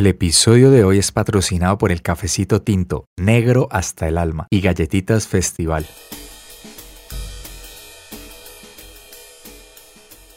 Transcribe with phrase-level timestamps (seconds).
[0.00, 4.62] El episodio de hoy es patrocinado por el cafecito tinto, negro hasta el alma y
[4.62, 5.86] galletitas festival.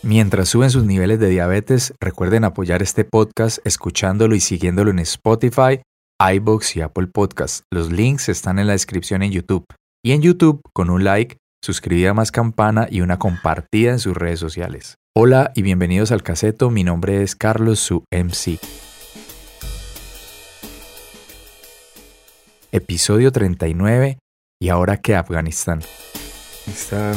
[0.01, 5.81] Mientras suben sus niveles de diabetes, recuerden apoyar este podcast escuchándolo y siguiéndolo en Spotify,
[6.19, 7.63] iBooks y Apple Podcasts.
[7.71, 9.63] Los links están en la descripción en YouTube.
[10.03, 14.41] Y en YouTube, con un like, suscribida más campana y una compartida en sus redes
[14.41, 14.95] sociales.
[15.15, 18.59] Hola y bienvenidos al caseto, mi nombre es Carlos, su MC.
[22.73, 24.17] Episodio 39
[24.59, 25.81] y ahora que Afganistán.
[26.65, 27.13] Está...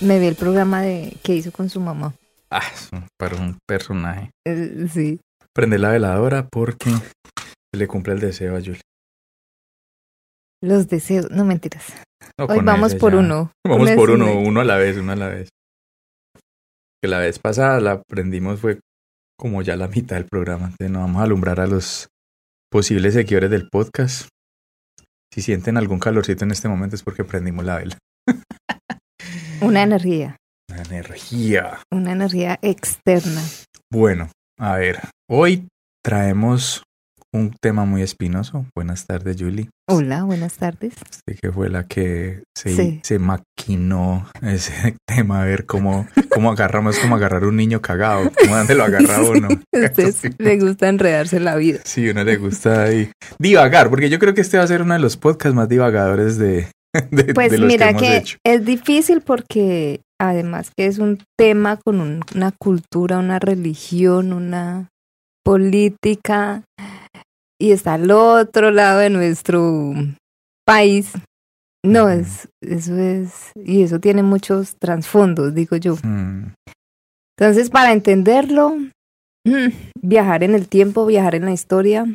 [0.00, 2.14] Me vi el programa de que hizo con su mamá.
[2.50, 4.30] Ah, es un, per- un personaje.
[4.46, 5.20] Eh, sí.
[5.52, 8.80] Prende la veladora porque se le cumple el deseo a Julie.
[10.62, 11.92] Los deseos, no mentiras.
[12.38, 13.18] No, Hoy vamos por ya.
[13.18, 13.52] uno.
[13.66, 15.50] Vamos por uno, uno a la vez, uno a la vez.
[17.02, 18.80] Que la vez pasada la aprendimos fue
[19.38, 20.68] como ya la mitad del programa.
[20.68, 22.08] Entonces nos vamos a alumbrar a los
[22.70, 24.28] posibles seguidores del podcast.
[25.36, 27.98] Si sienten algún calorcito en este momento es porque prendimos la vela.
[29.60, 31.78] Una energía, La energía.
[31.92, 33.42] una energía externa.
[33.92, 35.68] Bueno, a ver, hoy
[36.02, 36.84] traemos
[37.36, 38.66] un tema muy espinoso.
[38.74, 39.68] Buenas tardes, Julie.
[39.88, 40.94] Hola, buenas tardes.
[41.10, 43.00] Usted que fue la que se, Sí.
[43.04, 48.56] se maquinó ese tema, a ver cómo, cómo agarramos, cómo agarrar un niño cagado, cómo
[48.56, 49.48] dónde lo agarra uno.
[49.48, 49.58] A
[50.38, 51.80] le gusta enredarse la vida.
[51.84, 54.94] Sí, uno le gusta ahí divagar, porque yo creo que este va a ser uno
[54.94, 56.66] de los podcasts más divagadores de,
[57.10, 58.38] de, Pues de los mira que hemos que hecho.
[58.44, 64.88] es difícil porque además que es un tema con un- una cultura, una religión, una
[65.44, 66.62] política
[67.58, 69.94] y está al otro lado de nuestro
[70.66, 71.12] país.
[71.84, 75.96] No, es, eso es, y eso tiene muchos trasfondos, digo yo.
[76.02, 76.52] Mm,
[77.38, 78.76] Entonces, para entenderlo,
[79.44, 79.68] mm,
[80.02, 82.06] viajar en el tiempo, viajar en la historia.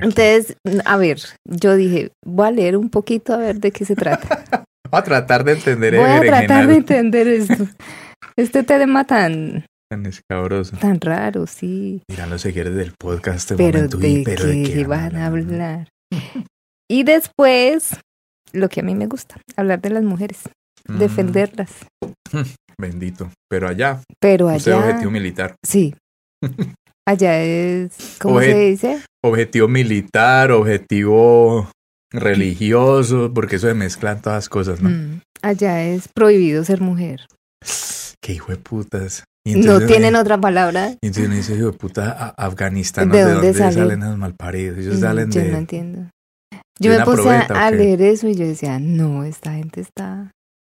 [0.00, 3.94] Entonces, a ver, yo dije, voy a leer un poquito a ver de qué se
[3.94, 4.64] trata.
[4.90, 7.66] Voy a tratar de entender Voy a tratar de entender esto.
[8.36, 10.76] Este tema tan, tan escabroso.
[10.78, 12.02] tan raro, sí.
[12.08, 15.26] Dirán los seguidores del podcast este Pero momento, de "Uy, pero de qué van a
[15.26, 15.88] hablar.
[16.90, 17.96] Y después,
[18.52, 20.38] lo que a mí me gusta, hablar de las mujeres,
[20.86, 21.70] Mm, defenderlas.
[22.78, 23.30] Bendito.
[23.48, 25.54] Pero allá, Pero usted allá, objetivo militar.
[25.66, 25.94] sí.
[27.06, 29.02] Allá es, ¿cómo se dice?
[29.22, 31.70] Objetivo militar, objetivo
[32.10, 34.88] religioso, porque eso se mezclan todas las cosas, ¿no?
[34.90, 37.26] Mm, Allá es prohibido ser mujer.
[38.22, 39.24] Qué hijo de putas.
[39.46, 40.90] Y No entonces, tienen eh, otra palabra.
[41.02, 43.72] Y entonces uno dice, hijo de puta, Afganistán, ¿De ¿de, dónde dónde sale?
[43.74, 44.78] salen esos malparidos?
[44.78, 45.50] Ellos Mm, salen yo de...
[45.50, 46.10] no entiendo.
[46.80, 50.30] Yo me puse a, probeta, a leer eso y yo decía, no, esta gente está...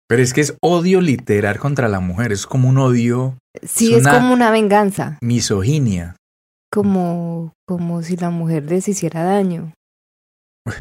[0.08, 2.32] Pero es que es odio literal contra la mujer.
[2.32, 6.16] Es como un odio, Sí, Es es, como una venganza, misoginia.
[6.72, 9.74] como, como si la mujer les hiciera daño.
[10.64, 10.78] Puta,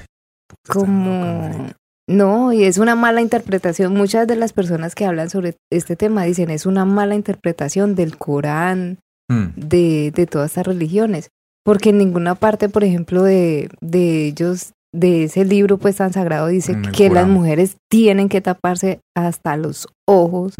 [0.64, 1.70] está loco, Como...
[2.08, 3.92] No, y es una mala interpretación.
[3.94, 8.16] Muchas de las personas que hablan sobre este tema dicen es una mala interpretación del
[8.18, 8.98] Corán,
[9.30, 11.28] Mm, de, de todas estas religiones.
[11.62, 16.46] Porque en ninguna parte, por ejemplo, de, de ellos, de ese libro pues tan sagrado,
[16.46, 20.54] dice que las mujeres tienen que taparse hasta los ojos,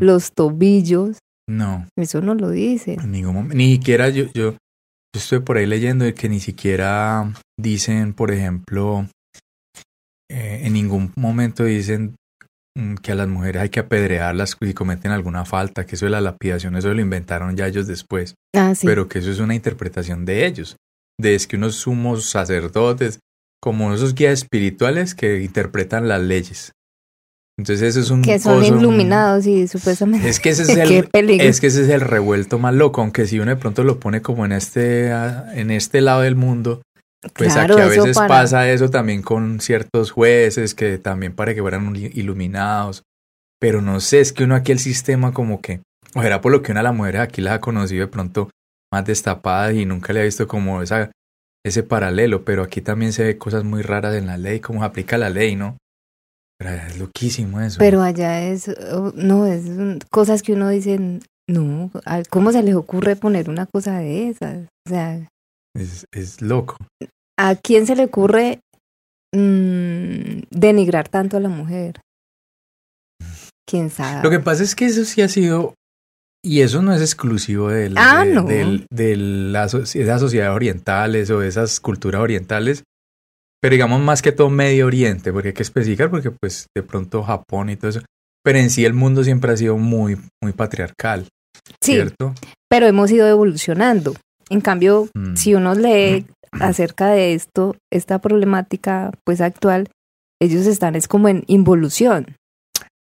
[0.00, 1.16] los tobillos.
[1.48, 2.98] No, Eso no lo dice.
[3.02, 3.56] en ningún momento.
[3.56, 4.56] Ni siquiera yo, yo, yo
[5.14, 9.06] estoy por ahí leyendo de que ni siquiera dicen, por ejemplo,
[10.30, 12.14] eh, en ningún momento dicen
[12.76, 16.10] mm, que a las mujeres hay que apedrearlas si cometen alguna falta, que eso de
[16.12, 18.34] la lapidación, eso lo inventaron ya ellos después.
[18.56, 18.86] Ah, sí.
[18.86, 20.76] pero que eso es una interpretación de ellos,
[21.20, 23.18] de es que unos sumos sacerdotes,
[23.62, 26.72] como esos guías espirituales que interpretan las leyes.
[27.58, 30.26] Entonces eso es un que son coso- iluminados y supuestamente.
[30.28, 33.38] Es que ese es el es que ese es el revuelto más loco, aunque si
[33.38, 36.80] uno de pronto lo pone como en este ah, en este lado del mundo,
[37.34, 41.34] pues Claro, aquí a eso veces para- pasa eso también con ciertos jueces que también
[41.34, 43.02] para que fueran il- iluminados.
[43.60, 45.82] Pero no sé, es que uno aquí el sistema como que,
[46.14, 48.48] o era por lo que una de las mujeres aquí las ha conocido de pronto
[48.92, 51.10] más destapadas y nunca le ha visto como esa,
[51.64, 54.86] ese paralelo, pero aquí también se ve cosas muy raras en la ley, cómo se
[54.86, 55.76] aplica la ley, ¿no?
[56.58, 57.76] Pero es loquísimo eso.
[57.78, 58.68] Pero allá es.
[58.92, 59.64] oh, No, es
[60.10, 60.98] cosas que uno dice.
[61.48, 64.68] No, ¿a- ¿cómo se les ocurre poner una cosa de esas?
[64.86, 65.26] O sea,
[65.74, 66.76] es, es loco.
[67.38, 68.60] ¿a quién se le ocurre
[69.34, 72.00] mm, denigrar tanto a la mujer?
[73.68, 74.22] ¿Quién sabe?
[74.22, 75.74] Lo que pasa es que eso sí ha sido,
[76.44, 78.42] y eso no es exclusivo del, Ah, de, no.
[78.44, 82.82] del- de de esas sociedades orientales o de esas culturas orientales,
[83.62, 87.22] pero digamos más que todo Medio Oriente, porque hay que especificar, porque pues de pronto
[87.22, 88.00] Japón y todo eso,
[88.42, 91.28] pero en sí el mundo siempre ha sido muy, muy patriarcal,
[91.80, 92.34] sí, ¿cierto?
[92.68, 94.14] pero hemos ido evolucionando.
[94.50, 95.36] En cambio, Mm.
[95.36, 99.88] si uno lee acerca de esto, esta problemática pues actual,
[100.42, 102.34] ellos están es como en involución.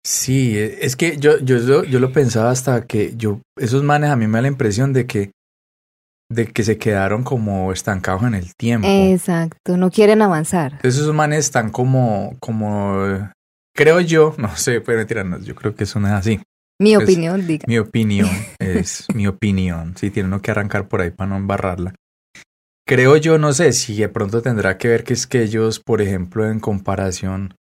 [0.07, 4.11] Sí, e- es que yo, yo, lo- yo lo pensaba hasta que yo, esos manes
[4.11, 5.31] a mí me da la impresión de que,
[6.31, 8.87] de que se quedaron como estancados en el tiempo.
[8.89, 10.79] Exacto, no quieren avanzar.
[10.83, 13.31] Esos manes están como, como,
[13.75, 16.41] creo yo, no sé, pero mentira, no, yo creo que eso no es así.
[16.81, 17.65] Mi opinión, diga.
[17.67, 18.29] Mi opinión
[18.59, 19.95] es mi opinión.
[19.97, 21.95] Sí, tiene uno que arrancar por ahí para no embarrarla.
[22.87, 26.03] Creo yo, no sé si de pronto tendrá que ver que es que ellos, por
[26.03, 27.55] ejemplo, en comparación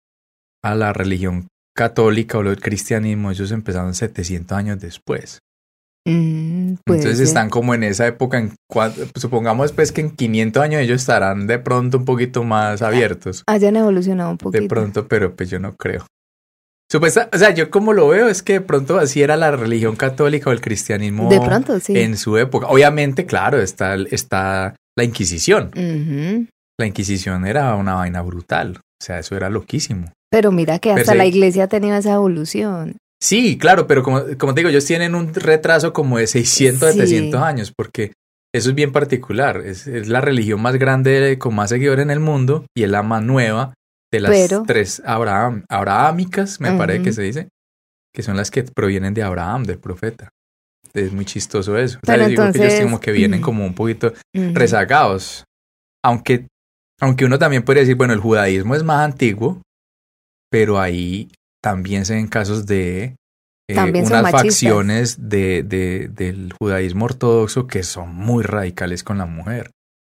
[0.64, 5.38] a la religión católica o el cristianismo, ellos empezaron 700 años después.
[6.04, 7.26] Mm, Entonces ser.
[7.28, 8.54] están como en esa época, en
[9.14, 13.44] supongamos pues que en 500 años ellos estarán de pronto un poquito más abiertos.
[13.46, 14.62] Hayan evolucionado un poquito.
[14.62, 16.04] De pronto, pero pues yo no creo.
[16.92, 19.96] Supuesta, o sea, yo como lo veo es que de pronto así era la religión
[19.96, 21.98] católica o el cristianismo De pronto, sí.
[21.98, 22.66] en su época.
[22.66, 25.70] Obviamente, claro, está, está la Inquisición.
[26.78, 28.76] La Inquisición era una vaina brutal.
[28.78, 30.12] O sea, eso era loquísimo.
[30.30, 32.96] Pero mira que hasta Perse- la iglesia ha tenido esa evolución.
[33.22, 36.98] Sí, claro, pero como, como te digo, ellos tienen un retraso como de 600, Sí.
[37.00, 38.12] 700 años, porque
[38.54, 39.62] eso es bien particular.
[39.64, 43.02] Es, es la religión más grande con más seguidores en el mundo y es la
[43.02, 43.72] más nueva
[44.12, 47.48] de las Pero- tres Abraham, abrahámicas, me parece que se dice,
[48.14, 50.28] que son las que provienen de Abraham, del profeta.
[50.92, 51.98] Es muy chistoso eso.
[52.02, 55.44] O sea, que ellos como que vienen como un poquito rezagados.
[56.04, 56.48] Aunque,
[57.00, 59.62] aunque uno también podría decir, bueno, el judaísmo es más antiguo,
[60.50, 61.30] pero ahí
[61.62, 63.16] también se ven casos de
[63.70, 69.70] eh, unas facciones de, de- del judaísmo ortodoxo que son muy radicales con la mujer.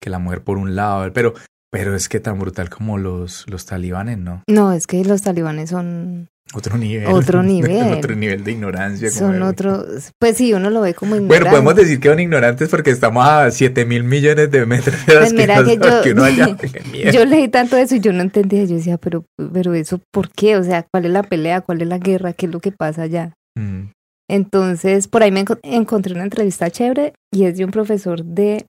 [0.01, 1.33] Que la mujer por un lado, pero,
[1.73, 4.43] pero es que tan brutal como los, los talibanes, ¿no?
[4.47, 7.07] No, es que los talibanes son, Otro nivel.
[7.07, 7.91] Otro nivel.
[7.93, 9.09] otro nivel de ignorancia.
[9.09, 10.11] como son otros.
[10.19, 11.49] Pues sí, uno lo ve como Bueno, ignorante.
[11.49, 15.23] podemos decir que son ignorantes porque estamos a 7 mil millones de metros de las
[15.23, 16.57] Pues mira que yo- uno.
[16.57, 17.11] Qué miedo.
[17.11, 18.63] Yo leí tanto eso y yo no entendía.
[18.65, 20.55] Yo decía, pero, pero eso, ¿por qué?
[20.57, 21.61] O sea, ¿cuál es la pelea?
[21.61, 22.33] ¿Cuál es la guerra?
[22.33, 23.33] ¿Qué es lo que pasa allá?
[23.57, 23.89] Mm.
[24.29, 28.65] Entonces, por ahí me enco- encontré una entrevista chévere y es de un profesor de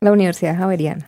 [0.00, 1.06] la Universidad Javeriana.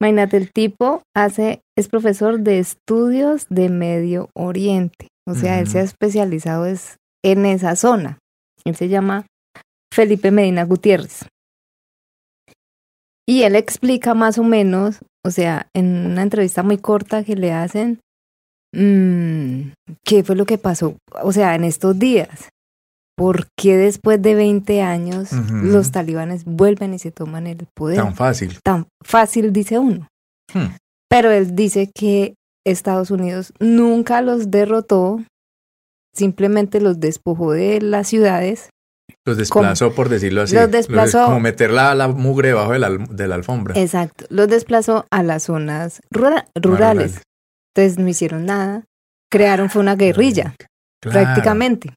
[0.00, 5.08] Imagínate, el tipo hace, es profesor de estudios de Medio Oriente.
[5.28, 8.18] O sea, él se ha especializado es en esa zona.
[8.64, 9.26] Él se llama
[9.92, 11.26] Felipe Medina Gutiérrez.
[13.28, 17.52] Y él explica más o menos, o sea, en una entrevista muy corta que le
[17.52, 17.98] hacen,
[18.72, 19.72] mm,
[20.04, 22.50] qué fue lo que pasó, o sea, en estos días.
[23.16, 27.96] ¿Por qué después de 20 años los talibanes vuelven y se toman el poder?
[27.96, 28.58] Tan fácil.
[28.62, 30.08] tan fácil, dice uno.
[30.52, 30.74] Hmm.
[31.08, 32.34] Pero él dice que
[32.66, 35.20] Estados Unidos nunca los derrotó,
[36.14, 38.70] simplemente los despojó de las ciudades.
[39.24, 40.54] Los desplazó, por decirlo así.
[40.54, 43.78] Los desplazó- como meter la, la mugre debajo de la, de la alfombra.
[43.80, 47.22] Exacto, los desplazó a las zonas rura- rurales.
[47.74, 48.84] Entonces no hicieron nada.
[49.30, 50.54] Crearon fue una guerrilla,
[51.00, 51.94] Claro, prácticamente.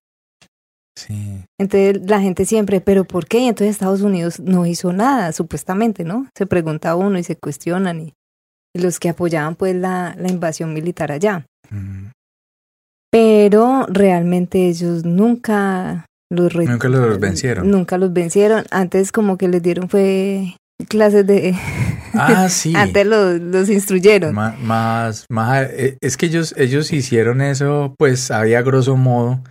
[1.08, 1.44] Sí.
[1.60, 3.40] Entonces la gente siempre, ¿pero por qué?
[3.40, 6.28] Y entonces Estados Unidos no hizo nada, supuestamente, ¿no?
[6.38, 8.14] Se pregunta uno y se cuestionan y,
[8.76, 11.46] y los que apoyaban pues la, la invasión militar allá.
[11.72, 12.08] Mm.
[13.12, 17.70] pero realmente ellos nunca los Nunca los vencieron.
[17.70, 18.66] Nunca los vencieron.
[18.72, 20.56] Antes como que les dieron fue
[20.88, 21.56] clases de
[22.14, 22.74] Ah, sí.
[22.76, 24.34] antes los, los instruyeron.
[24.34, 29.42] Más, más, eh, es que ellos, ellos hicieron eso, pues había grosso modo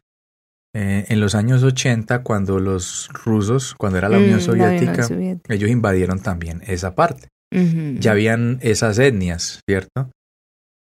[0.75, 4.76] eh, en los años 80 cuando los rusos, cuando era la Unión Mm, la Unión
[5.02, 5.06] Soviética,
[5.54, 7.28] ellos invadieron también esa parte.
[8.00, 10.10] Ya habían esas etnias, ¿cierto?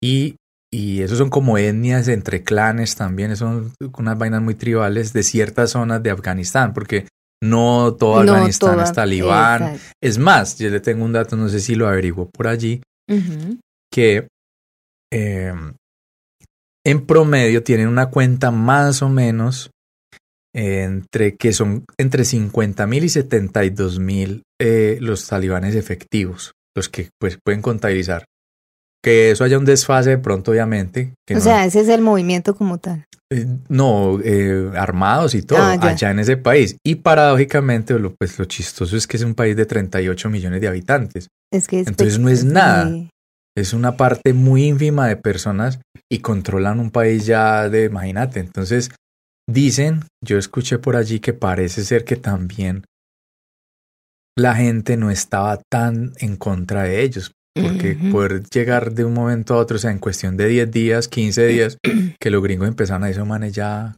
[0.03, 0.35] Y,
[0.71, 5.71] y eso son como etnias entre clanes también, son unas vainas muy tribales de ciertas
[5.71, 7.07] zonas de Afganistán, porque
[7.41, 9.61] no todo No Afganistán toda- es talibán.
[9.63, 9.81] Exacto.
[10.03, 12.81] Es más, yo le tengo un dato, no sé si lo averiguo por allí,
[13.93, 14.27] que
[15.13, 15.53] eh,
[16.85, 19.71] en promedio tienen una cuenta más o menos
[20.57, 27.09] entre que son entre 50 mil y 72 mil eh, los talibanes efectivos, los que
[27.19, 28.25] pues pueden contabilizar.
[29.03, 31.13] Que eso haya un desfase de pronto, obviamente.
[31.27, 33.05] Que O no, sea, ese es el movimiento como tal.
[33.31, 36.77] eh, no, eh, armados y todo, Ah, allá en ese país.
[36.83, 40.67] Y paradójicamente, lo, pues lo chistoso es que es un país de 38 millones de
[40.67, 41.27] habitantes.
[41.53, 42.89] Es que es Entonces no es nada.
[42.89, 43.09] sí.
[43.55, 45.79] Es una parte muy ínfima de personas
[46.11, 48.39] y controlan un país ya de, imagínate.
[48.39, 48.91] Entonces,
[49.49, 52.83] dicen, yo escuché por allí que parece ser que también
[54.37, 57.31] la gente no estaba tan en contra de ellos.
[57.59, 58.11] Porque Ujú.
[58.11, 61.47] poder llegar de un momento a otro, o sea, en cuestión de 10 días, 15
[61.47, 61.77] días,
[62.19, 63.95] que los gringos empezaron a decir, manes, ya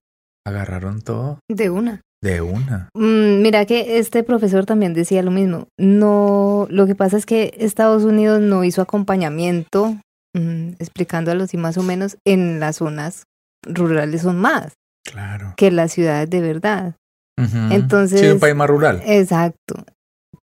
[0.48, 1.40] agarraron todo.
[1.50, 2.00] De una.
[2.24, 2.88] De una.
[2.96, 5.68] Mm, mira que este profesor también decía lo mismo.
[5.78, 9.98] No, lo que pasa es que Estados Unidos no hizo acompañamiento,
[10.34, 13.24] mm, explicándolo así más o menos, en las zonas
[13.66, 14.72] rurales son más
[15.12, 15.54] Claro.
[15.58, 16.96] que las ciudades de verdad.
[17.42, 17.58] Ujú.
[17.74, 19.02] Entonces- Sí, un país más rural.
[19.06, 19.84] Exacto.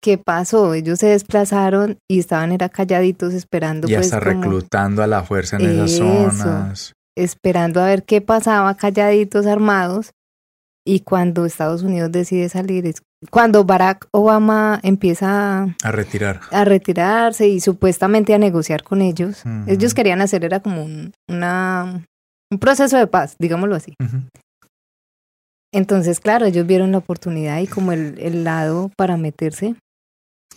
[0.00, 0.74] ¿Qué pasó?
[0.74, 5.22] Ellos se desplazaron y estaban era calladitos esperando Y pues hasta como- reclutando a la
[5.24, 6.92] fuerza en esas zonas.
[7.16, 10.10] esperando a ver qué pasaba, calladitos, armados.
[10.86, 16.40] Y cuando Estados Unidos decide salir, es cuando Barack Obama empieza a, A retirar.
[16.52, 22.04] a retirarse y supuestamente a negociar con ellos, ellos querían hacer era como un, una,
[22.52, 23.94] un proceso de paz, digámoslo así.
[24.00, 24.18] Ujú.
[25.76, 29.74] Entonces, claro, ellos vieron la oportunidad y como el, el lado para meterse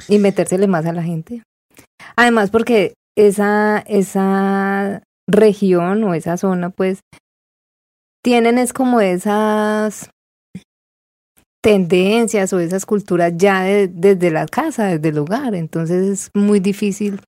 [0.07, 1.43] y metérsele más a la gente.
[2.15, 7.01] Además, porque esa, esa región o esa zona, pues,
[8.23, 10.09] tienen es como esas
[11.61, 15.55] tendencias o esas culturas ya de- desde la casa, desde el hogar.
[15.55, 17.19] Entonces es muy difícil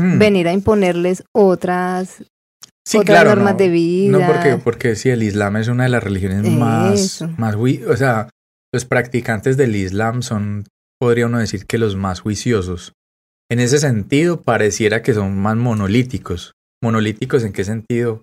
[0.00, 0.18] Mm.
[0.18, 2.24] venir a imponerles otras,
[2.88, 3.58] Sí, otras claro, normas no.
[3.58, 4.18] de vida.
[4.18, 7.28] No, porque, porque sí, el Islam es una de las religiones más, Eso.
[7.36, 8.30] más, o sea,
[8.72, 10.64] los practicantes del Islam son,
[10.98, 12.94] podría uno decir que los más juiciosos.
[13.50, 16.52] En ese sentido, pareciera que son más monolíticos.
[16.82, 18.22] ¿Monolíticos en qué sentido?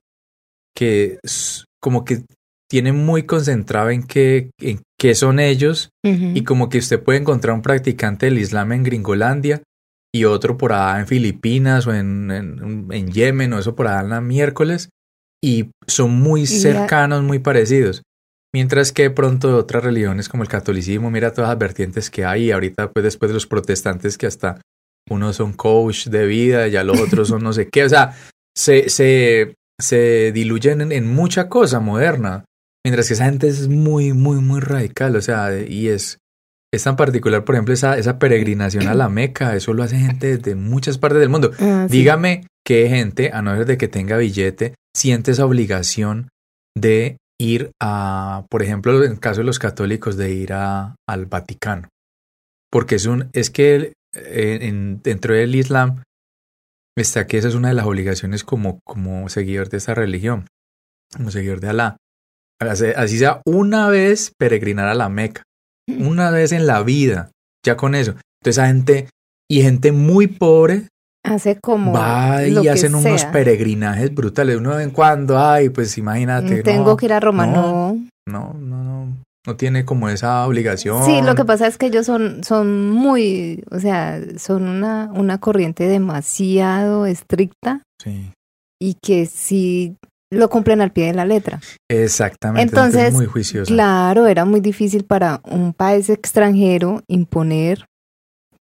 [0.75, 1.19] Que
[1.79, 2.23] como que
[2.67, 7.53] tienen muy concentrado en qué, en qué son ellos y como que usted puede encontrar
[7.53, 9.61] un practicante del Islam en Gringolandia
[10.15, 13.99] y otro por allá en Filipinas o en, en, en Yemen o eso por allá
[13.99, 14.87] en la miércoles
[15.43, 18.01] y son muy cercanos, muy parecidos.
[18.53, 22.45] Mientras que de pronto otras religiones como el catolicismo, mira todas las vertientes que hay
[22.45, 24.61] y ahorita pues después de los protestantes que hasta
[25.09, 28.15] unos son coach de vida, ya los otros son no sé qué, o sea,
[28.55, 32.45] se, se, se diluyen en, en mucha cosa moderna.
[32.85, 36.19] Mientras que esa gente es muy, muy, muy radical, o sea, y es,
[36.75, 40.37] es tan particular, por ejemplo, esa, esa peregrinación a la Meca, eso lo hace gente
[40.37, 41.51] de muchas partes del mundo.
[41.59, 41.97] Ah, sí.
[41.97, 46.29] Dígame qué gente, a no ser de que tenga billete, siente esa obligación
[46.77, 51.25] de ir a, por ejemplo, en el caso de los católicos, de ir a, al
[51.25, 51.89] Vaticano.
[52.71, 56.01] Porque es un, es que eh, en- dentro del Islam
[56.97, 60.47] está que esa es una de las obligaciones como, como seguidor de esta religión,
[61.15, 61.97] como seguidor de Alá.
[62.59, 65.43] Así sea una vez peregrinar a la Meca,
[65.87, 67.31] una vez en la vida,
[67.65, 68.15] ya con eso.
[68.41, 69.09] Entonces gente,
[69.49, 70.87] y gente muy pobre,
[71.25, 74.57] hace como va y hacen unos peregrinajes brutales.
[74.57, 76.63] Uno de vez en cuando, ay, pues imagínate.
[76.63, 78.53] Tengo no, que ir a Roma, no, no.
[78.53, 81.03] no, no, no, no tiene como esa obligación.
[81.03, 85.39] Sí, lo que pasa es que ellos son, son muy, o sea, son una, una
[85.39, 88.31] corriente demasiado estricta Sí,
[88.79, 89.95] y que sí
[90.35, 91.59] lo cumplen al pie de la letra.
[91.89, 92.61] exactamente.
[92.63, 93.71] Entonces, es muy juicioso.
[93.73, 97.85] Claro, era muy difícil para un país extranjero imponer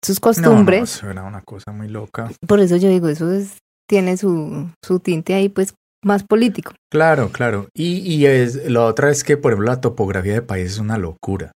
[0.02, 0.94] sus No, no, costumbres.
[0.96, 2.30] eso era una cosa muy loca.
[2.46, 6.72] Por eso yo digo, eso es, tiene su, su tinte ahí, pues, más político.
[6.90, 7.68] Claro, claro.
[7.74, 10.96] Y, y es, la otra es que, por ejemplo, la topografía del país es una
[10.96, 11.52] locura.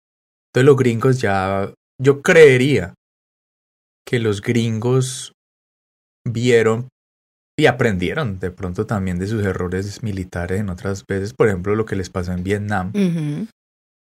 [0.52, 2.92] Entonces los gringos ya, yo creería
[4.06, 5.32] que los gringos
[6.28, 6.88] vieron
[7.56, 11.86] y aprendieron de pronto también de sus errores militares en otras veces, por ejemplo, lo
[11.86, 12.92] que les pasó en Vietnam,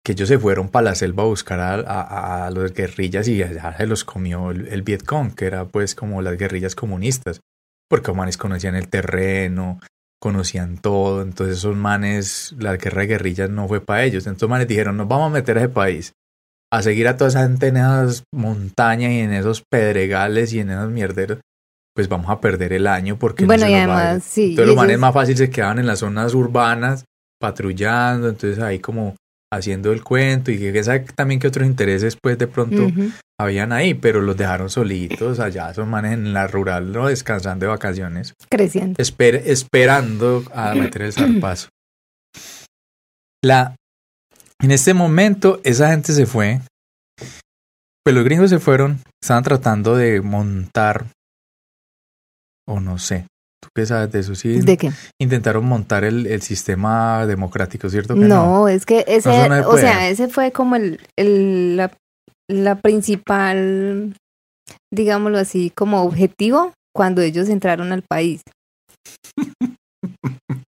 [0.03, 3.41] que ellos se fueron para la selva a buscar a, a, a los guerrillas y
[3.43, 7.41] allá se los comió el, el Vietcong, que era pues como las guerrillas comunistas,
[7.89, 9.79] porque los manes conocían el terreno,
[10.19, 14.67] conocían todo, entonces esos manes, la guerra de guerrillas no fue para ellos, entonces manes
[14.67, 16.13] dijeron, nos vamos a meter a ese país,
[16.71, 20.71] a seguir a toda esa gente en esas montañas y en esos pedregales y en
[20.71, 21.39] esos mierderos,
[21.97, 24.07] pues vamos a perder el año porque no Bueno, se y nos va a ir".
[24.09, 24.41] además, sí.
[24.51, 27.05] Entonces y los manes ellos- más fácil se quedaban en las zonas urbanas,
[27.41, 29.15] patrullando, entonces ahí como
[29.51, 32.91] haciendo el cuento y que sabe también que otros intereses pues de pronto
[33.39, 37.07] habían ahí, pero los dejaron solitos allá, esos manes en la rural, ¿no?
[37.07, 39.01] descansando de vacaciones, creciendo.
[39.01, 41.69] esper- esperando a meter el zarpazo.
[43.43, 43.75] La,
[44.61, 46.59] en este momento esa gente se fue,
[48.03, 51.05] pues los gringos se fueron, estaban tratando de montar,
[52.67, 53.25] o no sé,
[53.61, 54.35] ¿tú qué sabes de eso?
[54.35, 54.91] Sí, ¿De qué?
[55.21, 58.13] intentaron montar el, el sistema democrático, ¿cierto?
[58.13, 61.91] Que No, es que ese, no o sea, ese fue como el, el la,
[62.49, 64.15] la principal,
[64.93, 68.41] digámoslo así, como objetivo cuando ellos entraron al país.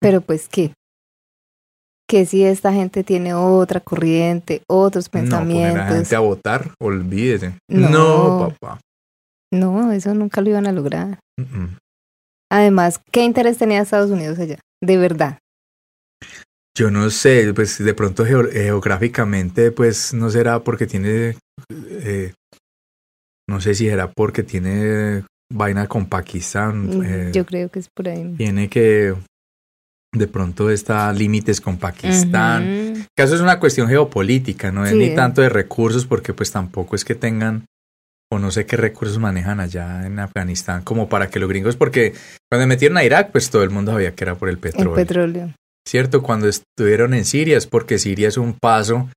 [0.00, 0.72] Pero pues qué,
[2.08, 6.70] que si esta gente tiene otra corriente, otros No, poner a pensamientos, gente a votar,
[6.80, 7.58] olvídese.
[7.68, 8.54] No.
[8.60, 8.80] Papá.
[9.52, 11.18] no, eso nunca lo iban a lograr.
[11.38, 11.78] Mm, mm.
[12.54, 14.60] Además, ¿qué interés tenía Estados Unidos allá?
[14.80, 15.38] De verdad.
[16.78, 21.36] Yo no sé, pues de pronto geo- geográficamente, pues no será porque tiene,
[21.88, 22.32] eh,
[23.48, 28.08] no sé si será porque tiene vaina con Pakistán, eh, Yo creo que es por
[28.08, 28.34] ahí.
[28.36, 29.14] tiene que
[30.16, 32.92] de pronto está límites con Pakistán.
[32.92, 33.00] Ujú.
[33.16, 34.96] Que eso es una cuestión geopolítica, no es Sí.
[34.98, 37.64] ni tanto de recursos, porque pues tampoco es que tengan
[38.34, 42.12] o no sé qué recursos manejan allá en Afganistán como para que los gringos, porque
[42.50, 44.94] cuando metieron a Irak, pues todo el mundo sabía que era por el El petróleo.
[44.94, 45.52] petróleo.
[45.86, 46.22] ¿cierto?
[46.22, 49.10] Cuando estuvieron en Siria es porque Siria es un paso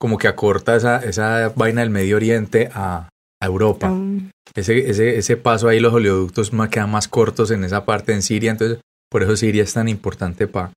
[0.00, 3.08] como que acorta esa, esa vaina del Medio Oriente a,
[3.40, 3.90] a Europa.
[3.90, 8.12] Um, Ese, ese, ese paso ahí, los oleoductos más, quedan más cortos en esa parte
[8.12, 10.72] en Siria, entonces por eso Siria es tan importante para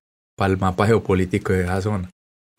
[0.45, 2.09] el mapa geopolítico de esa zona.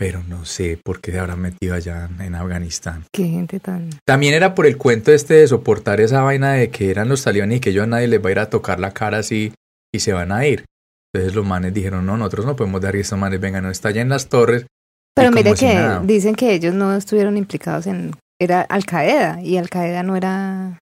[0.03, 3.05] Pero no sé por qué se habrán metido allá en, en Afganistán.
[3.13, 3.91] qué gente tan.
[4.05, 7.59] También era por el cuento este de soportar esa vaina de que eran los talibanes
[7.59, 9.55] y que yo a nadie les va a ir a tocar la cara así
[9.95, 10.65] y se van a ir.
[11.15, 14.09] Entonces los manes dijeron, no, nosotros no podemos dar y estos manes vengan, no estallen
[14.09, 14.67] las torres.
[15.15, 18.11] Pero mire que dicen que ellos no estuvieron implicados en.
[18.41, 20.81] Era Al Qaeda y Al Qaeda no era.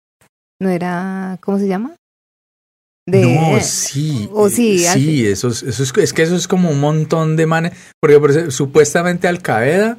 [0.63, 1.37] No era.
[1.43, 1.95] ¿Cómo se llama?
[3.11, 4.29] De, no, sí.
[4.33, 7.37] o sí, eh, sí, eso es, eso es, es que eso es como un montón
[7.37, 7.73] de manes.
[8.01, 9.99] Porque supuestamente Al Qaeda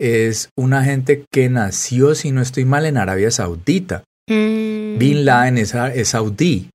[0.00, 4.04] es una gente que nació, si no estoy mal, en Arabia Saudita.
[4.28, 6.70] Mm, Bin Laden es, a- es saudí.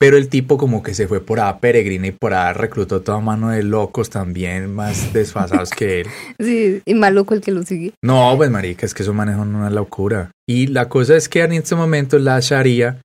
[0.00, 3.18] Pero el tipo como que se fue por ahí peregrina y por ahí reclutó toda
[3.18, 6.06] mano de locos también, más desfasados que él.
[6.38, 7.92] Sí, y maluco el que lo sigue.
[8.04, 10.30] No, pues marica, es que eso manejan una locura.
[10.48, 13.00] Y la cosa es que en este momento la Sharia,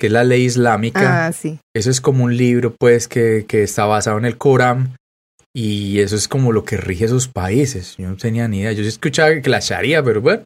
[0.00, 1.58] que es la ley islámica, Ah, sí.
[1.74, 4.96] eso es como un libro pues que, que está basado en el Corán
[5.54, 7.96] y eso es como lo que rige esos países.
[7.98, 8.72] Yo no tenía ni idea.
[8.72, 10.42] Yo sí escuchaba que la Sharia, pero bueno.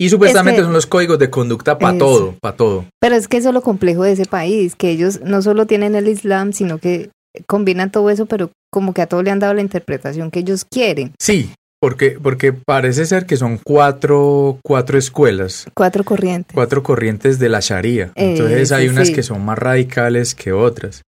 [0.00, 2.84] Y supuestamente que- son los códigos de conducta para todo, para todo.
[3.00, 5.94] Pero es que eso es lo complejo de ese país, que ellos no solo tienen
[5.94, 7.10] el Islam, sino que
[7.46, 10.64] combinan todo eso, pero como que a todo le han dado la interpretación que ellos
[10.64, 11.12] quieren.
[11.20, 11.52] Sí,
[11.84, 16.54] porque, porque parece ser que son cuatro, cuatro escuelas, Cuatro corrientes.
[16.54, 18.10] cuatro corrientes de la Sharia.
[18.14, 19.12] Entonces hay unas sí.
[19.14, 21.02] que son más radicales que otras.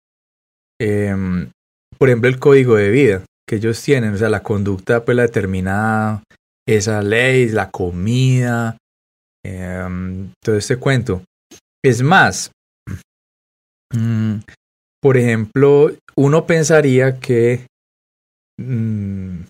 [0.81, 1.49] Em,
[1.97, 5.23] por ejemplo, el código de vida que ellos tienen, o sea, la conducta pues la
[5.23, 6.25] determina
[6.67, 8.77] esa ley, la comida,
[9.47, 11.23] em, todo este cuento.
[11.85, 12.51] Es más,
[13.95, 14.39] mm,
[15.01, 17.65] por ejemplo, uno pensaría que
[18.59, 19.45] mm,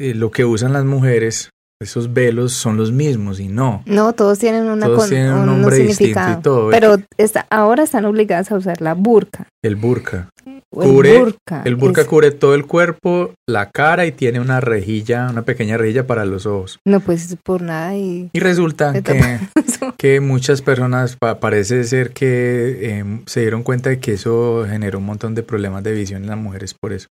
[0.00, 1.50] eh, lo que usan las mujeres,
[1.82, 3.82] esos velos, son los mismos y no.
[3.86, 6.70] No, todos tienen una Todos con- tienen un un nombre distinto y todo.
[6.70, 9.46] Pero está, ahora están obligadas a usar la burka.
[9.64, 10.28] El burka.
[10.72, 11.62] Cubre- el burka.
[11.64, 15.76] El burka es- cubre todo el cuerpo, la cara y tiene una rejilla, una pequeña
[15.76, 16.78] rejilla para los ojos.
[16.86, 18.30] No, pues por nada y...
[18.32, 19.38] Y resulta que,
[19.98, 24.98] que muchas personas pa- parece ser que em, se dieron cuenta de que eso generó
[24.98, 27.08] un montón de problemas de visión en las mujeres por eso.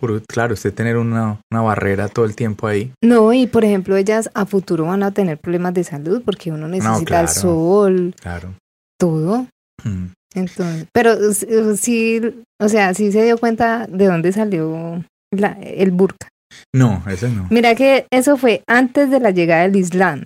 [0.00, 2.90] Por, claro, usted tener una, una barrera todo el tiempo ahí.
[3.04, 6.66] No, y por ejemplo, ellas a futuro van a tener problemas de salud porque uno
[6.68, 7.28] necesita claro.
[7.28, 8.54] el sol, Claro.
[8.98, 9.46] todo.
[9.84, 10.06] Mm.
[10.34, 12.20] Entonces, pero eh, sí,
[12.60, 16.28] o sea, sí se dio cuenta de dónde salió la- el burka.
[16.74, 17.46] No, ese no.
[17.50, 20.24] Mira que eso fue antes de la llegada del Islam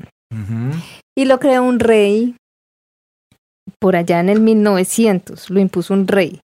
[1.17, 2.37] y lo creó un rey
[3.81, 6.41] por allá en el 1900, lo impuso un rey.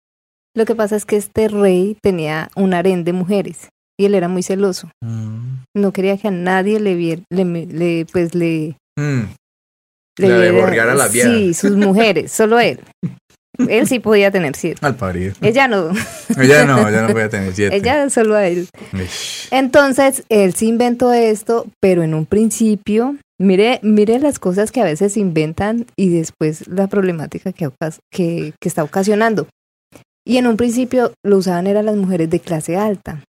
[0.57, 4.29] Lo que pasa es que este rey tenía un harén de mujeres y él era
[4.29, 4.91] muy celoso.
[5.03, 5.63] Mm.
[5.77, 9.23] No quería que a nadie le viera, le, le- pues le, Mm.
[10.19, 11.09] le La viera- la.
[11.09, 12.81] Sí, sus mujeres, solo él.
[13.69, 14.79] Él sí podía tener siete.
[14.81, 15.35] Al parido.
[15.43, 15.91] Ella no,
[16.39, 17.77] Ella no, ella no voy a tener siete.
[17.77, 18.69] ella solo a él.
[18.95, 19.49] Ish.
[19.51, 24.85] Entonces, él se inventó esto, pero en un principio, mire, mire las cosas que a
[24.85, 27.69] veces se inventan y después la problemática que,
[28.11, 29.47] que está ocasionando.
[30.31, 33.25] Y en un principio lo usaban eran las mujeres de clase alta.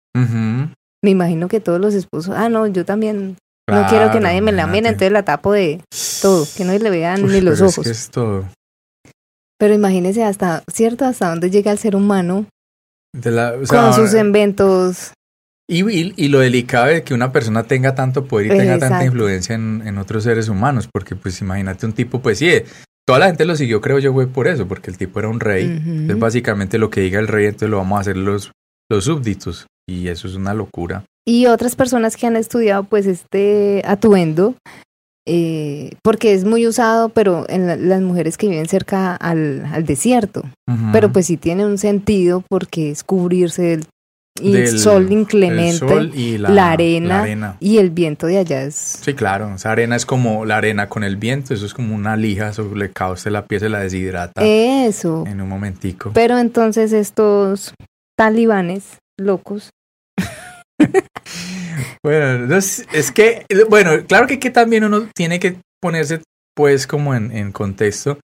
[1.03, 3.39] Me imagino que todos los esposos, ah, no, yo también
[3.71, 5.81] no quiero que nadie me la mire, entonces la tapo de
[6.21, 7.85] todo, que no le vean ni los pero es ojos.
[7.87, 8.45] que es todo.
[9.59, 11.07] Pero imagínese hasta, ¿cierto?
[11.07, 12.47] Hasta dónde llega el ser humano
[13.15, 15.13] De la- o sea, con sus inventos.
[15.71, 19.05] y, y- y lo delicado de que una persona tenga tanto poder y tenga tanta
[19.07, 22.51] influencia en, en otros seres humanos, porque pues imagínate un tipo, pues sí,
[23.11, 25.41] toda la gente lo siguió, creo yo, fue por eso, porque el tipo era un
[25.41, 25.67] rey.
[25.67, 25.91] Ujú.
[25.91, 28.53] Entonces básicamente lo que diga el rey, entonces lo vamos a hacer los,
[28.91, 29.67] los súbditos.
[29.89, 31.05] Y eso es una locura.
[31.27, 34.55] y otras personas que han estudiado pues este atuendo
[35.27, 39.85] eh, porque es muy usado pero en la- las mujeres que viven cerca al, al
[39.85, 40.43] desierto
[40.93, 43.87] pero pues sí tiene un sentido porque es cubrirse del,
[44.41, 47.09] y Del- sol El inclemente sol y la, la arena.
[47.09, 47.57] la arena.
[47.61, 51.03] y el viento de allá es Sí, claro, esa arena es como la arena con
[51.05, 53.69] el viento, eso es como una lija, eso le cae a usted la piel, se
[53.69, 56.13] la deshidrata eso en un momentico.
[56.15, 57.75] pero entonces estos
[58.17, 59.71] talibanes locos
[62.03, 66.21] bueno, no es, es que, bueno, claro que, que también uno tiene que ponerse
[66.57, 68.19] pues como en, en contexto,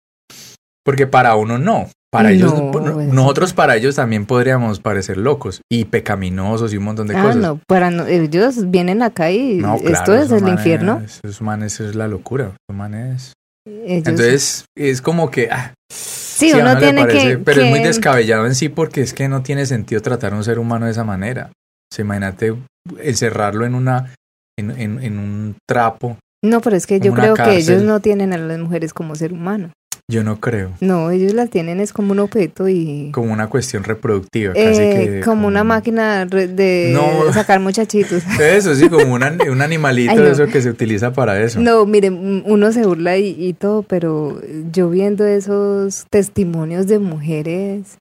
[0.84, 1.88] porque para uno no.
[2.16, 3.08] Para ellos, No, no- pues.
[3.12, 7.36] nosotros para ellos también podríamos parecer locos y pecaminosos y un montón de Ah, cosas.
[7.36, 11.02] no, para no- ellos vienen acá y No, esto es el manes- infierno.
[11.04, 12.52] Esos manes, es la locura.
[12.68, 13.32] Esos manes.
[13.66, 15.48] Ellos- Entonces, es como que.
[15.50, 19.00] ah, sí, a uno le tiene parece, que, Pero es muy descabellado en sí porque
[19.00, 21.50] es que no tiene sentido tratar a un ser humano de esa manera.
[21.52, 22.54] O sea, imagínate
[23.02, 24.12] encerrarlo en una.
[24.58, 26.16] En, en, en un trapo.
[26.42, 29.32] No, pero es que yo creo que ellos no tienen a las mujeres como ser
[29.34, 29.70] humano.
[30.08, 30.70] Yo no creo.
[30.80, 34.54] No, ellos las tienen es como un objeto y Como una cuestión reproductiva.
[34.54, 37.32] Casi eh, que como una máquina de No.
[37.32, 38.22] sacar muchachitos.
[38.40, 40.22] Eso sí, como una- un animalito Ay, no.
[40.24, 41.58] de eso que se utiliza para eso.
[41.60, 44.40] No, miren, uno se burla y, y todo, pero
[44.70, 47.98] yo viendo esos testimonios de mujeres,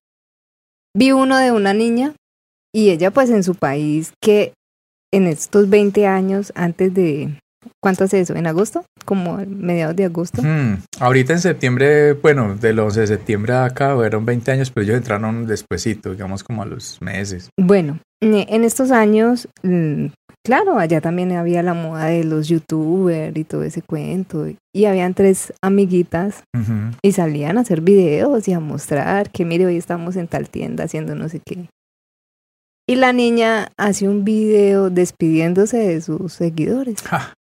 [0.96, 2.14] vi uno de una niña
[2.72, 4.54] y ella pues en su país que
[5.12, 7.40] en estos 20 años antes de,
[7.82, 8.36] ¿cuánto hace eso?
[8.36, 8.86] ¿En agosto?
[9.06, 10.42] Como mediados de agosto.
[10.42, 14.84] Hmm, Ahorita en septiembre, bueno, del 11 de septiembre a acá fueron 20 años, pero
[14.86, 17.50] ellos entraron despuesito, digamos como a los meses.
[17.60, 20.08] Bueno, eh, en estos años, mm,
[20.44, 24.48] claro, allá también había la moda de los youtubers y todo ese cuento.
[24.74, 26.44] Y habían tres amiguitas
[27.02, 30.86] y salían a hacer videos y a mostrar que mire, hoy estamos en tal tienda
[30.86, 31.68] haciendo no sé qué.
[32.88, 37.02] Y la niña hace un video despidiéndose de sus seguidores.
[37.02, 37.34] Ja.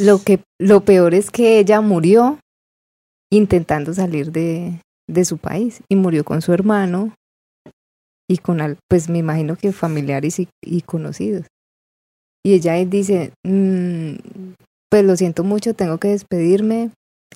[0.00, 2.38] Lo que lo peor es que ella murió
[3.32, 7.14] intentando salir de, de su país y murió con su hermano
[8.28, 11.46] y con al- pues me imagino que familiares y, y conocidos.
[12.44, 14.16] Y ella dice, "Mm,
[14.90, 16.90] pues lo siento mucho, tengo que despedirme.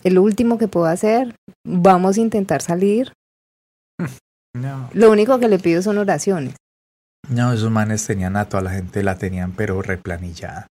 [0.05, 1.35] El último que puedo hacer,
[1.67, 3.13] vamos a intentar salir.
[4.57, 4.89] No.
[4.95, 6.57] Lo único que le pido son oraciones.
[7.29, 10.67] No, esos manes tenían a toda la gente, la tenían pero replanillada.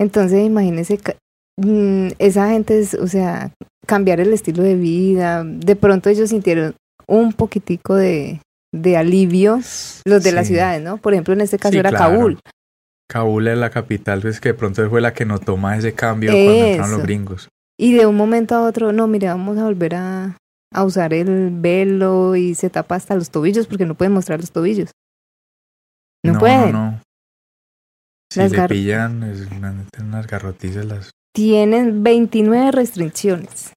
[0.00, 1.16] Entonces, imagínese, ca-
[1.58, 3.52] mm, esa gente es, o sea,
[3.86, 5.44] cambiar el estilo de vida.
[5.44, 6.74] De pronto ellos sintieron
[7.06, 8.40] un poquitico de,
[8.72, 9.56] de alivio,
[10.04, 10.96] los de las ciudades, ¿no?
[10.96, 12.12] Por ejemplo, en este caso Sí, era claro.
[12.14, 12.38] Kabul.
[13.08, 16.32] Kabul es la capital, pues que de pronto fue la que no toma ese cambio
[16.32, 17.48] cuando entraron los gringos.
[17.78, 20.38] Y de un momento a otro, no, mira, vamos a volver a,
[20.72, 24.50] a usar el velo y se tapa hasta los tobillos porque no pueden mostrar los
[24.50, 24.90] tobillos.
[26.24, 26.72] No, pueden.
[26.72, 27.00] No, no.
[28.34, 29.46] Si Las pillan, es,
[30.00, 33.72] unas garrotizas las, Tienen 29 restricciones.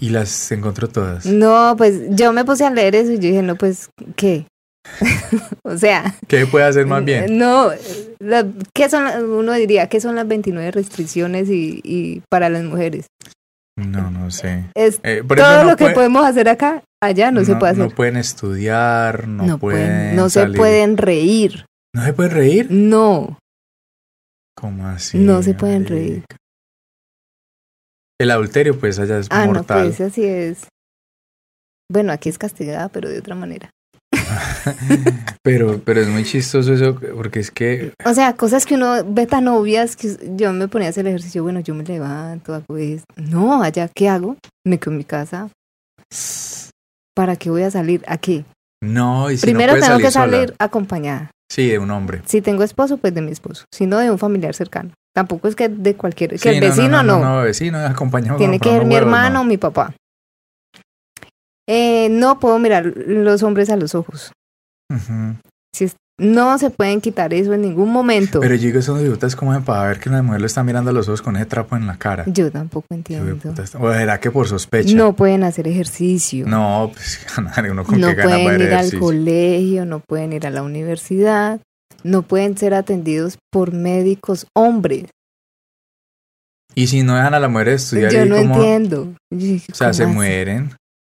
[0.00, 1.26] y las encontró todas.
[1.26, 4.46] No, pues yo me puse a leer eso y yo dije, no, pues, ¿qué?
[5.64, 7.36] o sea, ¿Qué puede hacer más bien?
[7.38, 7.70] no,
[8.18, 13.06] la- ¿qué son, uno diría, ¿qué son las 29 restricciones y, y para las mujeres?
[13.76, 14.64] No, no sé.
[14.74, 17.72] Es Eh, por todo no lo que puede- podemos hacer acá, allá no, se puede
[17.72, 17.84] hacer.
[17.84, 21.66] No pueden estudiar, no, No, pueden, pueden, no se pueden reír.
[21.94, 22.66] ¿No se pueden reír?
[22.70, 23.38] No,
[24.60, 25.18] ¿Cómo así?
[25.18, 25.94] No se pueden marica?
[25.94, 26.24] reír.
[28.20, 29.86] El adulterio, pues, allá es ah, no, mortal.
[29.88, 30.66] pues así es.
[31.90, 33.70] Bueno, aquí es castigada, pero de otra manera.
[35.42, 39.26] pero, pero es muy chistoso eso, porque es que O sea, cosas que uno ve
[39.26, 42.76] tan obvias que yo me ponía a hacer el ejercicio, bueno, yo me levanto, hago
[42.76, 43.06] esto.
[43.16, 44.36] No, allá, ¿qué hago?
[44.66, 45.48] Me quedo en mi casa.
[47.14, 48.02] ¿Para qué voy a salir?
[48.06, 48.44] ¿A qué?
[48.82, 50.56] no, y si Primero no tengo salir que salir sola.
[50.58, 51.30] acompañada.
[51.50, 52.22] Sí, de un hombre.
[52.26, 53.64] Si tengo esposo, pues de mi esposo.
[53.74, 54.92] Si no, de un familiar cercano.
[55.12, 56.30] Tampoco es que de cualquier...
[56.30, 57.18] Que Sí, el no, vecino no.
[57.18, 58.38] No, vecino, acompañamos.
[58.38, 59.92] Tiene que ser mi hermano o mi papá.
[61.68, 64.32] Eh, no puedo mirar los hombres a los ojos.
[65.74, 68.40] Si es- no se pueden quitar eso en ningún momento.
[68.40, 70.90] Pero yo digo, son idiotas como de para ver que una mujer lo está mirando
[70.90, 72.24] a los ojos con ese trapo en la cara.
[72.26, 73.54] Yo tampoco entiendo.
[73.80, 74.94] ¿O será que por sospecha?
[74.94, 76.46] No pueden hacer ejercicio.
[76.46, 80.32] No, pues ganar uno con No qué gana para pueden ir al colegio, no pueden
[80.34, 81.60] ir a la universidad,
[82.04, 85.06] no pueden ser atendidos por médicos hombres.
[86.74, 89.14] Y si no dejan a la mujer estudiar, Yo ¿y no entiendo.
[89.32, 90.72] O sea, se mueren.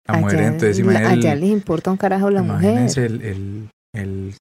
[0.07, 2.89] La mueren, entonces la- allá les importa un carajo la mujer.
[2.97, 4.35] el, el, el-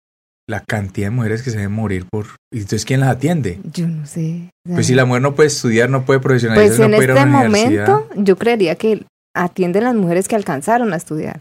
[0.48, 2.26] la cantidad de mujeres que se deben morir por...
[2.52, 3.61] ¿Y entonces quién las atiende?
[3.72, 4.50] Yo no sé.
[4.66, 7.11] Pues si la mujer no puede estudiar, no puede profesionalizarse, pues en no puede ir
[7.12, 9.04] a este una momento yo creería que
[9.35, 11.40] atienden las mujeres que alcanzaron a estudiar.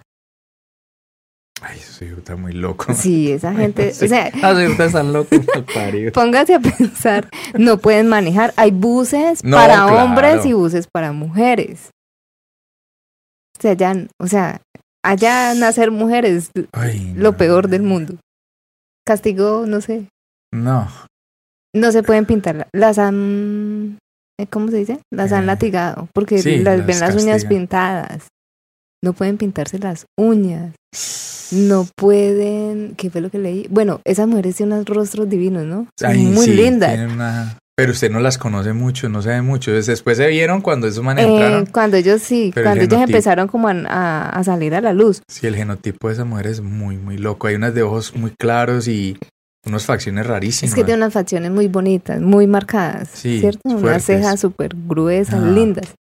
[1.61, 2.93] Ay, eso está muy loco.
[2.93, 4.05] Sí, esa gente, Sí.
[4.05, 5.39] o sea, Ah, sí, están locos,
[6.13, 8.53] póngase a pensar, no pueden manejar.
[8.57, 10.03] Hay buses No, para claro.
[10.03, 11.89] hombres y buses para mujeres.
[13.57, 14.61] O sea, ya, o sea,
[15.05, 17.37] allá nacer mujeres Ay, lo no.
[17.37, 18.15] peor del mundo.
[19.05, 20.07] Castigo, no sé.
[20.53, 20.87] No,
[21.75, 22.67] No se pueden pintar.
[22.73, 23.97] Las han,
[24.39, 24.99] eh, ¿cómo se dice?
[25.11, 28.27] Las han Eh, latigado porque sí, las las ven las uñas pintadas.
[29.03, 30.75] no pueden pintarse las uñas,
[31.51, 33.67] no pueden, ¿qué fue lo que leí?
[33.69, 35.87] Bueno, esas mujeres tienen unos rostros divinos, ¿no?
[36.01, 36.91] Ay, muy sí, lindas.
[36.93, 39.71] tienen una- Pero usted no las conoce mucho, no sabe mucho.
[39.71, 41.65] Después se vieron cuando esos manes Eh, entraron.
[41.65, 45.23] cuando ellos sí, Pero el cuando ellos empezaron como a, salir a la luz.
[45.27, 47.47] Sí, el genotipo de esa mujer es muy, muy loco.
[47.47, 49.17] Hay unas de ojos muy claros y
[49.65, 50.69] unas facciones rarísimas.
[50.71, 53.61] Es que tiene unas facciones muy bonitas, muy marcadas, Sí, ¿cierto?
[53.63, 54.03] Unas fuertes.
[54.05, 55.47] cejas súper gruesas, Ah.
[55.51, 55.95] lindas.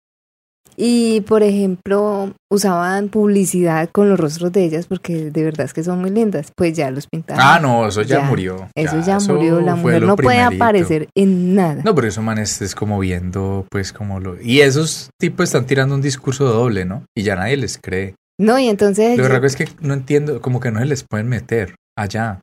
[0.84, 5.84] Y, por ejemplo, usaban publicidad con los rostros de ellas porque de verdad es que
[5.84, 6.52] son muy lindas.
[6.58, 7.44] Pues ya los pintaron.
[7.46, 8.68] Ah, no, eso ya, Ya, murió.
[8.74, 9.62] Eso ya, murió.
[9.62, 11.84] La mujer no puede aparecer en nada.
[11.86, 14.42] No, pero esos manes es como viendo, pues, como lo...
[14.42, 17.06] Y esos tipos están tirando un discurso doble, ¿no?
[17.16, 18.16] Y ya nadie les cree.
[18.40, 19.20] No, y entonces...
[19.20, 22.42] Lo yo- raro es que no entiendo, como que no se les pueden meter allá,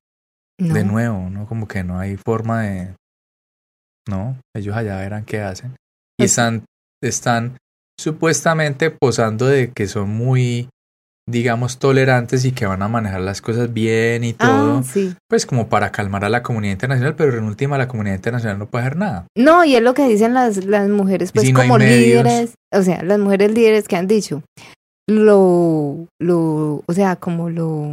[0.60, 0.74] no.
[0.74, 1.48] de nuevo, ¿no?
[1.48, 2.94] Como que no hay forma de...
[4.08, 5.74] No, ellos allá verán qué hacen.
[6.20, 6.64] Y están,
[7.02, 7.56] están
[7.98, 10.68] supuestamente posando de que son muy,
[11.28, 14.78] digamos, tolerantes y que van a manejar las cosas bien y todo.
[14.78, 15.14] Ah, sí.
[15.28, 18.66] Pues como para calmar a la comunidad internacional, pero en última la comunidad internacional no
[18.66, 19.26] puede hacer nnada.
[19.36, 22.54] No, y es lo que dicen las, las mujeres, pues si no hay como líderes,
[22.72, 24.42] o sea, las mujeres líderes que han dicho,
[25.08, 27.92] lo, lo, o sea, como lo,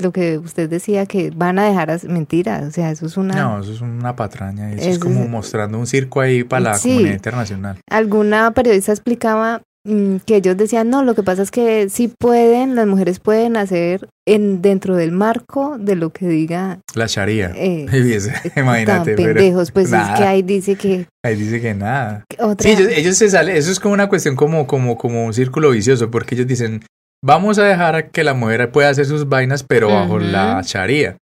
[0.00, 3.34] lo que usted decía que van a dejar as- mentiras, o sea, eso es una,
[3.34, 4.72] No, eso es una patraña.
[4.72, 6.88] Eso es como es- mostrando un circo ahí para la Sí.
[6.90, 7.78] comunidad internacional.
[7.90, 12.74] alguna periodista explicaba mm, que ellos decían, no, lo que pasa es que sí pueden,
[12.74, 17.52] las mujeres pueden hacer en dentro del marco de lo que diga, La Sharia.
[17.54, 20.16] eh, tan Imagínate, pero pendejos, pues es nada.
[20.16, 22.24] que ahí dice que ahí dice que nada.
[22.40, 25.34] otra, Sí, ellos, ellos se salen, eso es como una cuestión como, como, como un
[25.34, 26.80] círculo vicioso, porque ellos dicen,
[27.24, 31.16] vamos a dejar a que la mujer pueda hacer sus vainas, pero bajo la Sharia.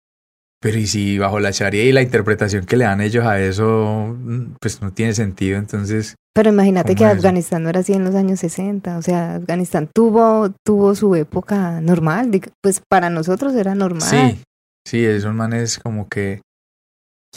[0.59, 4.15] Pero y si bajo la Sharia y la interpretación que le dan ellos a eso,
[4.17, 6.15] mm, pues no tiene sentido, entonces...
[6.33, 7.03] Pero imagínate que.
[7.05, 11.81] Afganistán no era así en los años 60, o sea, Afganistán tuvo tuvo su época
[11.81, 12.31] normal,
[12.63, 14.01] pues para nosotros era normal.
[14.01, 14.41] Sí,
[14.87, 16.41] sí, esos manes como que...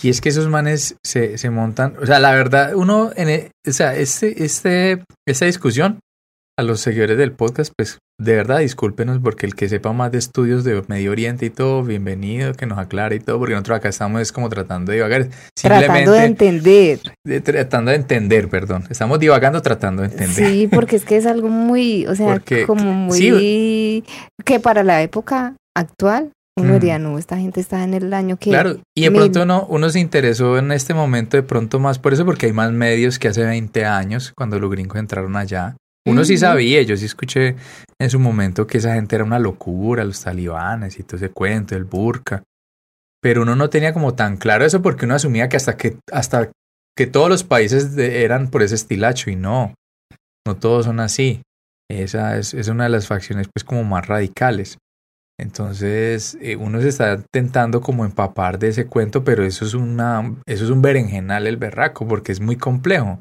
[0.03, 3.51] Y es que esos manes se, se montan, o sea, la verdad, uno, en e-
[3.67, 6.01] o sea, este, este, esta discusión,
[6.57, 10.19] a los seguidores del podcast, pues de verdad discúlpenos porque el que sepa más de
[10.19, 13.89] estudios de Medio Oriente y todo, bienvenido, que nos aclare y todo, porque nosotros acá
[13.89, 15.29] estamos es como tratando de divagar,
[15.61, 17.01] Tratando de entender.
[17.27, 20.49] de- tratando de entender, perdón, estamos divagando tratando de entender.
[20.49, 24.05] Sí, porque es que es algo muy, o sea, Porque- como muy sí.
[24.45, 28.51] que para la época actual uno diría, no, esta gente está en el año que
[28.51, 31.99] Claro, y de mil- pronto no, uno se interesó en este momento de pronto más
[31.99, 35.75] por eso, porque hay más medios que hace 20 años, cuando los gringos entraron allá.
[36.07, 37.57] Uno sí sabía, yo sí escuché
[37.99, 41.75] en su momento que esa gente era una locura, los talibanes y todo ese cuento,
[41.77, 42.43] el burka.
[43.23, 46.51] Pero uno no tenía como tan claro eso porque uno asumía que hasta que, hasta
[46.97, 49.73] que todos los países de- eran por ese estilacho y no,
[50.47, 51.41] no todos son así.
[51.91, 54.77] Esa es, es una de las facciones pues como más radicales.
[55.41, 60.35] Entonces eh, uno se está intentando como empapar de ese cuento, pero eso es una,
[60.47, 63.21] eso es un berenjenal el berraco, porque es muy complejo.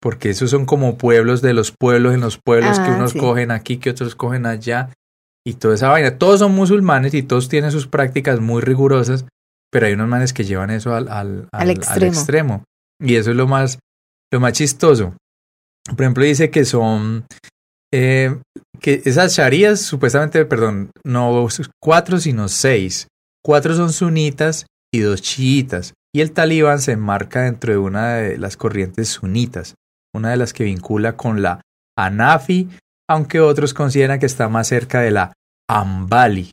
[0.00, 3.18] Porque esos son como pueblos de los pueblos en los pueblos que Ah, unos sí.
[3.18, 4.90] cogen aquí, que otros cogen allá,
[5.46, 6.18] y toda esa vaina.
[6.18, 9.24] Todos son musulmanes y todos tienen sus prácticas muy rigurosas,
[9.72, 12.12] pero hay unos manes que llevan eso al, al, Al extremo.
[12.12, 12.64] extremo.
[13.00, 13.78] Y eso es lo más,
[14.32, 15.14] lo más chistoso.
[15.88, 17.24] Por ejemplo, dice que son
[17.92, 18.38] eh,
[18.80, 21.48] que esas sharías, supuestamente, perdón, no
[21.82, 23.08] cuatro, sino seis.
[23.44, 25.94] Cuatro son sunitas y dos chiitas.
[26.14, 29.74] Y el talibán se enmarca dentro de una de las corrientes sunitas,
[30.18, 31.60] una de las que vincula con la
[31.98, 32.68] Hanafi,
[33.08, 35.32] aunque otros consideran que está más cerca de la
[35.70, 36.50] Ambali,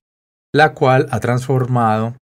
[0.53, 2.15] la cual ha transformado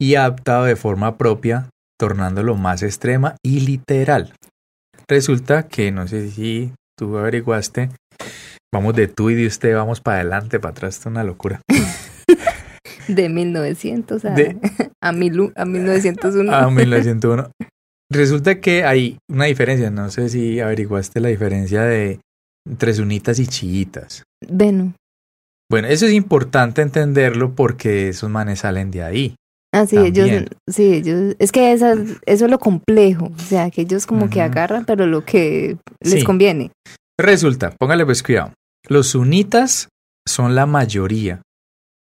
[0.00, 4.34] y adaptado de forma propia, tornándolo más extrema y literal.
[5.08, 7.88] Resulta que, no sé si tú averiguaste,
[8.74, 11.60] vamos de tú y de usted, vamos para adelante, para atrás, es una locura.
[13.08, 14.58] de 1900 a, De-
[15.02, 16.54] a, mil, a 1901.
[16.54, 17.50] A 1901.
[18.10, 22.20] Resulta que hay una diferencia, no sé si averiguaste la diferencia de
[22.66, 24.22] entre sunitas y chiitas.
[24.48, 24.94] Bueno,
[25.70, 29.34] Bueno, eso es importante entenderlo porque esos manes salen de ahí.
[29.74, 30.26] ah, sí, También.
[30.28, 34.30] ellos, sí, ellos, es que esa- eso es lo complejo, o sea, que ellos como
[34.30, 36.22] que agarran, pero lo que les Sí.
[36.24, 36.70] conviene.
[37.18, 38.52] Resulta, póngale pues cuidado.
[38.88, 39.88] Los sunitas
[40.26, 41.42] son la mayoría.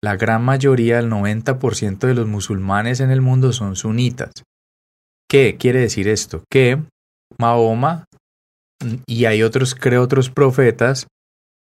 [0.01, 4.31] La gran mayoría, el 90% de los musulmanes en el mundo son sunitas.
[5.29, 6.43] ¿Qué quiere decir esto?
[6.49, 6.81] Que
[7.37, 8.05] Mahoma,
[9.05, 11.07] y hay otros, creo, otros profetas,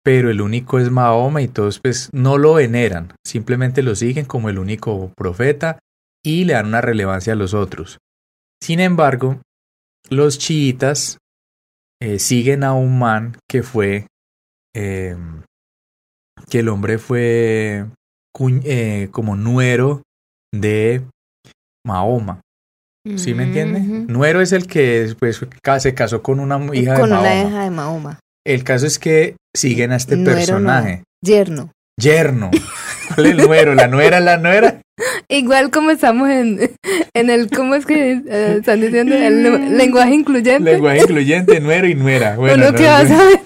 [0.04, 4.50] pero el único es Mahoma y todos pues no lo veneran, simplemente lo siguen como
[4.50, 5.78] el único profeta
[6.24, 7.98] y le dan una relevancia a los otros.
[8.62, 9.40] Sin embargo,
[10.10, 11.18] los chiitas
[12.00, 14.06] eh, siguen a un man que fue
[14.74, 15.16] eh,
[16.50, 17.86] que el hombre fue
[18.64, 20.02] eh, como nuero
[20.52, 21.06] de
[21.84, 22.42] Mahoma.
[23.16, 23.80] ¿Sí me entiende?
[24.12, 25.40] Nuero es el que después
[25.78, 27.48] se casó con una hija Con de una Mahoma.
[27.48, 28.20] hija de Mahoma.
[28.44, 30.36] El caso es que siguen a este Nuero no.
[30.36, 31.02] personaje.
[31.24, 31.70] Yerno.
[31.98, 32.50] Yerno.
[33.14, 33.74] ¿Cuál es el nuero?
[33.74, 34.20] ¿La nuera?
[34.20, 34.80] ¿La nuera?
[35.28, 36.70] Igual como estamos en,
[37.14, 39.14] en el, ¿cómo es que eh, están diciendo?
[39.14, 40.60] El lenguaje incluyente.
[40.72, 42.36] Lenguaje incluyente, nuero y nuera.
[42.36, 42.88] Bueno, Uno no que sé.
[42.88, 43.40] va a saber.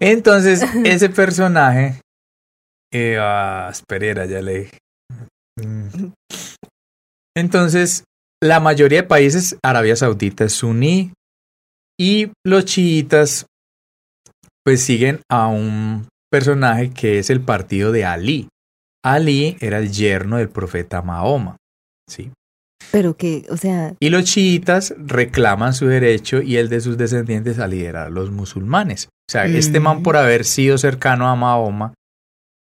[0.00, 2.00] Entonces, ese personaje.
[2.92, 4.70] Eh, ah, esperera, ya le.
[5.66, 6.12] Mm.
[7.36, 8.04] Entonces,
[8.42, 11.12] la mayoría de países, Arabia Saudita es suní.
[12.00, 13.46] Y los chiitas,
[14.64, 18.48] pues siguen a un personaje que es el partido de Ali.
[19.04, 21.56] Ali era el yerno del profeta Mahoma.
[22.08, 22.30] ¿sí?
[22.92, 27.58] Pero que, o sea, Y los chiitas reclaman su derecho y el de sus descendientes
[27.58, 29.06] a liderar a los musulmanes.
[29.06, 30.02] O sea, este man Mm.
[30.04, 31.92] por haber sido cercano a Mahoma,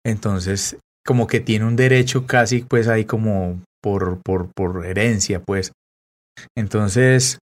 [0.05, 0.77] entonces
[1.11, 5.73] como que tiene un derecho casi pues ahí como por, por, por herencia pues.
[6.57, 7.41] Entonces,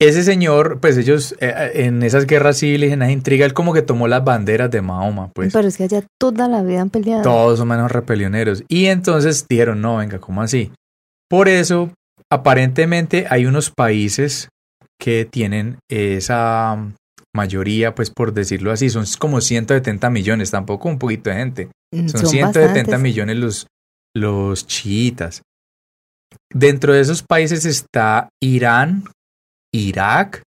[0.00, 3.82] ese señor, pues ellos eh, en esas guerras civiles, en esa intriga, él como que
[3.82, 5.52] tomó las banderas de Mahoma, pues.
[5.52, 7.22] pero es que allá toda la vida han peleado.
[7.22, 8.64] Todos son menos repelioneros.
[8.66, 10.72] Y entonces dijeron, no, venga, ¿cómo así?
[11.28, 11.92] Por eso,
[12.28, 14.48] aparentemente hay unos países
[15.00, 16.76] que tienen esa
[17.32, 21.68] mayoría, pues por decirlo así, son como 170 millones, tampoco un poquito de gente.
[21.94, 23.00] Mm, Son, 170 bastantes.
[23.00, 23.66] millones los,
[24.16, 25.42] los chiitas.
[26.52, 29.04] Dentro de esos países está Irán,
[29.74, 30.42] Irak,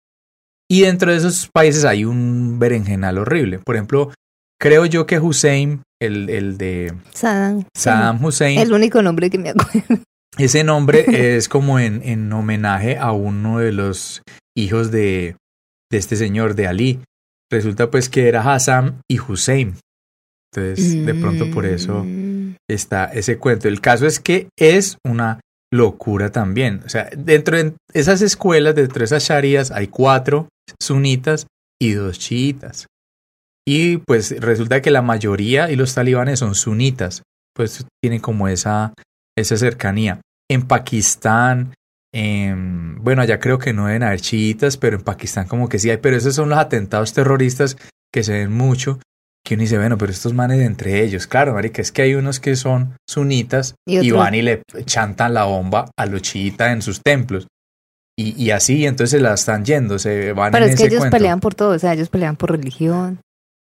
[0.69, 3.59] y dentro de esos países hay un berenjenal horrible.
[3.59, 4.13] Por ejemplo,
[4.59, 7.65] creo yo que Hussein, el, el de Saddam.
[7.75, 10.03] Saddam Hussein, El único nombre que me acuerdo.
[10.37, 11.05] ese nombre
[11.37, 14.21] es como en, en homenaje a uno de los
[14.55, 15.35] hijos de,
[15.91, 16.99] de este señor, de Ali.
[17.51, 19.75] Resulta pues que era Hassan y Hussein.
[20.53, 22.55] Entonces, de pronto por eso Mm.
[22.69, 23.67] está ese cuento.
[23.67, 25.39] El caso es que es una
[25.73, 26.81] locura también.
[26.85, 30.49] O sea, dentro de esas escuelas, dentro de esas sharías, hay cuatro
[30.81, 31.47] sunitas
[31.81, 32.87] y dos chiitas.
[33.65, 37.21] Y pues resulta que la mayoría y los talibanes son sunitas.
[37.55, 38.93] Pues tienen como esa,
[39.37, 40.19] esa cercanía.
[40.49, 41.73] En Pakistán,
[42.13, 45.89] en- bueno, allá creo que no deben haber chiitas, pero en Pakistán como que sí
[45.89, 45.97] hay.
[45.97, 47.77] Pero esos son los atentados terroristas
[48.13, 48.99] que se ven mucho.
[49.43, 52.39] Que uno dice, bueno, pero estos manes entre ellos, claro, marica, es que hay unos
[52.39, 57.01] que son sunitas Y van y le chantan la bomba a los chiitas en sus
[57.01, 57.47] templos.
[58.19, 61.17] Y, y así, entonces la están yendo, se van Pero en es que ellos cuento.
[61.17, 63.19] pelean por todo, o sea, ellos pelean por religión,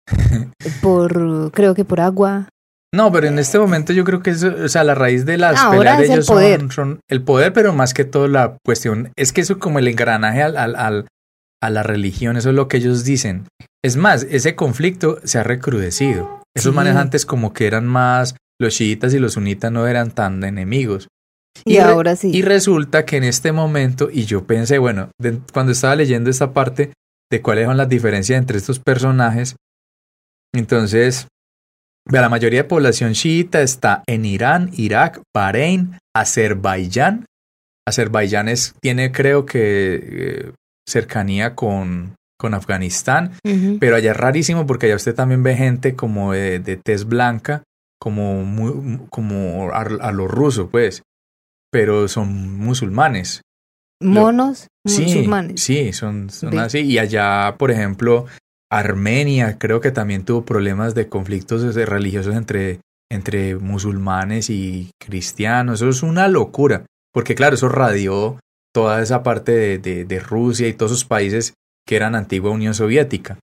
[0.82, 2.48] por, creo que por agua.
[2.94, 5.58] No, pero en este momento yo creo que eso, o sea, la raíz de las
[5.58, 8.56] Ahora peleas de es el ellos son, son el poder, pero más que todo la
[8.64, 11.06] cuestión, es que eso como el engranaje al, al, al-
[11.62, 13.46] a la religión, eso es lo que ellos dicen.
[13.84, 16.42] Es más, ese conflicto se ha recrudecido.
[16.54, 16.76] Esos Sí.
[16.76, 21.08] manes antes como que eran más, los chiitas y los sunitas no eran tan enemigos.
[21.64, 22.30] Y, ahora sí.
[22.34, 26.52] Y resulta que en este momento, y yo pensé, bueno, de- cuando estaba leyendo esta
[26.52, 26.92] parte
[27.30, 29.56] de cuáles son las diferencias entre estos personajes,
[30.54, 31.28] entonces,
[32.08, 37.26] vea, la mayoría de población chiita está en Irán, Irak, Bahrein, Azerbaiyán.
[37.88, 40.52] Azerbaiyán es, tiene creo que eh,
[40.88, 43.32] cercanía con, con Afganistán,
[43.80, 47.62] pero allá es rarísimo porque allá usted también ve gente como de, de tez blanca,
[48.00, 51.02] como, muy, como a, a lo ruso, pues,
[51.72, 53.40] pero son musulmanes.
[54.02, 55.60] Monos musulmanes.
[55.62, 56.58] sí, son, son Ve.
[56.60, 56.80] así.
[56.80, 58.26] Y allá, por ejemplo,
[58.70, 65.80] Armenia creo que también tuvo problemas de conflictos de- religiosos entre, entre musulmanes y cristianos.
[65.80, 68.38] Eso es una locura, porque claro, eso radió
[68.76, 71.54] toda esa parte de, de- Rusia y todos esos países
[71.88, 73.38] que eran antigua Unión Soviética.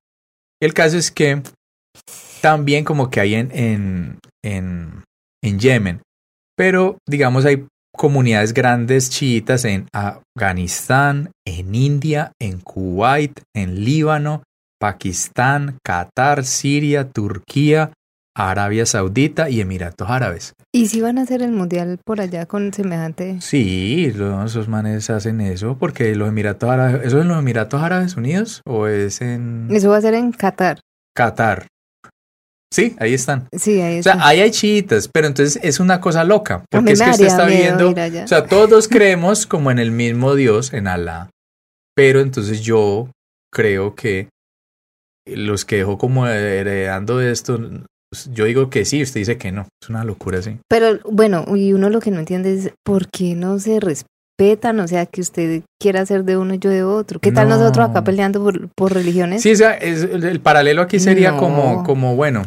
[0.61, 1.41] El caso es que
[2.39, 5.03] también como que hay en, en, en,
[5.43, 6.01] en Yemen,
[6.55, 7.65] pero digamos hay
[7.97, 14.43] comunidades grandes chiitas en Afganistán, en India, en Kuwait, en Líbano,
[14.79, 17.91] Pakistán, Qatar, Siria, Turquía,
[18.35, 20.53] Arabia Saudita y Emiratos Árabes.
[20.73, 23.39] ¿Y si van a hacer el mundial por allá con semejante?
[23.41, 27.81] Sí, los, esos manes hacen eso porque los Emiratos Árabes, ¿eso es en los Emiratos
[27.81, 30.79] Árabes Unidos o es en Eso va a ser en Qatar.
[31.15, 31.67] Qatar?
[32.73, 33.47] Sí, ahí están.
[33.55, 34.13] Sí, ahí O está.
[34.13, 37.45] sea, ahí hay chiitas, pero entonces es una cosa loca, porque es que usted está
[37.45, 38.23] miedo viendo.
[38.23, 41.29] O sea, todos creemos como en el mismo Dios, en Alá.
[41.95, 43.11] Pero entonces yo
[43.53, 44.29] creo que
[45.27, 47.59] los que dejó como heredando esto,
[48.33, 49.67] yo digo que sí, usted dice que no.
[49.81, 50.57] Es una locura, sí.
[50.69, 54.05] Pero bueno, y uno lo que no entiende es por qué no se res-
[54.39, 57.19] respetan, o sea, que usted quiera ser de uno y yo de otro.
[57.19, 57.55] ¿Qué tal No.
[57.57, 59.43] nosotros acá peleando por, por religiones?
[59.43, 61.37] Sí, o sea, es- el, el paralelo aquí sería No.
[61.37, 62.41] como, como, bueno,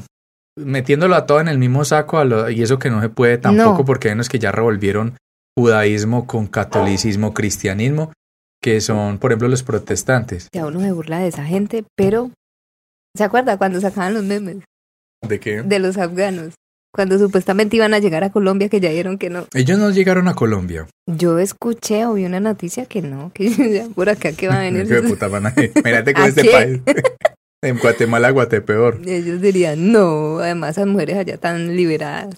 [0.58, 3.38] metiéndolo a todo en el mismo saco a lo- y eso que no se puede
[3.38, 3.84] tampoco No.
[3.84, 5.16] porque hay unos que ya revolvieron
[5.56, 8.12] judaísmo con catolicismo, cristianismo,
[8.62, 10.48] que son, por ejemplo, los protestantes.
[10.52, 12.30] Ya uno se burla de esa gente, pero
[13.16, 14.56] ¿se acuerda cuando sacaban los memes
[15.26, 15.62] ¿De qué?
[15.62, 16.54] de los afganos?
[16.94, 19.46] Cuando supuestamente iban a llegar a Colombia, que ya dijeron que no.
[19.52, 20.86] Ellos no llegaron a Colombia.
[21.06, 24.60] Yo escuché o vi una noticia que no, que ya por acá que van a
[24.62, 24.86] venir.
[24.88, 25.54] Qué puta van a
[25.84, 26.80] Mírate con ¿A este país.
[27.62, 29.00] En Guatemala, Guatepeor.
[29.06, 32.34] Ellos dirían, no, además las mujeres allá tan liberadas.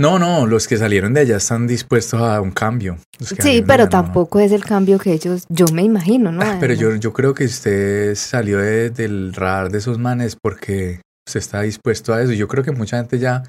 [0.00, 2.96] No, no, los que salieron de allá están dispuestos a un cambio.
[3.20, 3.88] Sí, pero allá, no.
[3.90, 6.40] tampoco es el cambio que ellos, yo me imagino, ¿no?
[6.42, 11.00] Ah, Pero yo, yo creo que usted salió de- del radar de esos manes porque
[11.26, 12.32] usted está dispuesto a eso.
[12.32, 13.42] Yo creo que mucha gente ya,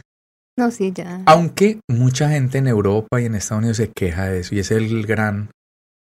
[0.57, 1.21] No, sí, ya.
[1.25, 4.71] aunque mucha gente en Europa y en Estados Unidos se queja de eso y es
[4.71, 5.49] el gran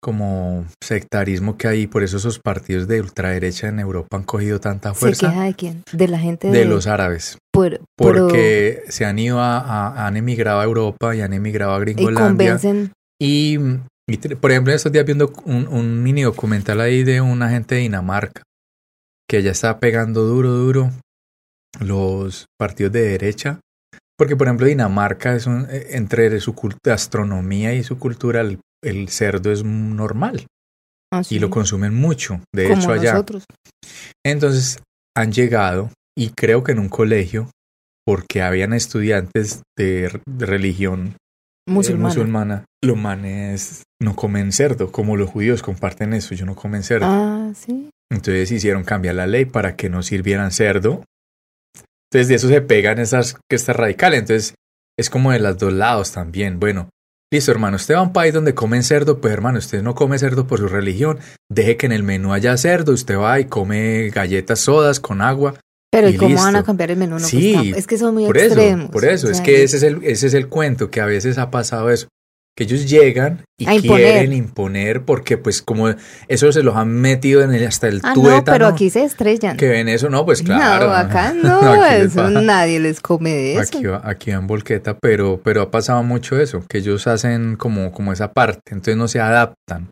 [0.01, 4.93] como sectarismo que hay, por eso esos partidos de ultraderecha en Europa han cogido tanta
[4.93, 5.83] ¿Se fuerza queja de quién?
[5.93, 10.17] De la gente de, de los árabes, por- porque se han ido a, a- han
[10.17, 12.27] emigrado a Europa y han emigrado a y Gringolandia.
[12.57, 12.91] convencen.
[13.21, 13.57] Y,
[14.09, 17.75] y te- por ejemplo, estos días viendo un, un mini documental ahí de una gente
[17.75, 18.41] de Dinamarca
[19.29, 20.91] que ya está pegando duro, duro
[21.79, 23.59] los partidos de derecha.
[24.17, 26.55] Porque, por ejemplo, Dinamarca es un, eh, entre su
[26.85, 30.45] gastronomía y su cultura, el, el cerdo es normal
[31.11, 32.41] Ah, sí, y lo consumen mucho.
[32.53, 33.11] De como hecho, allá.
[33.13, 33.43] nosotros.
[34.25, 34.79] Entonces
[35.15, 37.49] han llegado, y creo que en un colegio,
[38.05, 41.15] porque habían estudiantes de, de religión
[41.67, 42.07] eh, Musulmana.
[42.09, 47.05] musulmana, los manes no comen cerdo, como los judíos comparten eso, ellos no comen cerdo.
[47.07, 47.89] Ah, sí.
[48.11, 51.03] Entonces hicieron cambiar la ley para que no sirvieran cerdo.
[52.13, 54.13] Entonces de eso se pegan esas que está radical.
[54.13, 54.53] Entonces
[54.99, 56.59] es como de los dos lados también.
[56.59, 56.89] Bueno,
[57.33, 60.19] listo hermano, usted va a un país donde comen cerdo, pues hermano, usted no come
[60.19, 61.17] cerdo por su religión,
[61.49, 65.55] deje que en el menú haya cerdo, usted va y come galletas sodas con agua.
[65.91, 67.15] Pero ¿y Y cómo van a cambiar el menú?
[67.15, 68.83] No, Sí, pues, es que son muy Por extremos.
[68.83, 71.07] eso, por eso, o es que ese es, el, ese es el cuento, que a
[71.07, 72.07] veces ha pasado eso,
[72.55, 75.89] que ellos llegan y A quieren imponer porque pues como
[76.27, 79.03] eso se los han metido en el, hasta el Ah, tuétano, no, pero aquí se
[79.03, 79.57] estrellan.
[79.57, 80.85] que ven eso, no, pues claro.
[80.89, 83.77] No, acá no, eso nadie les come de eso.
[83.77, 87.91] Aquí, va- aquí van volqueta, pero, pero ha pasado mucho eso, que ellos hacen como,
[87.91, 89.89] como esa parte, entonces no se adaptan.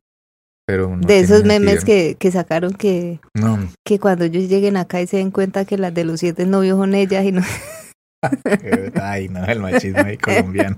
[0.68, 5.02] Pero no de esos memes que, que sacaron que, No, que cuando ellos lleguen acá
[5.02, 7.42] y se den cuenta que las de los siete novios son ellas y no
[9.02, 10.78] ay, no, el machismo ahí colombiano.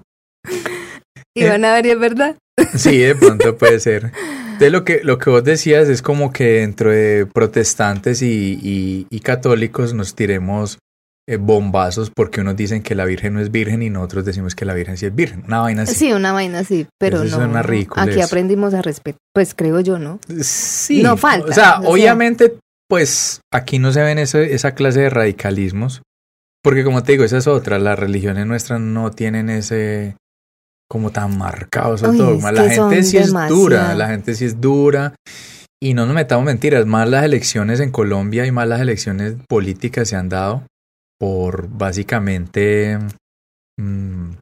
[1.36, 2.36] Y van a ver es verdad.
[2.76, 4.12] Sí, de pronto puede ser.
[4.46, 9.08] Entonces lo que, lo que vos decías es como que dentro de protestantes y, y-
[9.10, 10.78] y católicos nos tiremos
[11.28, 14.66] eh, bombazos porque unos dicen que la Virgen no es virgen y nosotros decimos que
[14.66, 15.44] la Virgen sí es virgen.
[15.48, 15.96] Una vaina así.
[15.96, 17.44] Sí, una vaina así, pero Eso no.
[17.46, 18.26] suena ridículo Aquí eso.
[18.26, 20.20] aprendimos a respetar, pues creo yo, ¿no?
[20.42, 21.02] Sí.
[21.02, 21.90] No falta, O sea, o sea.
[21.90, 22.54] obviamente,
[22.90, 26.02] pues aquí no se ven ese- esa clase de radicalismos.
[26.62, 27.80] Porque como te digo, esa es otra.
[27.80, 30.16] Las religiones nuestras no tienen ese
[30.94, 32.52] como tan marcado esos Uy, dogmas.
[32.52, 35.16] es La gente sí es dura, la gente sí es dura.
[35.82, 40.08] Y no nos metamos mentiras, más las elecciones en Colombia y más las elecciones políticas
[40.08, 40.68] se han dado
[41.20, 43.00] por básicamente
[43.80, 44.34] mm,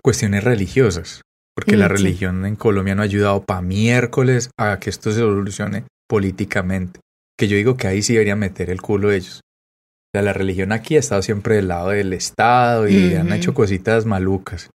[0.00, 1.22] cuestiones religiosas.
[1.56, 1.94] Porque la sí.
[1.94, 7.00] religión en Colombia no ha ayudado para miércoles a que esto se solucione políticamente.
[7.36, 9.40] Que yo digo que ahí sí deberían meter el culo ellos.
[9.40, 13.54] O sea, la religión aquí ha estado siempre del lado del Estado y han hecho
[13.54, 14.70] cositas malucas.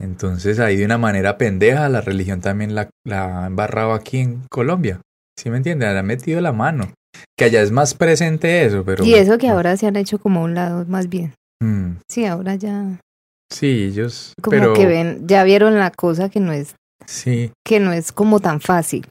[0.00, 4.42] Entonces ahí de una manera pendeja la religión también la, la ha embarrado aquí en
[4.50, 5.00] Colombia.
[5.38, 5.92] ¿Sí me entienden?
[5.92, 6.92] Le han metido la mano.
[7.38, 9.04] Que allá es más presente eso, pero...
[9.04, 11.34] y eso que ahora se han hecho como a un lado más bien.
[11.62, 12.98] Mm, Sí, ahora ya
[13.50, 14.34] sí, ellos...
[14.42, 16.74] como pero que ven, ya vieron la cosa que no es
[17.06, 17.52] sí.
[17.64, 19.06] que no es como tan fácil.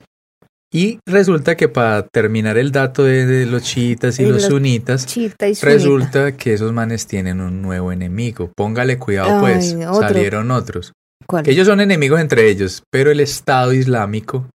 [0.75, 4.43] Y resulta que para terminar el dato de, de los chiitas y Y los los
[4.43, 5.73] sunitas, Chita y sunita.
[5.73, 8.51] resulta que esos manes tienen un nuevo enemigo.
[8.57, 10.01] Póngale cuidado Ay, pues, otro.
[10.01, 10.91] salieron otros.
[11.27, 11.45] ¿Cuál?
[11.45, 14.49] Que ellos son enemigos entre ellos, pero el Estado Islámico,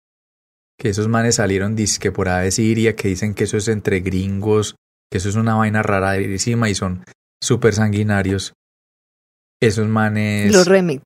[0.79, 4.01] que esos manes salieron disque por ahí de Siria, que dicen que eso es entre
[4.01, 4.75] gringos,
[5.11, 7.03] que eso es una vaina rarísima y son
[7.41, 8.53] súper sanguinarios.
[9.59, 10.53] Esos manes...
[10.53, 11.01] Los remix.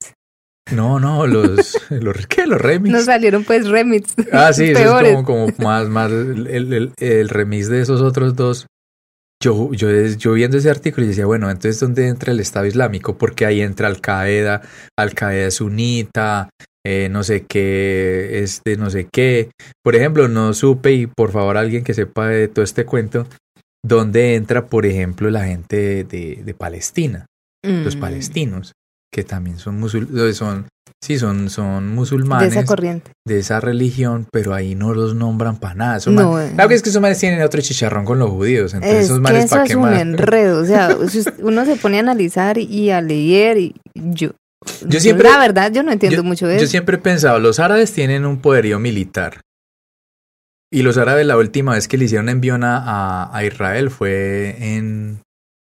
[0.71, 1.77] No, no, los...
[1.89, 2.45] los ¿Qué?
[2.47, 2.91] Los remix.
[2.93, 4.13] No salieron pues remix.
[4.31, 8.35] Ah, sí, eso es como, como más, más el, el, el remix de esos otros
[8.35, 8.65] dos.
[9.43, 13.17] Yo, yo, yo viendo ese artículo y decía, bueno, entonces ¿dónde entra el Estado Islámico?
[13.17, 14.61] Porque ahí entra Al Qaeda,
[14.97, 16.49] Al Qaeda sunita,
[16.85, 19.51] eh, no sé qué, este, no sé qué.
[19.83, 23.27] Por ejemplo, no supe, y por favor alguien que sepa de todo este cuento,
[23.83, 27.25] ¿dónde entra, por ejemplo, la gente de, de, de Palestina,
[27.63, 27.99] los Mm.
[27.99, 28.71] palestinos?
[29.15, 30.67] Que también son musulmanes, son,
[31.01, 32.53] sí, son, son musulmanes.
[32.53, 33.11] De esa corriente.
[33.25, 35.99] De esa religión, pero ahí no los nombran para nada.
[36.07, 36.51] No, eh.
[36.53, 39.21] claro que es que esos manes tienen otro chicharrón con los judíos, entonces Es esos
[39.21, 40.01] manes para es qué un más.
[40.01, 40.89] enredo, o sea,
[41.39, 44.31] uno se pone a analizar y a leer y yo,
[44.85, 46.71] Yo siempre- la verdad yo no entiendo yo, mucho de yo eso.
[46.71, 49.39] siempre he pensado, los árabes tienen un poderío militar.
[50.73, 54.57] Y los árabes la última vez que le hicieron envío a, a- a Israel fue
[54.59, 55.21] en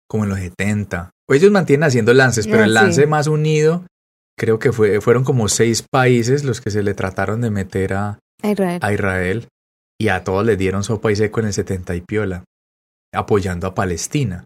[0.09, 1.11] como en los 70.
[1.29, 2.73] Ellos mantienen haciendo lances, pero Ah, el sí.
[2.73, 3.85] lance más unido
[4.37, 8.19] creo que fue, fueron como seis países los que se le trataron de meter a,
[8.41, 8.79] A Israel.
[8.81, 9.47] a Israel
[10.01, 12.43] y a todos les dieron sopa y seco en el 70 y piola,
[13.13, 14.45] apoyando a Palestina.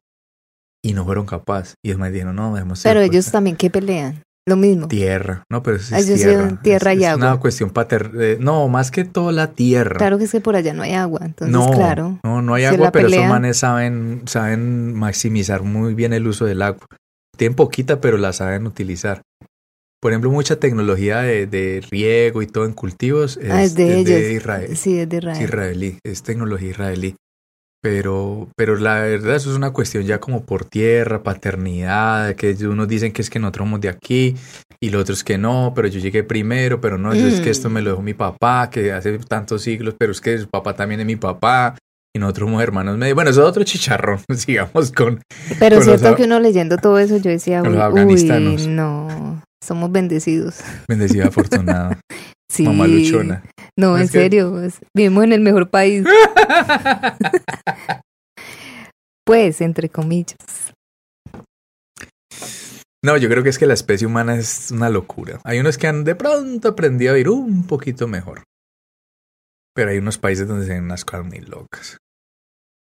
[0.86, 1.76] Y no fueron capaces.
[1.84, 4.88] Y ellos me dijeron, no, dejemos Pero pues, ellos también que pelean, lo mismo.
[4.88, 6.50] Tierra, no, pero Ah, es tierra.
[6.50, 7.40] son tierra es, y es una agua.
[7.40, 8.38] cuestión pater...
[8.40, 9.98] no, más que todo la tierra.
[9.98, 12.20] Claro que es que por allá no hay agua, entonces no, claro.
[12.24, 13.30] no, no hay agua, pero esos pelean.
[13.32, 16.86] manes saben, saben maximizar muy bien el uso del agua.
[17.38, 19.22] Tienen poquita, pero la saben utilizar.
[20.02, 24.02] Por ejemplo, mucha tecnología de, de riego y todo en cultivos es, Ah, es de
[24.02, 24.32] es ellos.
[24.32, 24.76] Israel.
[24.78, 25.44] Sí, es de Es Israel.
[25.44, 27.16] israelí, es tecnología israelí.
[27.84, 32.88] Pero, pero la verdad eso es una cuestión ya como por tierra, paternidad, que unos
[32.88, 34.36] dicen que es que nosotros somos de aquí
[34.82, 37.52] y los otros que no, pero yo llegué primero, pero no, yo es que Mm.
[37.52, 40.74] esto me lo dejó mi papá, que hace tantos siglos, pero es que su papá
[40.76, 41.76] también es mi papá
[42.16, 43.16] y nosotros somos hermanos medios.
[43.16, 45.20] Bueno, eso es otro chicharrón, sigamos con...
[45.60, 50.62] Pero con los cierto que uno leyendo todo eso yo decía, uy, no, somos bendecidos.
[50.88, 52.00] Bendecida afortunada,
[52.50, 52.64] Sí.
[52.64, 53.44] mamá luchona.
[53.78, 56.06] No, en que- serio, pues, vivimos en el mejor país.
[59.26, 60.36] Pues, entre comillas.
[63.04, 65.40] No, yo creo que es que la especie humana es una locura.
[65.46, 68.44] Hay unos que han de pronto aprendido a vivir un poquito mejor.
[69.74, 71.98] Pero hay unos países donde se ven unas cosas muy locas.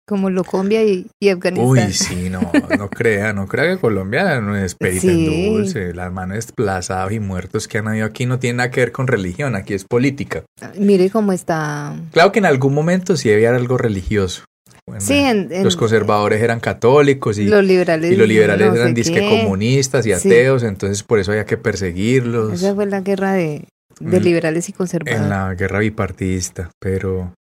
[0.06, 1.66] Como Locombia y, y Afganistán.
[1.66, 2.42] Uy, sí, no,
[2.78, 5.94] no crea, no crea que Colombia no es perita en dulce.
[5.94, 9.08] Las manos desplazadas y muertos que han habido aquí no tienen nada que ver con
[9.08, 10.44] religión, aquí es política.
[10.78, 11.96] Mire cómo está.
[12.12, 14.44] Claro que en algún momento sí había algo religioso.
[14.86, 18.12] Bueno, Sí, en, en- los conservadores eran católicos y, los liberales.
[18.12, 20.28] y los liberales no eran disque comunistas y Sí.
[20.28, 22.52] ateos, entonces por eso había que perseguirlos.
[22.62, 23.64] Esa fue la guerra de,
[24.02, 24.24] de Mm.
[24.24, 25.22] liberales y conservadores.
[25.24, 27.34] en la guerra bipartidista, pero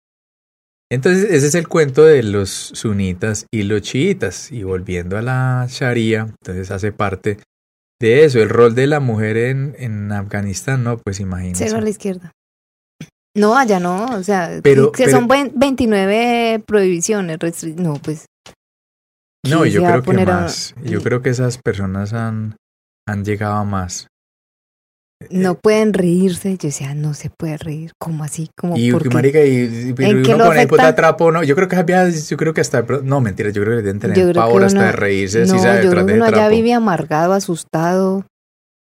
[0.91, 5.65] entonces ese es el cuento de los sunitas y los chiitas y volviendo a la
[5.69, 7.39] Sharia, entonces hace parte
[7.99, 11.65] de eso, el rol de la mujer en, en Afganistán, no, pues imagínense.
[11.65, 12.31] Cero a la izquierda.
[13.37, 17.37] No, allá no, o sea, Pero- que pero- son buen- 29 prohibiciones,
[17.77, 18.25] no, pues
[19.47, 22.55] No, ¿quién yo creo que a- más, yo creo que esas personas han,
[23.07, 24.07] han llegado a más.
[25.29, 26.51] No pueden reírse.
[26.51, 28.49] Yo decía, no se puede reír, ¿cómo así?
[28.57, 31.31] Como Y porque marica, y, y- pero ¿En qué uno lo con el puta trapo,
[31.31, 33.99] no, yo creo que había, yo creo que hasta, no, mentira, yo creo que deben
[33.99, 36.73] tener pavor hasta de reírse, no, así sea yo detrás creo que uno allá vive
[36.73, 38.25] amargado, asustado.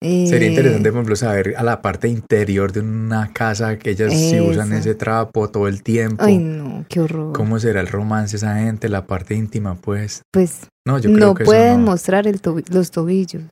[0.04, 4.14] eh, Sería interesante, por ejemplo, saber a la parte interior de una casa que ellas
[4.14, 6.24] si usan ese trapo todo el tiempo.
[6.24, 7.34] Ay, no, qué horror.
[7.34, 8.90] ¿Cómo será el romance esa gente?
[8.90, 10.22] La parte íntima, pues.
[10.32, 11.92] Pues No, yo creo no que pueden no.
[11.92, 13.44] mostrar el tobi- los tobillos.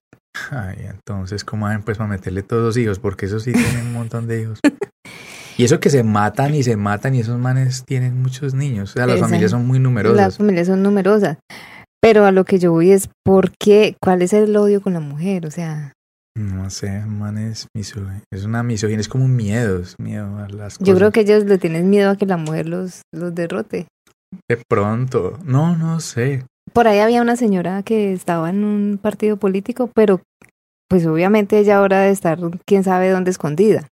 [0.51, 2.99] Ay, entonces, ¿cómo hacen pues para meterle todos los hijos?
[2.99, 4.59] Porque esos sí tienen un montón de hijos.
[5.55, 8.89] Y eso que se matan y se matan y esos manes tienen muchos niños.
[8.89, 10.37] O sea, las familias son muy Las numerosas.
[10.37, 11.37] familias son numerosas.
[12.01, 13.95] Pero a lo que yo voy es, ¿por qué?
[14.01, 15.45] ¿Cuál es el odio con la mujer?
[15.45, 15.93] O sea,
[16.35, 18.01] No sé, manes, miso-
[18.33, 20.87] es una misoginia, es como un miedo, es miedo a las cosas.
[20.87, 23.85] yo creo que ellos le tienen miedo a que la mujer los, los derrote.
[24.49, 26.47] De pronto, no, no sé.
[26.73, 30.21] Por ahí había una señora que estaba en un partido político, pero
[30.89, 33.87] pues obviamente ella ahora debe estar quién sabe dónde escondida.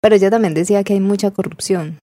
[0.00, 1.98] Pero ella también decía que hay mucha corrupción.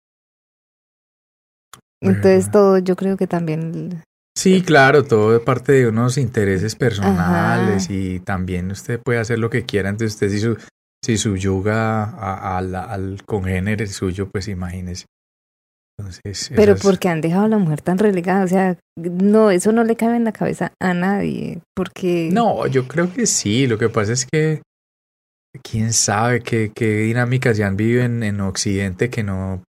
[2.01, 4.03] Entonces todo yo creo que también
[4.37, 7.93] Sí, claro, todo es parte de unos intereses personales Ajá.
[7.93, 9.89] y también usted puede hacer lo que quiera.
[9.89, 10.57] Entonces usted si, su,
[11.03, 15.05] si subyuga a- a la- al congénere suyo, pues imagínese.
[15.97, 19.71] Entonces, Pero esas- porque han dejado a la mujer tan relegada, o sea, no, eso
[19.71, 23.65] no le cabe en la cabeza a nadie, porque No, yo creo que sí.
[23.67, 24.61] Lo que pasa es que
[25.63, 29.63] quién sabe qué, qué dinámicas ya han vivido en, en Occidente que no...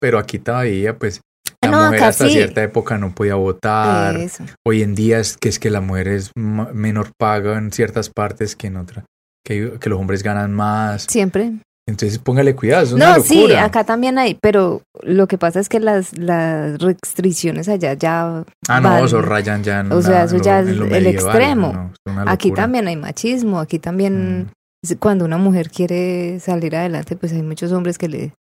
[0.00, 1.20] Pero aquí todavía, pues,
[1.62, 2.32] la No, mujer hasta sí.
[2.32, 4.16] cierta época no podía votar.
[4.16, 4.44] eso.
[4.66, 8.56] Hoy en día es que es que la mujer es menor paga en ciertas partes
[8.56, 9.04] que en otras,
[9.44, 11.02] que, que los hombres ganan más.
[11.10, 11.52] Siempre.
[11.90, 15.68] Entonces póngale cuidado, es una No, sí, acá también hay, pero lo que pasa es
[15.68, 20.24] que las, las restricciones allá ya ah, no, eso rayan ya en o sea, la-
[20.24, 21.72] eso ya es el extremo.
[21.72, 24.50] no, es una Aquí también hay machismo, aquí también
[24.88, 24.94] Mm.
[24.98, 28.32] cuando una mujer quiere salir adelante, pues hay muchos hombres que le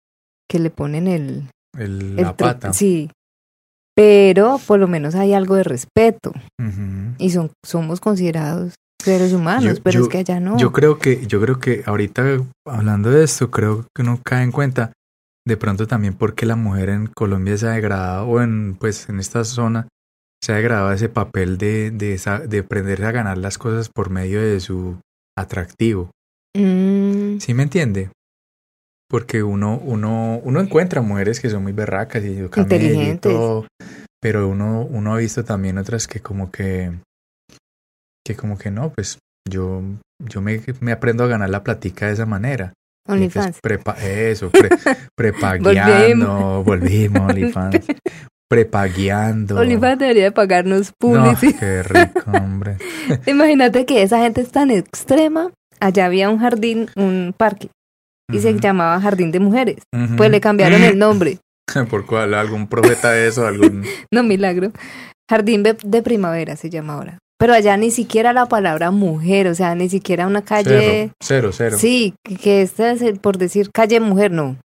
[0.50, 2.72] que le ponen el, El- la pata.
[2.72, 3.10] Sí.
[3.94, 6.32] Pero por lo menos hay algo de respeto
[7.18, 8.74] y son somos considerados
[9.08, 10.58] seres humanos, Yo- pero yo- es que allá no.
[10.58, 12.24] Yo creo que, yo creo que ahorita
[12.66, 14.92] hablando de esto, creo que uno cae en cuenta
[15.46, 19.18] de pronto también porque la mujer en Colombia se ha degradado, o en pues en
[19.18, 19.88] esta zona
[20.44, 24.10] se ha degradado ese papel de, de, esa- de aprenderse a ganar las cosas por
[24.10, 24.96] medio de su
[25.38, 26.10] atractivo.
[26.56, 28.10] Mm, ¿Sí me entiende?
[29.08, 33.20] Porque uno, uno, uno encuentra mujeres que son muy berracas y yo camello y Inteligentes.
[33.32, 33.66] todo,
[34.20, 36.92] pero uno, uno ha visto también otras que como que,
[38.28, 39.18] que como que no, pues
[39.48, 39.82] yo,
[40.18, 42.72] yo me, me aprendo a ganar la platica de esa manera.
[43.08, 43.60] Y OnlyFans.
[43.62, 44.68] prepa- eso, pre,
[45.16, 47.86] prepagueando, volvimos, OnlyFans.
[48.50, 49.58] Prepagueando.
[49.58, 51.58] OnlyFans debería de pagarnos No, publicidad.
[51.58, 52.76] qué rico, hombre.
[53.26, 55.50] Imagínate que esa gente es tan extrema.
[55.80, 57.68] Allá había un jardín, un parque,
[58.32, 59.76] y se llamaba Jardín de Mujeres.
[60.16, 61.38] Pues le cambiaron el nombre.
[61.90, 62.34] ¿Por cuál?
[62.34, 63.46] ¿Algún profeta de eso?
[63.46, 63.84] ¿Algún...?
[64.12, 64.72] No, milagro.
[65.30, 67.18] Jardín de Primavera se llama ahora.
[67.38, 71.12] Pero allá ni siquiera la palabra mujer, o sea, ni siquiera una calle.
[71.20, 71.76] Cero, cero, cero.
[71.78, 74.56] Sí, que- esta es el- por decir calle mujer, no.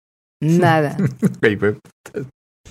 [0.41, 0.97] Nada.
[1.39, 1.77] Pues,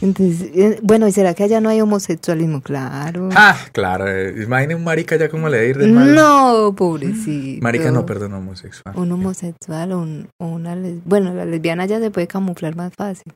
[0.00, 2.61] Entonces, eh, bueno, ¿y será que allá no hay homosexualismo?
[2.62, 3.28] Claro.
[3.36, 4.09] Ah, claro.
[4.09, 6.14] eh, Imagine un marica ya como le ir de mal.
[6.14, 7.62] No, pobrecito.
[7.62, 8.94] Marica no, perdón, homosexual.
[8.96, 12.92] Un homosexual o, un- o una les- Bueno, la lesbiana ya se puede camuflar más
[12.96, 13.32] fácil.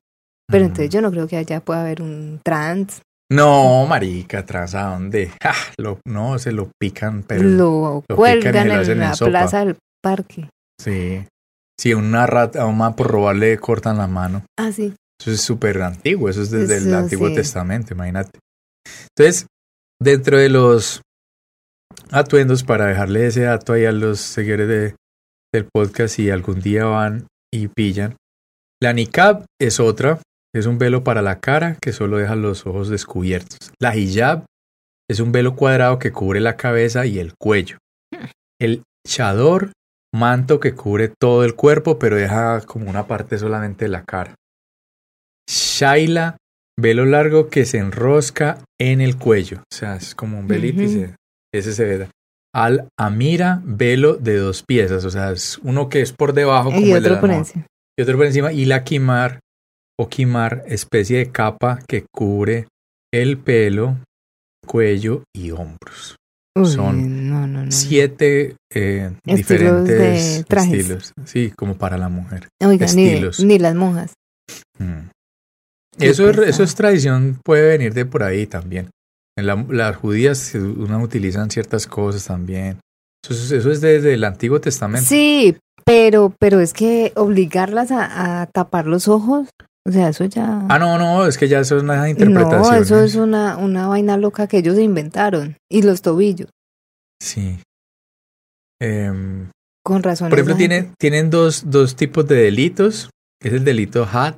[0.48, 3.00] Pero entonces yo no creo que allá pueda haber un trans.
[3.30, 5.32] No, marica, ¿tras a dónde?
[5.78, 7.42] Lo, no, se lo pican, pero...
[7.42, 9.30] lo cuelgan en la sopa.
[9.30, 10.48] plaza del parque.
[10.80, 11.26] Sí.
[11.78, 14.44] Si una rata, a un man por robarle le cortan la mano.
[14.58, 14.94] Ah, sí.
[15.20, 17.34] Eso es súper antiguo, eso es desde el Antiguo sí.
[17.34, 18.38] Testamento, imagínate.
[19.16, 19.46] Entonces,
[20.00, 21.02] dentro de los
[22.10, 24.94] atuendos, para dejarle ese dato ahí a los seguidores de,
[25.52, 28.16] del podcast, si algún día van y pillan,
[28.80, 30.20] la niqab es otra,
[30.54, 33.58] es un velo para la cara que solo deja los ojos descubiertos.
[33.80, 34.44] La hijab
[35.10, 37.78] es un velo cuadrado que cubre la cabeza y el cuello.
[38.60, 39.72] El chador,
[40.14, 44.34] manto que cubre todo el cuerpo, pero deja como una parte solamente de la cara.
[45.48, 46.36] Shaila,
[46.78, 49.58] velo largo que se enrosca en el cuello.
[49.58, 50.94] O sea, es como un velito y Ujú.
[50.94, 51.14] se-
[51.54, 52.08] ese se ve.
[52.54, 55.04] Al Amira, velo de dos piezas.
[55.04, 57.30] O sea, es uno que es por debajo como Y el de otro la por
[57.30, 57.66] encima.
[57.98, 58.52] y otro por encima.
[58.52, 59.40] Y la Kimar
[59.98, 62.68] o Kimar, especie de capa que cubre
[63.12, 63.96] el pelo,
[64.66, 66.16] cuello y hombros.
[66.58, 67.70] Uy, son no, no, no.
[67.72, 70.72] Siete eh, Estilos diferentes de trajes.
[70.74, 71.12] estilos.
[71.24, 72.48] Sí, como para la mujer.
[72.64, 73.40] Oiga, ni, estilos.
[73.40, 74.14] ni las monjas.
[74.78, 75.08] Mm.
[75.98, 78.90] Eso, es, eso es tradición, puede venir de por ahí también.
[79.38, 82.80] En la- las judías uno utilizan ciertas cosas también.
[83.24, 85.06] Eso, es- eso es desde el Antiguo Testamento.
[85.08, 89.48] Sí, pero, pero es que obligarlas a, a tapar los ojos,
[89.86, 90.66] o sea, eso ya...
[90.68, 92.74] Ah, no, no, es que ya eso es una no, interpretación.
[92.82, 95.56] eso es una, una vaina loca que ellos inventaron.
[95.70, 96.48] Y los tobillos,
[97.22, 97.58] Sí.
[98.80, 99.48] Em,
[99.84, 100.28] con razón.
[100.28, 103.08] por ejemplo, tienen, tienen dos, dos tipos de delitos.
[103.42, 104.36] Es el delito HAD,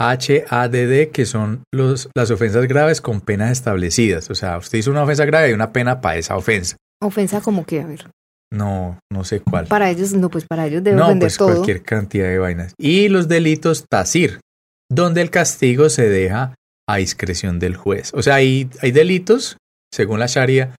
[0.00, 4.30] H-A-D-D, que son los, las ofensas graves con penas establecidas.
[4.30, 6.76] O sea, usted hizo una ofensa grave y una pena para esa ofensa.
[7.02, 8.10] Ofensa como que, a ver,
[8.52, 9.66] No, no sé cuál.
[9.66, 11.48] para ellos, no, pues para ellos debe no, ofender pues todo.
[11.52, 12.74] cualquier cantidad de vainas.
[12.78, 14.40] Y los delitos tacir,
[14.94, 16.54] donde el castigo se deja
[16.88, 18.10] a discreción del juez.
[18.14, 19.56] O sea, hay, hay delitos,
[19.92, 20.74] según la Sharia,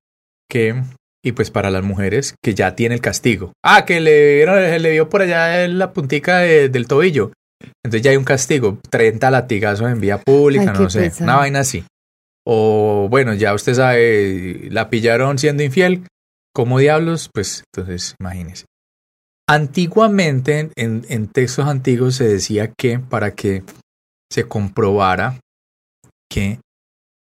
[0.49, 0.75] que,
[1.23, 3.53] y pues para las mujeres, que ya tiene el castigo.
[3.63, 7.31] Ah, que le, vieron- le vio por allá en la puntica de- del tobillo.
[7.83, 11.23] Entonces ya hay un castigo, 30 latigazos en vía pública, Ay, no sé, pesado.
[11.23, 11.83] una vaina así.
[12.45, 16.03] O bueno, ya usted sabe, la pillaron siendo infiel,
[16.53, 17.29] ¿cómo diablos?
[17.33, 18.65] Pues entonces imagínese.
[19.49, 23.63] Antiguamente, en, en textos antiguos se decía que para que
[24.35, 25.39] se comprobara
[26.29, 26.59] que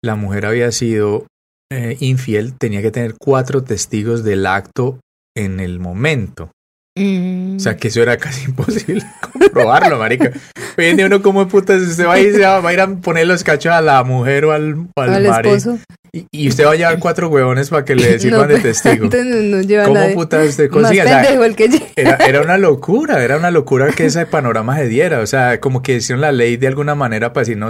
[0.03, 1.27] la mujer había sido
[1.71, 4.99] eh, infiel, tenía que tener cuatro testigos del acto
[5.37, 6.49] en el momento.
[6.97, 10.31] Mm, O sea, que eso era casi imposible comprobarlo, marica.
[10.77, 13.43] Día uno como putas, usted va a, ir, se va, a ir a poner los
[13.43, 15.79] cachos a la mujer o al, al al marido, esposo.
[16.13, 19.09] Y, y usted va a llevar cuatro huevones para que le sirvan de testigo.
[19.09, 20.13] no, no ¿Cómo nadie.
[20.15, 21.01] putas usted consigue?
[21.01, 21.21] O sea,
[21.55, 25.19] que era, era una locura, era una locura que ese panorama se diera.
[25.19, 27.69] O sea, como que hicieron la ley de alguna manera para decir, no,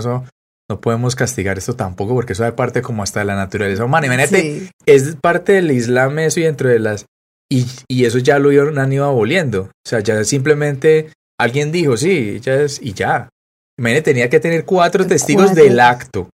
[0.70, 4.06] no podemos castigar esto tampoco, porque eso es parte como hasta de la naturaleza humana.
[4.08, 4.70] Imagínate, Sí.
[4.86, 7.06] es parte del Islam eso y dentro de las...
[7.52, 9.62] Y, y eso ya lo han ido aboliendo.
[9.64, 13.30] O sea, ya simplemente alguien dijo, sí, ya es, y ya.
[13.78, 15.64] Imagínate, tenía que tener cuatro testigos Cuatro.
[15.64, 16.30] del acto.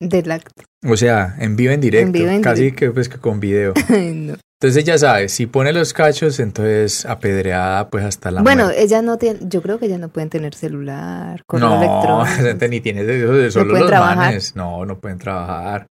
[0.00, 0.62] Del acto.
[0.86, 2.12] O sea, en vivo, en directo.
[2.12, 2.78] vivo, en casi directo.
[2.80, 3.72] que pues que con video.
[3.88, 4.36] No.
[4.60, 8.82] Entonces ya sabes, si pone los cachos, entonces apedreada pues hasta la Bueno, muerte.
[8.84, 12.26] ellas no tienen, yo creo que ellas no pueden tener celular, correo No, electrónico.
[12.46, 14.16] gente ni tiene de eso, solo los trabajar?
[14.18, 14.54] manes.
[14.54, 15.88] No, no pueden trabajar.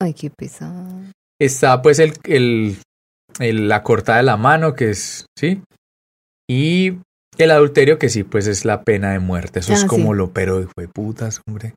[0.00, 0.88] Ay, qué pesado.
[1.40, 2.78] Está pues el, el,
[3.38, 5.60] el- la cortada de la mano, que es, ¿sí?
[6.48, 6.98] Y
[7.38, 9.60] el adulterio, que sí, pues es la pena de muerte.
[9.60, 10.18] Eso Ah, es como sí.
[10.18, 11.74] lo, pero hijo de putas, hombre.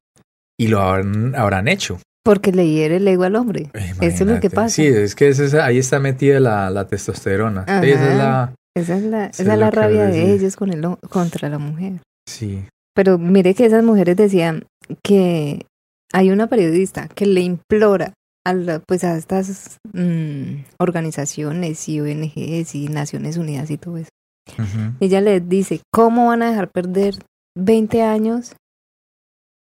[0.59, 1.99] Y lo habrán, habrán hecho.
[2.23, 3.69] Porque le hiere el ego al hombre.
[3.73, 4.49] Eh, Eso es lo que imagínate.
[4.49, 4.69] pasa.
[4.69, 7.61] Sí, es que esa ahí está metida la, la testosterona.
[7.63, 8.53] Esa es la.
[8.75, 11.93] Esa es la, esa es la que rabia de ellos con el, contra la mujer.
[12.27, 12.65] Sí.
[12.93, 14.65] Pero mire que esas mujeres decían
[15.03, 15.65] que
[16.13, 18.13] hay una periodista que le implora
[18.49, 24.09] a, la- pues a estas mm, organizaciones y ONGs y Naciones Unidas y todo eso.
[24.57, 24.93] Ujú.
[24.99, 27.15] Ella les dice, ¿cómo van a dejar perder
[27.57, 28.55] 20 años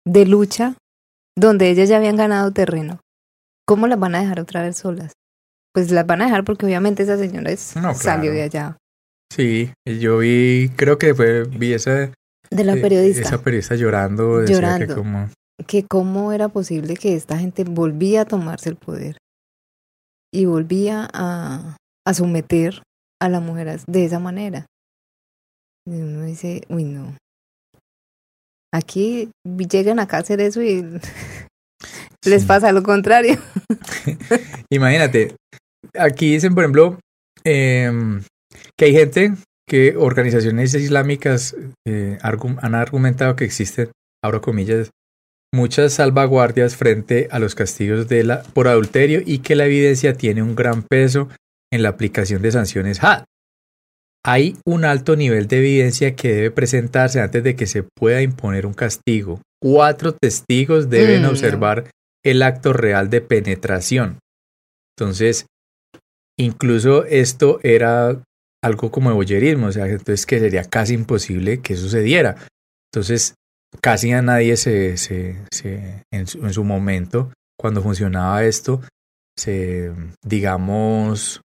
[0.07, 0.75] de lucha
[1.37, 3.01] donde ellas ya habían ganado terreno?
[3.67, 5.13] ¿Cómo las van a dejar otra vez solas?
[5.73, 8.33] Pues las van a dejar porque obviamente esa señora es- No, salió claro.
[8.35, 8.77] de allá,
[9.33, 12.13] Sí, yo vi, creo que fue, vi esa,
[12.51, 13.23] de la eh, periodista.
[13.23, 14.39] esa periodista llorando.
[14.39, 14.95] Decía que Llorando.
[14.97, 15.29] como,
[15.67, 19.19] que cómo era posible que esta gente volvía a tomarse el poder
[20.33, 21.77] y volvía a,
[22.07, 22.83] a someter
[23.21, 24.67] a las mujeres de esa manera.
[25.87, 27.17] Y uno dice, uy, no.
[28.73, 30.83] Aquí llegan acá a hacer eso y
[32.25, 33.39] les pasa lo contrario.
[34.71, 35.37] Imagínate,
[35.97, 36.99] aquí dicen, por ejemplo,
[37.45, 38.23] em,
[38.77, 39.35] que hay gente
[39.69, 43.93] que organizaciones islámicas eh, han argumentado que existen,
[44.23, 44.91] abro comillas,
[45.55, 50.43] muchas salvaguardias frente a los castigos de la, por adulterio y que la evidencia tiene
[50.43, 51.29] un gran peso
[51.73, 53.25] en la aplicación de sanciones HAD.
[54.27, 58.67] Hay un alto nivel de evidencia que debe presentarse antes de que se pueda imponer
[58.67, 59.41] un castigo.
[59.63, 61.91] Cuatro testigos deben Mm, observar
[62.25, 64.19] el acto real de penetración.
[64.97, 65.47] Entonces,
[66.39, 68.23] incluso esto era
[68.63, 72.37] algo como de boyerismo, o sea, entonces que sería casi imposible que sucediera.
[72.91, 73.35] Entonces,
[73.81, 78.81] casi a nadie se, se, se- en, su, en su momento, cuando funcionaba esto,
[79.39, 79.93] se,
[80.25, 81.41] digamos,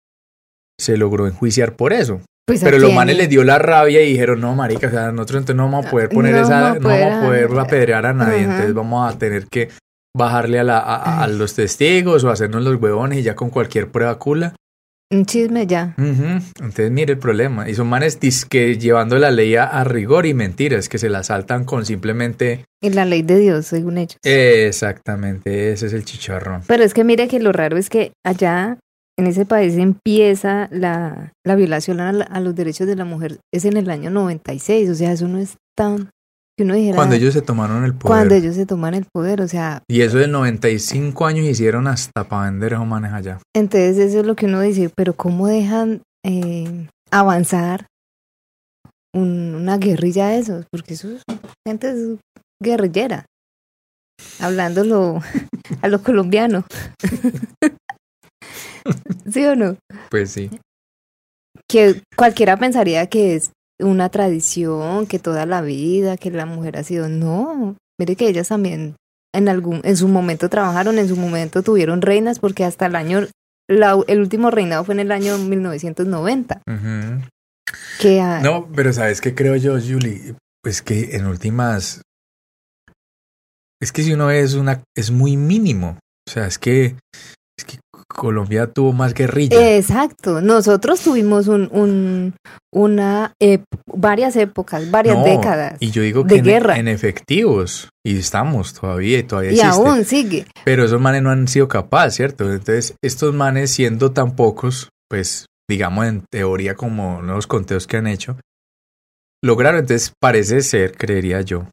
[0.80, 2.22] se logró enjuiciar por eso.
[2.48, 5.12] Pues Pero ¿a los manes les dio la rabia y dijeron, no, marica, o sea,
[5.12, 8.06] nosotros entonces no vamos a poder poner No esa, vamos no vamos a poder, apedrear
[8.06, 8.52] a nadie, ajá.
[8.52, 9.70] entonces vamos a tener que
[10.16, 13.90] bajarle a, la, a, a- los testigos o hacernos los huevones y ya con cualquier
[13.92, 14.56] prueba cula.
[15.12, 15.96] Un chisme ya.
[15.98, 16.42] Ujú.
[16.60, 17.70] Entonces, mire el problema.
[17.70, 18.18] Y son manes
[18.50, 22.66] que llevando la ley a, a rigor y mentiras, que se la saltan con simplemente...
[22.82, 24.18] Y la ley de Dios, según ellos.
[24.24, 26.62] Exactamente, ese es el chicharrón.
[26.68, 28.78] Pero es que mire que lo raro es que allá
[29.18, 33.40] en ese país empieza la, la violación a, la- a los derechos de la mujer.
[33.54, 36.10] Es en el año 96, o sea, eso no es tan...
[36.58, 36.96] Que uno dijera...
[36.96, 38.18] Cuando ellos se tomaron el poder.
[38.18, 42.24] cuando ellos se toman el poder, o sea, Y eso de 95 años hicieron hasta
[42.28, 43.40] para vender manes allá.
[43.56, 47.86] entonces eso es lo que uno dice, pero ¿cómo dejan eh, avanzar
[49.14, 50.66] un- una guerrilla de esos?
[50.72, 51.22] Porque eso es
[51.68, 52.18] gente es
[52.64, 53.26] guerrillera,
[54.40, 55.22] hablándolo
[55.82, 56.66] a lo colombiano.
[59.32, 59.78] ¿Sí o no?
[60.10, 60.50] Pues sí.
[61.70, 66.84] que cualquiera pensaría que es una tradición, que toda la vida, que la mujer ha
[66.84, 67.10] sido.
[67.10, 68.96] No, mire que ellas también
[69.36, 73.28] en algún, en su momento trabajaron, en su momento tuvieron reinas, porque hasta el año,
[73.70, 76.62] la- el último reinado fue en el año 1990.
[76.68, 77.22] Ujú.
[78.02, 80.34] Que ah, No, pero ¿sabes qué creo yo, Julie?
[80.64, 82.02] Pues que en últimas...
[83.82, 84.82] Es que si uno es una...
[84.96, 86.00] es muy mínimo.
[86.28, 86.96] O sea, es que...
[88.18, 89.78] Colombia tuvo más guerrilla.
[89.78, 92.34] Exacto, nosotros tuvimos un, un
[92.74, 93.34] una
[93.86, 95.76] varias épocas, varias No, décadas.
[95.80, 96.78] Y yo digo de que en, guerra.
[96.80, 97.90] en efectivos.
[98.04, 99.76] Y estamos todavía y todavía y existe.
[99.76, 100.46] aún sigue.
[100.66, 102.52] Pero esos manes no han sido capaces, ¿cierto?
[102.52, 108.08] Entonces, estos manes siendo tan pocos, pues, digamos en teoría como los conteos que han
[108.08, 108.38] hecho,
[109.44, 111.68] lograron, entonces parece ser, creería yo,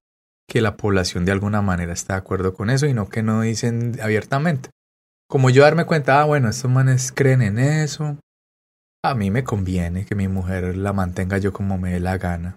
[0.47, 3.41] que la población de alguna manera está de acuerdo con eso y no que no
[3.41, 4.69] dicen abiertamente.
[5.29, 8.17] Como yo darme cuenta, ah, bueno, estos manes creen en eso,
[9.05, 12.57] a mí me conviene que mi mujer la mantenga yo como me dé la gana.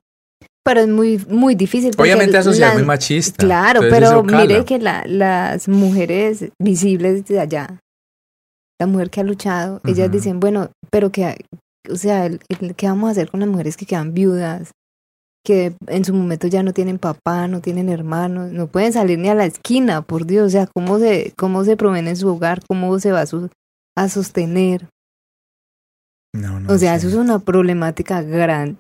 [0.64, 1.94] Pero es muy, muy difícil.
[1.98, 3.46] Obviamente la sociedad es muy machista.
[3.46, 7.80] Claro, pero mire que la, las mujeres visibles de allá,
[8.80, 11.38] la mujer que ha luchado, ellas dicen, bueno, pero que,
[11.90, 14.72] o sea, el- el- ¿qué vamos a hacer con las mujeres que quedan viudas?
[15.48, 19.30] Que en su momento ya no tienen papá, no tienen hermanos, no pueden salir ni
[19.30, 22.60] a la esquina, por Dios, o sea, ¿cómo se, cómo se proveen en su hogar?
[22.68, 23.50] ¿Cómo se va a, su-
[23.98, 24.90] a sostener?
[26.36, 27.08] No, no o sea, sé.
[27.08, 28.78] eso es una problemática gran,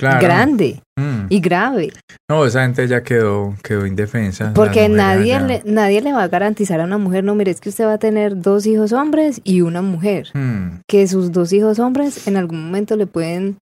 [0.00, 0.20] Claro.
[0.20, 1.26] grande Mm.
[1.28, 1.92] y grave.
[2.28, 4.52] No, esa gente ya quedó, quedó indefensa.
[4.54, 7.68] Porque nadie le, nadie le va a garantizar a una mujer, no, mire, es que
[7.68, 10.28] usted va a tener dos hijos hombres y una mujer.
[10.34, 13.58] Hmm, Que sus dos hijos hombres en algún momento le pueden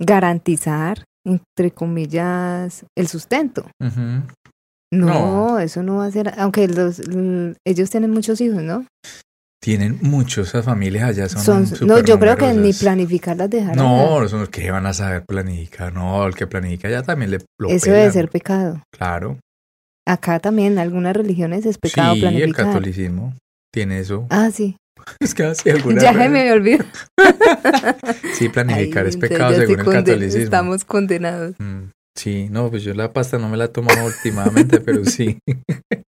[0.00, 3.66] garantizar, entre comillas, el sustento.
[3.80, 4.26] No,
[4.92, 5.58] No.
[5.58, 7.00] eso no va a ser, aunque los,
[7.66, 8.86] ellos tienen muchos hijos, ¿no?
[9.62, 13.76] Tienen muchos, esas familias allá son, Son- no, yo creo que ni planificar las dejarán.
[13.76, 15.92] No, son los que van a saber planificar.
[15.92, 17.98] No, el que planifica ya también le lo Eso pelan.
[18.00, 18.82] debe ser pecado.
[18.96, 19.38] Claro.
[20.06, 22.66] Acá también, en algunas religiones es pecado sí, el planificar.
[22.66, 23.34] catolicismo
[23.74, 24.26] tiene eso.
[24.30, 24.76] Ah, sí.
[25.20, 26.84] Es que así alguna Ya se me olvidó.
[28.34, 30.44] Sí, planificar Ay, es pecado según el catolicismo.
[30.44, 31.54] Estamos condenados.
[31.58, 35.38] Mm, sí, no, pues yo la pasta no me la he tomado últimamente, pero sí.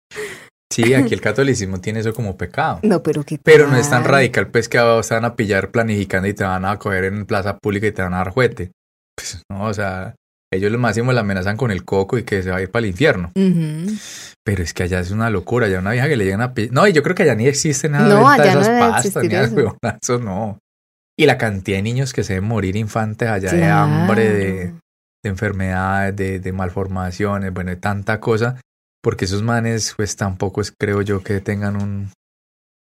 [0.72, 2.80] Sí, aquí el catolicismo tiene eso como pecado.
[2.82, 6.26] No, pero qué Pero no es tan radical, pues que te van a pillar planificando
[6.26, 8.72] y te van a coger en plaza pública y te van a dar juguete.
[9.14, 10.16] Pues no, o sea,
[10.54, 12.84] ellos lo máximo la amenazan con el coco y que se va a ir para
[12.84, 13.32] el infierno.
[14.44, 16.72] Pero es que allá es una locura, allá una vieja que le llegan a pillar.
[16.72, 19.24] No, y yo creo que allá ni existe nada No, de no esas debe pastas,
[19.24, 19.76] ni eso.
[20.02, 20.58] eso no.
[21.18, 24.54] Y la cantidad de niños que se deben morir infantes allá de hambre, de,
[25.22, 28.60] de enfermedades, de, de malformaciones, bueno, de tanta cosa,
[29.02, 32.10] porque esos manes, pues tampoco es, creo yo, que tengan un,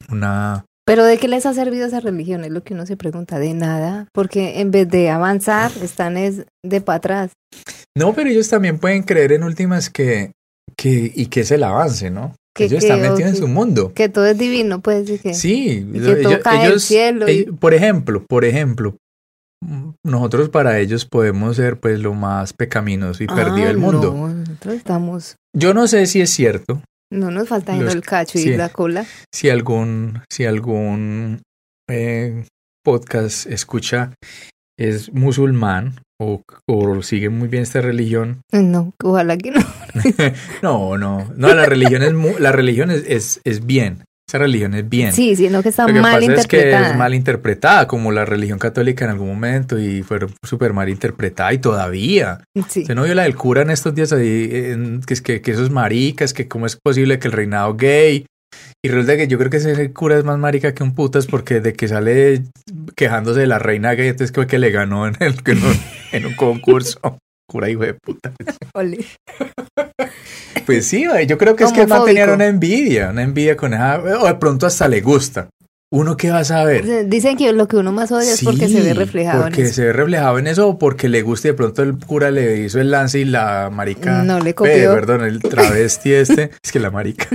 [0.10, 0.66] una...
[0.86, 2.44] Pero ¿de qué les ha servido esa religión?
[2.46, 3.40] Es lo que uno se pregunta.
[3.40, 4.08] De nada.
[4.14, 7.32] Porque en vez de avanzar, están es de para atrás.
[7.98, 10.32] No, pero ellos también pueden creer en últimas que,
[10.78, 12.36] que y que es el avance, ¿no?
[12.56, 13.94] Que- ellos que- están metidos en su mundo.
[13.96, 15.10] Que todo es divino, pues.
[15.22, 18.96] que Sí, y que todo cae del cielo y- ellos- por ejemplo, por ejemplo,
[19.64, 24.14] mm, nosotros para ellos podemos ser pues lo más pecaminoso y perdido Ah, del mundo.
[24.14, 25.36] No, nosotros estamos.
[25.58, 26.82] Yo no sé si es cierto,
[27.16, 29.06] No nos falta sino el cacho y la cola.
[29.34, 31.42] si algún, si algún
[31.90, 32.46] eh,
[32.84, 34.14] podcast escucha
[34.78, 38.42] es musulmán o, o sigue muy bien esta religión.
[38.52, 39.62] No, ojalá que no.
[40.62, 44.04] no, no, no, la religión es la religión es, es, es bien.
[44.28, 45.14] Esa religión es bien.
[45.14, 46.90] Sí, sino que está Lo que mal pasa es que interpretada.
[46.92, 51.54] es mal interpretada, como la religión católica en algún momento, y fue súper mal interpretada,
[51.54, 52.40] y todavía.
[52.68, 52.86] Sí.
[52.86, 55.52] Se no vio la del cura en estos días ahí, en- que, es que, que
[55.52, 58.26] esos maricas, que cómo es posible que el reinado gay.
[58.84, 61.60] Y resulta que yo creo que ese cura es más marica que un putas, porque
[61.62, 62.42] de que sale
[62.96, 65.74] quejándose de la reina gay, entonces creo que le ganó en, el, en, un,
[66.14, 67.18] en un concurso.
[67.48, 68.32] Cura hijo de puta.
[70.66, 72.06] Pues sí, yo creo que es que Homofóbico.
[72.06, 75.48] mantener una envidia, una envidia con esa, o de pronto hasta le gusta.
[75.94, 77.08] Uno qué va a saber.
[77.08, 79.76] Dicen que lo que uno más odia es porque se ve reflejado porque en eso.
[79.76, 82.58] se ve reflejado en eso o porque le gusta y de pronto el cura le
[82.62, 84.24] hizo el lance y la marica.
[84.24, 84.92] No le copió.
[84.94, 86.50] perdón, el travesti este.
[86.64, 87.28] Es que la marica.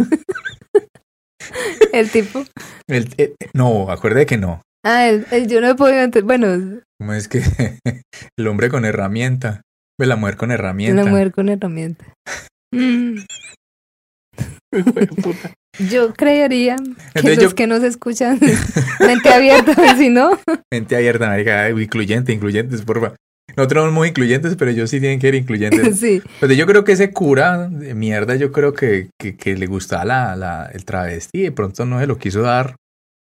[1.92, 2.44] El tipo.
[2.88, 4.62] El- eh, no, acuerde que no.
[4.84, 6.24] Ah, el- el- yo no he podido entender.
[6.24, 7.42] Bueno, ¿Cómo es que
[8.38, 9.62] el hombre con herramienta?
[10.00, 11.02] Ve la mujer con herramienta.
[11.02, 12.04] una mujer con herramienta.
[12.72, 13.16] Mm,
[14.72, 15.50] de.
[15.90, 16.82] Yo creería que
[17.18, 18.38] Entonces los yo- que nos escuchan,
[19.00, 20.38] mente abierta, si no,
[20.72, 21.68] Mente abierta, marica.
[21.70, 23.14] Incluyente, incluyentes, porfa.
[23.56, 25.98] Nosotros somos muy incluyentes, pero ellos sí tienen que ser incluyentes.
[25.98, 26.22] sí.
[26.38, 30.04] Pues yo creo que ese cura de mierda, yo creo que, que, que le gustaba
[30.04, 32.76] la, la, el travesti y de pronto no se lo quiso dar.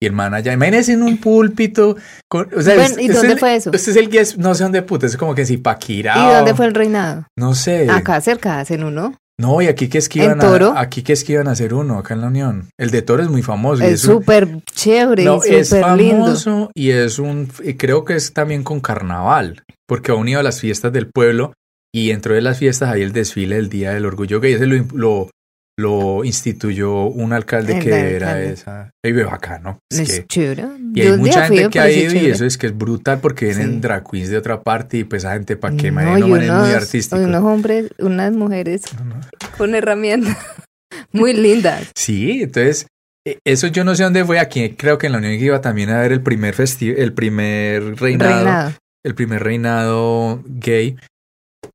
[0.02, 1.96] Y el man allá, imagínense en un púlpito.
[2.28, 3.70] Con, o sea, Bueno, es- ¿y dónde es- fue eso?
[3.72, 6.16] Este es el guía, no sé dónde puta, es como que si Paquirá.
[6.16, 7.28] ¿Y dónde fue el reinado?
[7.38, 7.88] No sé.
[7.88, 9.14] Acá cerca hacen uno.
[9.40, 10.40] No, y aquí que es que ¿En iban
[10.76, 12.68] a, aquí que es que iban a hacer uno, acá en la Unión.
[12.78, 13.82] El de Toro es muy famoso.
[13.84, 16.24] Es súper chévere no, y es súper lindo.
[16.26, 20.42] famoso y es un, y creo que es también con carnaval, porque ha unido a
[20.42, 21.52] las fiestas del pueblo
[21.94, 24.54] y dentro de las fiestas hay el desfile del Día del Orgullo Gay.
[24.54, 25.30] Ese lo, lo,
[25.78, 28.90] lo instituyó un alcalde El que era esa.
[29.04, 29.78] Y veo acá, ¿no?
[29.90, 30.66] Es Es que- chévere.
[30.94, 33.74] y hay mucha gente que ha ido y eso es que es brutal porque vienen
[33.74, 33.80] Sí.
[33.80, 37.16] drag queens de otra parte y pues esa gente para que No, es muy artístico.
[37.22, 39.20] unos hombres, unas mujeres No, no.
[39.56, 40.36] con herramientas
[41.12, 41.90] muy lindas.
[41.96, 42.86] Sí, entonces,
[43.26, 44.38] eh, eso yo no sé dónde fue.
[44.40, 47.98] Aquí creo que en la Unión iba también a ver el primer festi el primer
[47.98, 48.72] reinado, Reinado.
[49.06, 50.96] el primer reinado gay.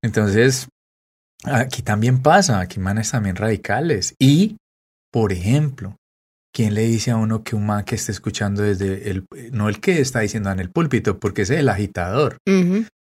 [0.03, 0.67] Entonces,
[1.43, 4.15] aquí también pasa, aquí manes también radicales.
[4.19, 4.57] Y,
[5.11, 5.95] por ejemplo,
[6.53, 9.79] ¿quién le dice a uno que un man que esté escuchando desde el, no el
[9.79, 12.37] que está diciendo en el púlpito, porque es el agitador.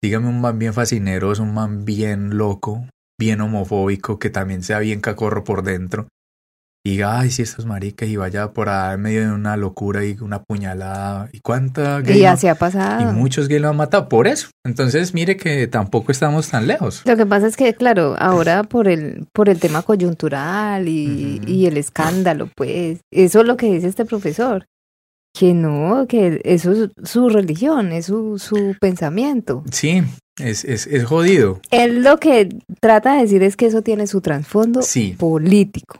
[0.02, 2.86] Dígame un man bien fascineroso, un man bien loco,
[3.18, 6.08] bien homofóbico, que también sea bien cacorro por dentro.
[6.86, 10.16] Diga, ay, si estos maricas y vaya por ahí en medio de una locura y
[10.20, 11.30] una puñalada.
[11.32, 13.12] ¿Y cuánta gay Y no- así ha y pasado.
[13.14, 14.48] muchos gays lo han matado por eso.
[14.66, 17.00] Entonces, mire que tampoco estamos tan lejos.
[17.06, 21.64] Lo que pasa es que, claro, ahora por el, por el tema coyuntural y, y
[21.66, 24.66] el escándalo, pues, eso es lo que dice este profesor.
[25.36, 29.64] Que no, que eso es su religión, es su, su pensamiento.
[29.72, 30.02] Sí,
[30.38, 31.60] es, es, es jodido.
[31.70, 35.98] Él lo que trata de decir es que eso tiene su trasfondo Sí, político,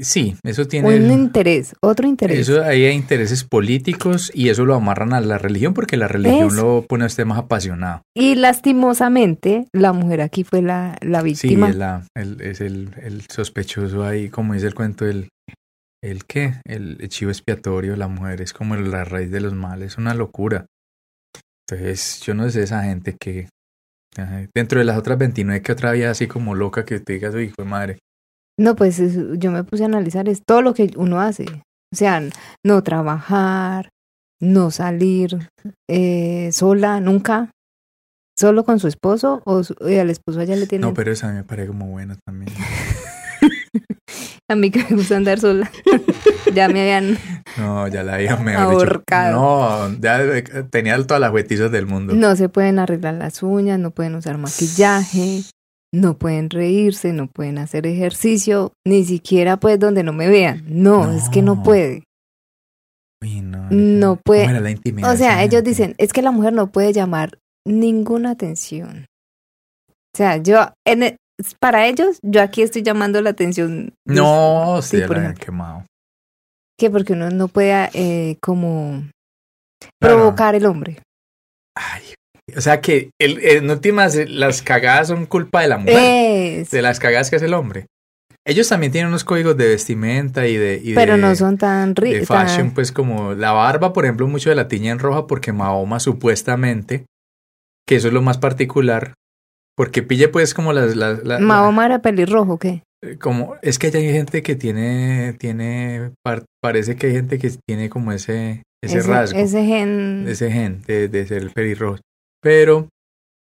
[0.00, 0.88] sí, eso tiene...
[0.96, 2.38] un interés, otro interés.
[2.38, 6.54] Eso ahí hay intereses políticos y eso lo amarran a la religión porque la religión
[6.56, 8.02] lo pone a usted más apasionado.
[8.16, 11.70] Y lastimosamente, la mujer aquí fue la, la Sí, víctima.
[11.70, 15.28] es, la, el, es el, el sospechoso ahí, como dice el cuento, el,
[16.02, 19.98] el qué, el chivo expiatorio, la mujer es como la raíz de los males, es
[19.98, 20.66] una locura.
[21.68, 23.48] Entonces, yo no sé esa gente que
[24.54, 27.54] dentro de las otras 29 que otra vida así como loca que te digas, hijo
[27.58, 27.98] de madre.
[28.58, 29.00] No, pues
[29.38, 31.46] yo me puse a analizar, es todo lo que uno hace.
[31.92, 32.22] O sea,
[32.64, 33.90] no trabajar,
[34.40, 35.48] no salir
[35.88, 37.50] eh, sola, nunca.
[38.38, 40.86] ¿Solo con su esposo o al esposo allá le tiene?
[40.86, 42.52] No, pero esa me parece como buena también.
[44.50, 45.70] a mí que me gusta andar sola.
[46.54, 47.18] ya me habían.
[47.56, 49.88] No, ya la habían me ahorcado.
[49.90, 50.20] no, ya
[50.70, 52.14] tenía todas las huetizas del mundo.
[52.14, 55.42] No se pueden arreglar las uñas, no pueden usar maquillaje,
[55.92, 60.64] no pueden reírse, no pueden hacer ejercicio, ni siquiera pues donde no me vean.
[60.66, 62.04] No, es que no puede.
[63.70, 65.02] no, puede.
[65.04, 69.06] o sea, ellos dicen, es que la mujer no puede llamar ninguna atención.
[70.14, 71.16] O sea, yo, en, e,
[71.60, 73.94] para ellos, yo aquí estoy llamando la atención.
[74.04, 75.84] No, sí, la quemado.
[76.78, 79.04] Que porque uno no puede eh, como
[80.00, 81.02] provocar el hombre.
[81.74, 82.02] Ay,
[82.56, 86.66] o sea que el, en últimas las cagadas son culpa de la mujer.
[86.66, 87.86] De las cagadas que hace el hombre.
[88.46, 90.92] Ellos también tienen unos códigos de vestimenta y de...
[90.94, 92.20] Pero no son tan ricos.
[92.20, 95.52] De fashion, pues como la barba, por ejemplo, mucho de la tiña en roja porque
[95.52, 97.04] Mahoma supuestamente,
[97.86, 99.12] que eso es lo más particular,
[99.76, 100.96] porque pille pues como las...
[100.96, 102.82] las Mahoma era pelirrojo, ¿qué?
[103.04, 106.12] Eh, como, es que hay gente que tiene, tiene,
[106.62, 109.38] parece que hay gente que tiene como ese, ese, rasgo.
[109.38, 110.24] Ese gen.
[110.26, 111.98] Ese gen de, de ser pelirrojo.
[112.42, 112.88] Pero,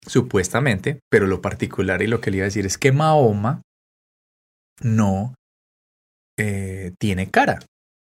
[0.05, 3.61] supuestamente, pero lo particular y lo que le iba a decir es que Mahoma
[4.81, 5.33] no
[6.37, 7.59] eh, tiene cara.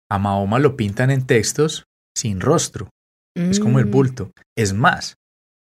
[0.10, 1.84] A Mahoma lo pintan en textos
[2.16, 2.90] sin rostro.
[3.36, 3.92] Es como el mm.
[3.92, 4.32] bulto.
[4.58, 5.16] Es más,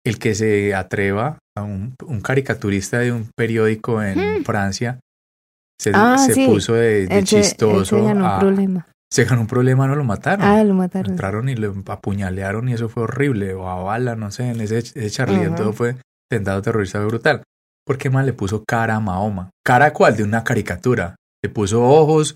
[0.06, 4.44] el que se atreva a un, caricaturista de un periódico en hmm.
[4.44, 5.00] Francia
[5.80, 7.96] se, ah, puso de, chistoso.
[7.96, 8.86] se ganó un problema.
[9.12, 10.44] Se ganó un problema, no lo mataron.
[10.44, 11.12] Ah, lo mataron.
[11.12, 13.54] Entraron y lo apuñalearon y eso fue horrible.
[13.54, 15.26] O a bala, no sé, en ese, ese
[15.56, 15.96] todo fue
[16.30, 17.42] tentado terrorista brutal.
[17.86, 19.50] ¿Por qué más le puso cara a Mahoma?
[19.64, 20.16] ¿Cara cuál?
[20.16, 21.14] De una caricatura.
[21.42, 22.34] Le puso ojos,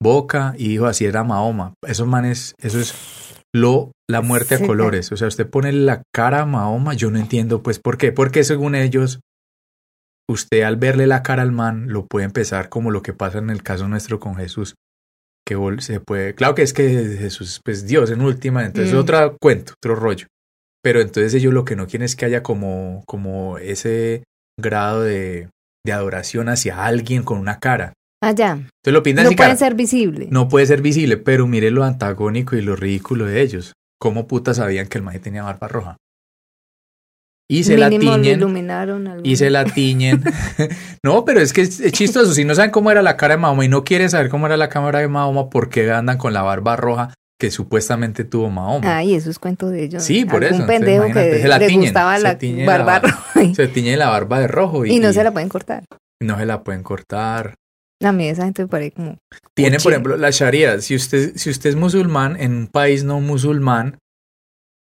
[0.00, 1.74] boca y dijo así era Mahoma.
[1.84, 2.94] Esos manes, eso es
[3.52, 5.10] lo, la muerte a colores.
[5.10, 8.12] O sea, usted pone la cara a Mahoma, yo no entiendo pues por qué.
[8.12, 9.20] Porque según ellos,
[10.30, 13.50] usted al verle la cara al man lo puede empezar como lo que pasa en
[13.50, 14.76] el caso nuestro con Jesús.
[15.46, 19.00] Que se puede, claro que es que Jesús, pues Dios en última, entonces es mm.
[19.00, 20.26] otro cuento, otro rollo.
[20.82, 24.24] Pero entonces ellos lo que no quieren es que haya como, como ese
[24.58, 25.48] grado de,
[25.86, 27.92] de adoración hacia alguien con una cara.
[28.22, 28.52] Ah, ya.
[28.52, 30.28] Entonces lo pintan No puede ser visible.
[30.30, 33.72] No puede ser visible, pero mire lo antagónico y lo ridículo de ellos.
[34.00, 35.96] ¿Cómo puta sabían que el maje tenía barba roja?
[37.48, 38.40] Y se la tiñen.
[39.22, 40.22] Y se la tiñen.
[41.02, 42.34] no, pero es que es, chistoso.
[42.34, 44.56] Si no saben cómo era la cara de Mahoma y no quieren saber cómo era
[44.56, 48.96] la cámara de Mahoma, ¿por qué andan con la barba roja que supuestamente tuvo Mahoma.
[48.96, 50.02] Ay, eso es cuento de ellos.
[50.02, 50.56] Sí, por eso.
[50.56, 53.54] Un pendejo que se la le gustaba la barba roja.
[53.54, 54.86] Se tiñe la barba de rojo.
[54.86, 55.84] Y, no se la pueden cortar.
[56.20, 57.54] No se la pueden cortar.
[58.02, 59.18] A mí esa gente me parece como...
[59.54, 60.80] Tiene, por ejemplo, la Sharia.
[60.80, 63.98] Si usted, si usted es musulmán en un país no musulmán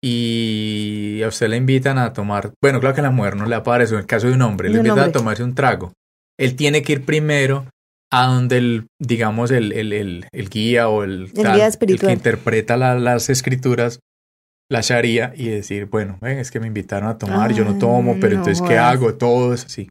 [0.08, 2.54] y a usted le invitan a tomar...
[2.62, 4.70] Bueno, claro que a la mujer no le aparece, en el caso de un hombre,
[4.70, 5.94] le invitan a tomarse un trago.
[6.40, 7.66] Él tiene que ir primero
[8.12, 9.94] a donde el, digamos, el, el,
[10.32, 14.00] el, guía o el, que interpreta las escrituras,
[14.70, 18.36] la Sharia, y decir, bueno, es que me invitaron a tomar, yo no tomo, pero
[18.36, 19.16] entonces, ¿qué hago?
[19.16, 19.90] Todo es así.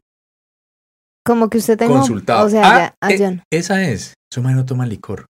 [1.25, 2.45] Como que usted tenga consultado.
[2.45, 4.13] O sea, ah, eh, esa es.
[4.31, 5.25] Su madre no toma licor.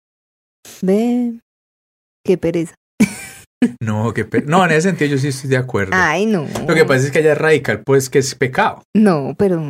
[0.80, 1.39] Ve,
[2.24, 2.74] qué pereza.
[3.81, 5.93] No, qué no, en ese sentido yo sí estoy de acuerdo.
[5.95, 6.47] Ay, no.
[6.67, 8.83] Lo que pasa es que ella es radical, pues que es pecado.
[8.95, 9.61] No, pero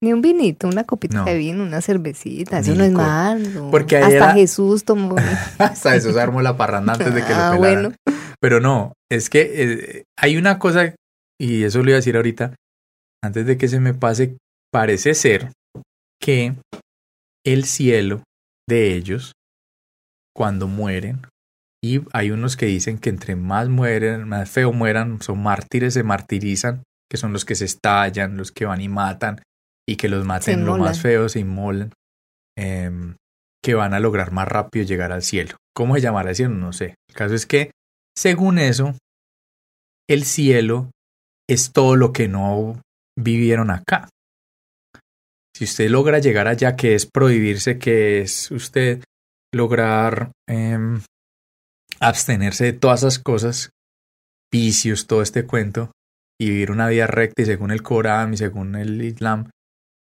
[0.00, 3.70] ni un vinito, una copita de vino, una cervecita, eso no es malo.
[3.70, 5.16] Porque Hasta Jesús tomó.
[5.58, 7.92] Hasta Jesús armó la parranda antes de que lo ah, Bueno.
[8.40, 10.94] Pero no, es que eh, hay una cosa,
[11.40, 12.54] y eso lo iba a decir ahorita,
[13.24, 14.36] antes de que se me pase,
[14.70, 15.52] parece ser
[16.20, 16.54] que
[17.44, 18.22] el cielo
[18.68, 19.32] de ellos,
[20.34, 21.22] cuando mueren,
[21.86, 26.02] y hay unos que dicen que entre más mueren, más feo mueran, son mártires, se
[26.02, 29.40] martirizan, que son los que se estallan, los que van y matan,
[29.88, 31.92] y que los maten lo más feo, se inmolan,
[32.58, 33.14] em,
[33.62, 35.56] que van a lograr más rápido llegar al cielo.
[35.74, 36.54] ¿Cómo se llamará el cielo?
[36.54, 36.96] No sé.
[37.08, 37.70] El caso es que,
[38.16, 38.94] según eso,
[40.08, 40.90] el cielo
[41.48, 42.80] es todo lo que no
[43.16, 44.08] vivieron acá.
[45.56, 49.04] Si usted logra llegar allá, que es prohibirse, que es usted
[49.54, 51.00] lograr em,
[52.00, 53.70] abstenerse de todas esas cosas,
[54.52, 55.90] vicios, todo este cuento,
[56.40, 59.48] y vivir una vida recta y según el Corán y según el Islam,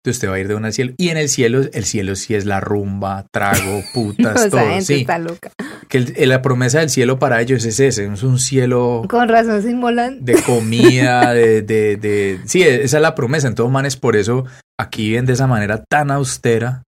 [0.04, 0.94] Entonces usted va a ir de una al cielo.
[0.98, 4.60] Y en el cielo, el cielo sí es la rumba, trago, putas, o sea, todo.
[4.70, 4.94] gente Sí.
[5.02, 5.50] está loca.
[5.90, 9.64] Que el- la promesa del cielo para ellos es ese, es un cielo Con razón
[9.64, 10.24] se inmolan.
[10.24, 12.40] de comida, de, de, de...
[12.46, 13.48] Sí, esa es la promesa.
[13.48, 14.46] En todos manes, por eso
[14.80, 16.84] aquí viven de esa manera tan austera,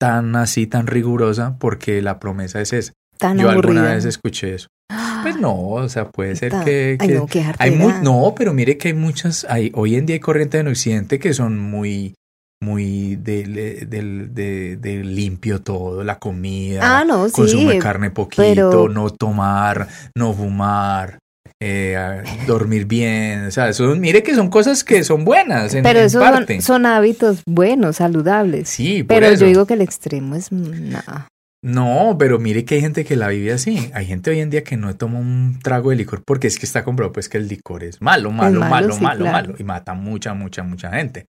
[0.00, 2.92] tan así, tan rigurosa, porque la promesa es esa.
[3.22, 4.66] Tan Yo alguna vez escuché eso.
[5.22, 6.96] Pues no, o sea, puede ser que...
[6.98, 8.02] Ay, no, qué hay mu- jartera.
[8.02, 11.32] no, pero mire que hay muchas, hay, hoy en día hay corrientes en Occidente que
[11.32, 12.14] son muy,
[12.60, 17.34] muy de, de, del- de- de limpio todo, la comida, Ah, no, sí.
[17.34, 21.18] consume carne poquito, pero- no tomar, no fumar,
[21.62, 26.00] eh, dormir bien, o sea, eso, mire que son cosas que son buenas en, Pero
[26.00, 26.54] en esos parte.
[26.56, 28.68] son, son hábitos buenos, saludables.
[28.68, 29.42] sí, por Pero eso.
[29.42, 31.28] yo digo que el extremo es mm, nada.
[31.64, 33.90] No, pero mire que hay gente que la vive así.
[33.94, 36.66] Hay gente hoy en día que no toma un trago de licor porque es que
[36.66, 39.32] está comprobado pues que el licor es malo, malo, malo, malo, sí, malo, claro.
[39.48, 41.26] malo y mata mucha, mucha, mucha gente.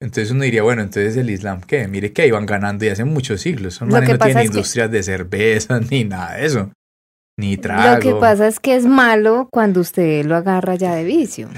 [0.00, 1.86] Entonces uno diría, bueno, entonces el Islam, ¿qué?
[1.88, 3.74] Mire que iban ganando y hace muchos siglos.
[3.74, 6.46] Son Lo manes que no pasa tienen es que- industrias de cerveza ni nada de
[6.46, 6.72] eso.
[7.38, 7.94] Ni trago.
[7.96, 11.48] Lo que pasa es que es malo cuando usted lo agarra ya de vicio.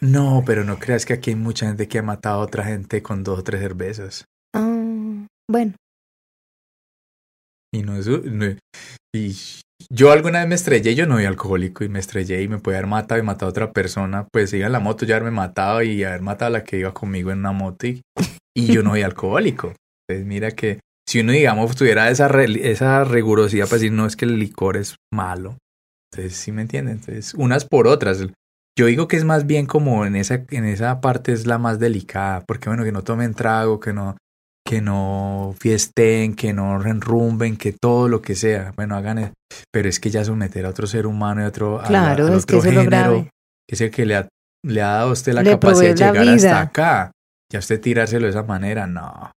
[0.00, 3.02] No, pero no creas que aquí hay mucha gente que ha matado a otra gente
[3.02, 4.24] con dos o tres cervezas.
[4.54, 5.72] Ah, bueno,
[7.74, 8.06] Y no es...
[8.08, 8.56] no-
[9.14, 9.34] y
[9.90, 12.78] yo alguna vez me estrellé, yo no soy alcohólico y me estrellé y me podía
[12.78, 14.26] haber matado y matado a otra persona.
[14.30, 16.92] Pues iba en la moto, ya haberme matado y haber matado a la que iba
[16.92, 18.02] conmigo en una moto y,
[18.56, 19.72] y yo no soy alcohólico.
[20.08, 24.16] Entonces mira que si uno, digamos, tuviera esa, re- esa rigurosidad para decir, no, es
[24.16, 25.56] que el licor es malo.
[26.12, 26.96] Entonces, ¿sí me entienden?
[26.98, 28.26] Entonces, unas por otras.
[28.78, 31.78] Yo digo que es más bien como en esa, en esa parte es la más
[31.78, 34.16] delicada, porque bueno, que no tomen trago, que no,
[34.68, 38.74] que no fiesten, que no enrumben, que todo lo que sea.
[38.76, 39.32] Bueno, hagan eso.
[39.72, 42.26] Pero es que ya someter a otro ser humano y a otro, a la- claro,
[42.26, 43.28] que otro lo género,
[43.66, 44.28] que es el que le ha,
[44.66, 47.12] le ha dado a usted la Le capacidad de llegar hasta acá.
[47.50, 49.32] Ya usted tirárselo de esa manera, no.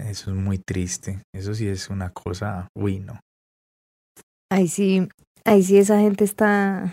[0.00, 1.22] Eso es muy triste.
[1.32, 3.20] Eso sí es una cosa, uy, no.
[4.50, 5.08] Ahí sí,
[5.44, 6.92] ahí sí esa gente está,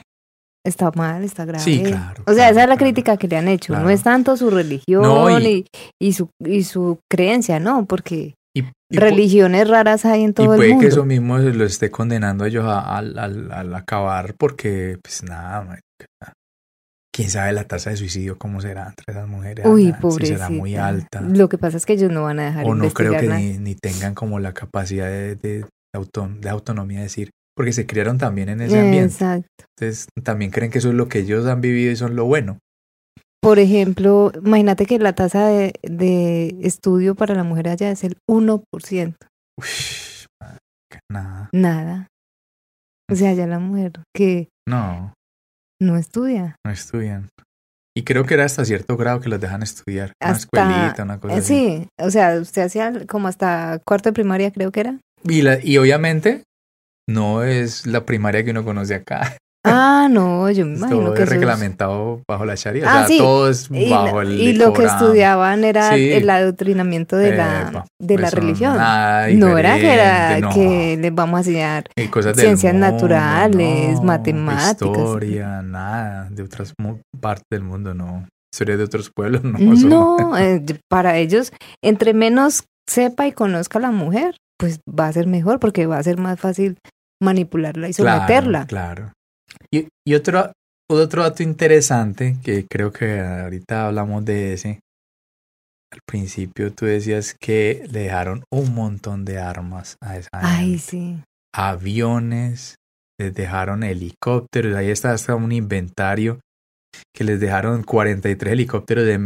[0.66, 1.64] está mal, está grave.
[1.64, 2.80] Sí, claro, O sea, claro, esa es la claro.
[2.80, 3.74] crítica que le han hecho.
[3.80, 5.66] No es tanto su religión No, y-
[6.02, 10.34] y, y su, y su creencia, no, porque Y, y religiones raras hay en y
[10.34, 10.82] todo el puede mundo.
[10.82, 15.80] que eso mismo lo esté condenando a ellos al, acabar porque, pues nada,
[17.14, 19.66] quién sabe la tasa de suicidio cómo será entre esas mujeres.
[19.66, 21.22] Uy, si será muy alta.
[21.22, 23.58] Lo que pasa es que ellos no van a dejar o no creo que ni,
[23.58, 28.18] ni tengan como la capacidad de, de, auto- de autonomía de decir, porque se criaron
[28.18, 29.14] también en ese ambiente.
[29.14, 29.66] Exacto.
[29.78, 32.60] Entonces también creen que eso es lo que ellos han vivido y son lo bueno.
[33.42, 38.18] Por ejemplo, imagínate que la tasa de, de estudio para la mujer allá es el
[38.30, 38.64] 1%.
[39.58, 39.68] Uy,
[40.42, 42.08] marica, nada, Nada.
[43.12, 45.14] O sea, ya la mujer que no,
[45.80, 46.56] no estudia.
[46.66, 47.30] no estudian.
[47.98, 50.12] Y creo que era hasta cierto grado que los dejan estudiar.
[50.22, 51.48] Una Hasta- escuelita, una cosa Eh, así.
[51.56, 55.00] sí, o sea, usted hacía como hasta cuarto de primaria, creo que era.
[55.24, 56.44] Y, la, y obviamente
[57.10, 59.38] no es la primaria que uno conoce acá.
[59.68, 62.86] Ah, no, yo me imagino todo que es reglamentado bajo la Sharia.
[62.86, 63.18] O Ah, sea, sí.
[63.18, 66.12] todo es Y, bajo el y lo que estudiaban era Sí.
[66.12, 68.74] el adoctrinamiento de la, de la pues religión.
[69.40, 70.54] No era que era no.
[70.54, 74.72] que les vamos a enseñar Y ciencias mundo, naturales, no, matemáticas.
[74.74, 76.28] Historia, nada.
[76.30, 76.74] De otras
[77.20, 78.28] partes del mundo, no.
[78.54, 79.58] Historia de otros pueblos, no.
[80.20, 81.52] No, eh, para ellos,
[81.84, 85.98] entre menos sepa y conozca a la mujer, pues va a ser mejor porque va
[85.98, 86.78] a ser más fácil
[87.22, 88.66] manipularla y someterla.
[88.68, 89.14] Claro, claro.
[89.72, 90.52] Y, y otro,
[90.90, 94.80] otro dato interesante, que creo que ahorita hablamos de ese.
[95.94, 100.80] Al principio tú decías que le dejaron un montón de armas a esa Ay, gente.
[100.84, 101.18] sí.
[101.56, 102.76] aviones,
[103.20, 106.40] les dejaron helicópteros, ahí está hasta un inventario
[107.16, 109.18] que les dejaron 43 helicópteros de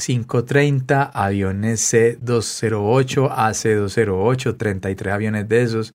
[0.00, 5.92] M530, aviones C208, AC208, 33 aviones de esos,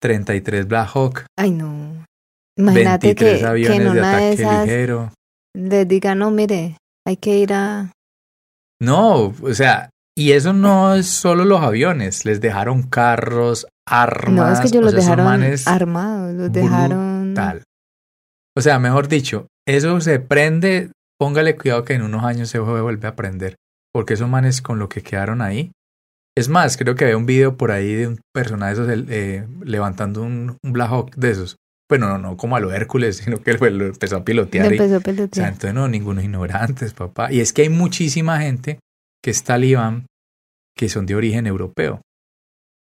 [0.00, 2.04] 33 Black Hawk, Ay, no.
[2.56, 5.12] Imagínate 23 que, que aviones en de una de ataque ligero.
[5.54, 7.92] les diga, no, mire, hay que ir a...
[8.82, 14.52] No, o sea, y eso no es solo los aviones, les dejaron carros, armas, No,
[14.52, 17.34] es que ellos o los sea, dejaron armados, los dejaron...
[17.34, 17.62] tal.
[18.56, 23.08] O sea, mejor dicho, eso se prende, póngale cuidado que en unos años se vuelve
[23.08, 23.56] a prender,
[23.92, 25.72] porque esos manes con lo que quedaron ahí.
[26.36, 29.46] Es más, creo que había un video por ahí de un personaje de esos, eh,
[29.62, 31.56] levantando un, un Black Hawk de esos.
[31.90, 34.66] Bueno, no, no como a lo Hércules, sino que lo, lo empezó a pilotear.
[34.72, 37.32] Y- empezó a o sea, entonces no, ningunos ignorantes, papá.
[37.32, 38.78] Y es que hay muchísima gente
[39.22, 40.06] que es talibán
[40.76, 42.00] que son de origen europeo.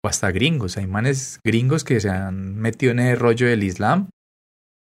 [0.04, 0.76] O hasta gringos.
[0.76, 4.08] Hay manes gringos que se han metido en ese rollo del Islam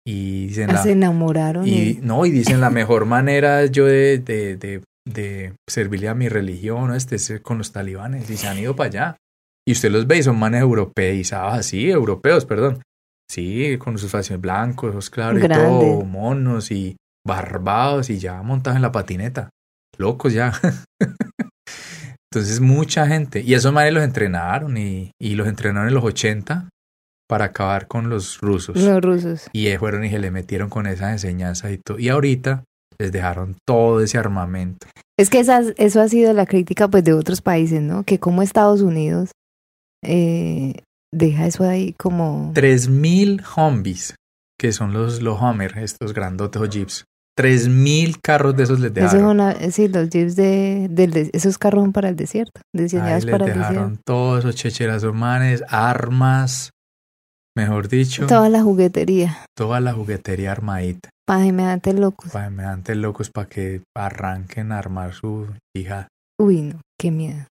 [0.08, 1.66] y dicen Ah, la, se enamoraron.
[1.68, 6.16] y y- no, y dicen la mejor manera yo de, de, de de servirle a
[6.16, 9.18] mi religión, este, con los talibanes, y se han ido para allá.
[9.68, 12.82] Y usted los ve y son manes europeizados, así, europeos, perdón.
[13.30, 16.96] Sí, con sus faciales blancos, claro, y todo, monos y
[17.26, 19.50] barbados y ya montados en la patineta.
[19.98, 20.54] Locos ya.
[22.32, 26.70] Entonces mucha gente, y esos manes los entrenaron y, y, los entrenaron en los 80
[27.28, 28.76] para acabar con los rusos.
[28.76, 29.48] Los rusos.
[29.54, 31.98] Y fueron y se le metieron con esas enseñanzas y todo.
[31.98, 32.64] Y ahorita
[33.00, 34.88] les dejaron todo ese armamento.
[35.18, 38.04] Es que esas, eso ha sido la crítica pues de otros países, ¿no?
[38.04, 39.32] Que como Estados Unidos
[40.04, 40.82] eh,
[41.14, 42.52] deja eso ahí como...
[42.54, 44.16] 3.000 Humvees,
[44.60, 47.06] que son los, los Hummer, estos grandotes o Jeeps.
[47.38, 49.56] 3.000 carros de esos les dejaron.
[49.72, 53.70] sí, los Jeeps de, de, esos carros son para el desierto, diseñados para el desierto.
[53.70, 56.72] dejaron todos esos checheras humanes, armas,
[57.56, 58.28] mejor dicho.
[58.28, 59.46] Toda la juguetería.
[59.56, 61.10] Toda la juguetería armadita.
[61.28, 62.32] Pajemeantes locos.
[62.32, 66.08] Pajemeantes locos para que arranquen a armar su hija.
[66.40, 67.46] Uy, no, qué miedo.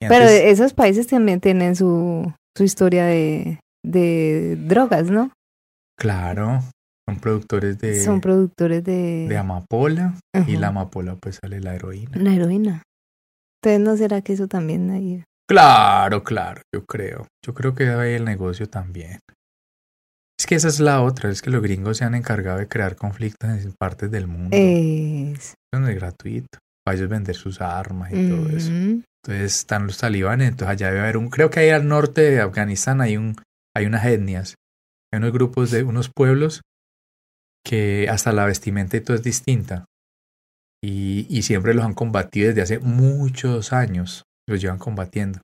[0.00, 5.30] Pero esos países también tienen su, su historia de, de drogas, ¿no?
[5.98, 6.60] Claro,
[7.08, 8.02] son productores de...
[8.02, 9.26] Son productores de...
[9.28, 10.14] De amapola
[10.46, 12.16] y la amapola pues sale la heroína.
[12.18, 12.82] La heroína.
[13.62, 15.24] Entonces, ¿no será que eso también ahí?
[15.48, 17.26] Claro, claro, yo creo.
[17.44, 19.18] Yo creo que hay el negocio también.
[20.48, 23.50] Que esa es la otra, es que los gringos se han encargado de crear conflictos
[23.50, 24.56] en partes del mundo.
[24.56, 25.54] Es...
[25.70, 26.58] Eso no es gratuito.
[26.82, 28.72] Para ellos vender sus armas y todo eso.
[28.72, 32.40] Entonces están los talibanes, entonces allá debe haber un, creo que ahí al norte de
[32.40, 33.36] Afganistán hay un,
[33.76, 34.54] hay unas etnias,
[35.12, 36.62] hay unos grupos de unos pueblos
[37.62, 39.84] que hasta la vestimenta y todo es distinta.
[40.82, 45.40] Y, y siempre los han combatido desde hace muchos años, los llevan combatiendo.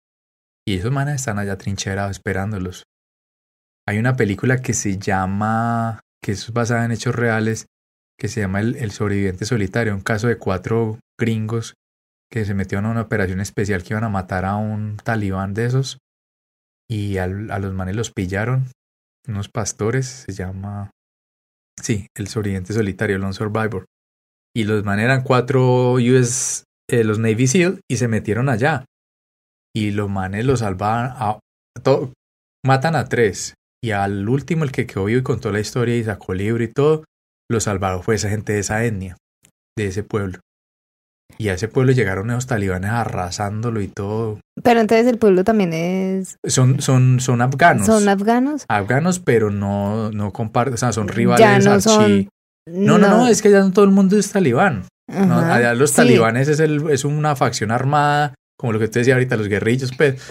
[0.67, 2.85] Y esos manes están allá trincherados esperándolos.
[3.87, 7.67] Hay una película que se llama, que es basada en hechos reales,
[8.19, 11.75] que se llama El, el sobreviviente solitario, un caso de cuatro gringos
[12.31, 15.67] que se metieron a una operación especial que iban a matar a un talibán de
[15.67, 15.99] esos
[16.89, 18.71] y a los manes los pillaron,
[19.27, 20.91] unos pastores, se llama,
[21.81, 23.87] sí, el sobreviviente solitario, Lone Survivor.
[24.55, 28.85] Y los manes eran cuatro US, eh, los Navy SEAL, y se metieron allá.
[29.75, 31.39] Y los manes los salvaban, a,
[32.65, 33.55] matan a tres.
[33.85, 36.69] Y al último, el que quedó vivo y contó la historia y sacó libro y
[36.69, 37.05] todo,
[37.51, 39.19] lo salvaron fue esa gente de esa etnia,
[39.77, 40.39] de ese pueblo.
[41.37, 44.41] Y a ese pueblo llegaron esos talibanes arrasándolo y todo.
[44.63, 46.37] Pero entonces el pueblo también es...
[46.47, 47.85] Son, son, son afganos.
[47.85, 48.65] ¿Son afganos?
[48.71, 51.67] Afganos, pero no, no comparten, o sea, son rivales.
[51.67, 52.31] no, son...
[52.67, 54.85] no, no, no, es que ya no todo el mundo es talibán.
[55.11, 59.37] allá los talibanes es, el, es una facción armada, como lo que usted decía ahorita,
[59.37, 60.23] los guerrillos, pues,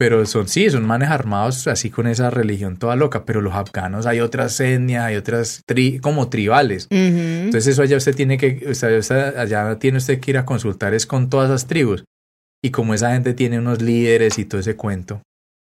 [0.00, 4.06] pero son, sí, son manes armados así con esa religión toda loca, pero los afganos
[4.06, 6.86] hay otras etnias, hay otras tri, como tribales.
[6.88, 8.72] Entonces eso allá usted tiene que,
[9.36, 12.06] allá tiene usted que ir a consultar es con todas esas tribus.
[12.64, 15.20] Y como esa gente tiene unos líderes y todo ese cuento.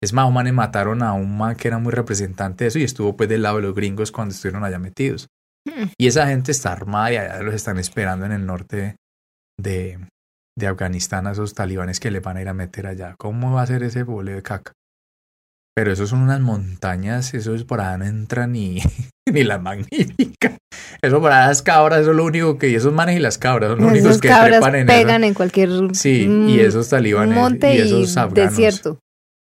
[0.03, 3.17] Es más, manes mataron a un man que era muy representante de eso y estuvo
[3.17, 5.29] pues del lado de los gringos cuando estuvieron allá metidos.
[5.65, 5.87] Hmm.
[5.97, 8.97] Y esa gente está armada y allá los están esperando en el norte
[9.59, 9.99] de,
[10.59, 13.15] de Afganistán a esos talibanes que le van a ir a meter allá.
[13.19, 14.73] ¿Cómo va a ser ese bole de caca?
[15.75, 18.83] Pero eso son unas montañas, eso es por allá no entra ni,
[19.33, 20.57] ni la magnífica.
[21.01, 23.39] Eso por allá las cabras, eso es lo único que, y esos manes y las
[23.39, 27.35] cabras son los únicos que trepan en pegan en cualquier Sí, y mm, esos talibanes
[27.35, 28.57] monte y esos afganos.
[28.57, 28.99] desierto.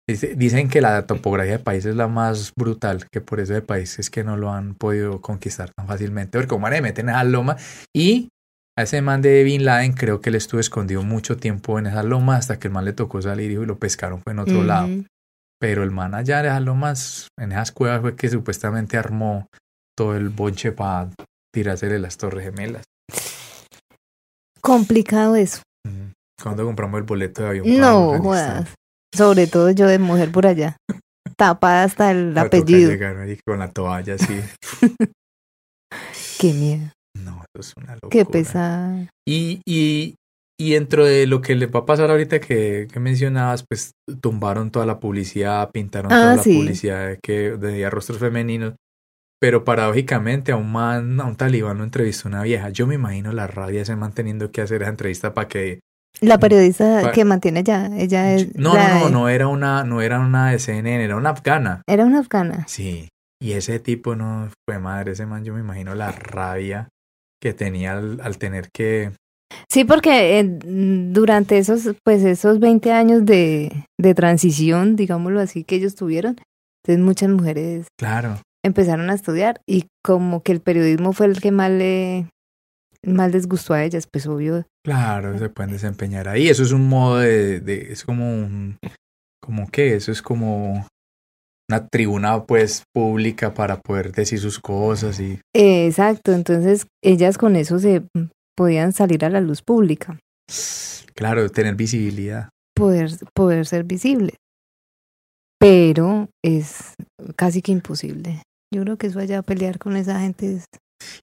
[0.08, 4.10] Dicen que la topografía del país es la más brutal, que por eso de países
[4.10, 7.56] que no lo han podido conquistar tan fácilmente, porque como le meten a loma
[7.96, 8.30] y
[8.76, 12.04] a ese man de Bin Laden creo que él estuvo escondido mucho tiempo en esa
[12.04, 14.90] loma hasta que el man le tocó salir y lo pescaron fue en otro lado.
[15.60, 19.48] Pero el man allá de esas lomas, en esas cuevas fue que supuestamente armó
[19.96, 21.10] todo el bonche para
[21.54, 22.84] tirársele las torres gemelas.
[24.60, 25.62] Complicado eso.
[26.42, 27.80] ¿Cuándo compramos el boleto de avión?
[27.80, 28.74] No, jodas.
[29.16, 30.78] Sobre todo yo de mujer por allá.
[31.38, 32.92] Tapada hasta el apellido.
[33.46, 34.42] con la toalla así.
[36.40, 36.92] Qué miedo.
[37.56, 38.10] No, eso es una locura.
[38.12, 39.10] Qué pesada.
[39.28, 40.16] Y, y,
[40.60, 44.72] y dentro de lo que le va a pasar ahorita que, que mencionabas, pues tumbaron
[44.72, 48.74] toda la publicidad, pintaron ah, toda la publicidad que de rostros femeninos.
[49.40, 52.70] Pero paradójicamente a un man, a un talibán lo entrevistó una vieja.
[52.70, 55.80] Yo me imagino la rabia ese man teniendo que hacer esa entrevista para que
[56.22, 60.20] la periodista que mantiene ya, ella es No, no, no, no era una no era
[60.20, 61.82] una de CNN, era una afgana.
[61.88, 62.66] Era una afgana.
[62.68, 63.10] Sí.
[63.42, 66.88] Y ese tipo no fue madre, ese man yo me imagino la rabia
[67.44, 69.12] que tenía al, tener que...
[69.70, 75.76] Sí, porque eh, durante esos, pues esos 20 años de, de transición, digámoslo así, que
[75.76, 76.38] ellos tuvieron,
[76.82, 78.40] entonces muchas mujeres claro.
[78.64, 82.30] empezaron a estudiar y como que el periodismo fue el que más le,
[83.06, 84.66] mal les gustó a ellas, pues obvio.
[84.82, 86.48] Claro, se pueden desempeñar ahí.
[86.48, 88.78] Eso es un modo de, de es como un,
[89.42, 90.88] como qué, eso es como
[91.78, 97.80] una tribuna pues pública para poder decir sus cosas y Exacto, entonces ellas con eso
[97.80, 98.04] se
[98.56, 100.20] podían salir a la luz pública,
[101.16, 102.50] claro, tener visibilidad.
[102.76, 104.36] poder, poder ser visibles.
[105.60, 106.94] Pero es
[107.36, 108.44] casi que imposible.
[108.74, 110.66] Yo creo que eso allá pelear con esa gente es-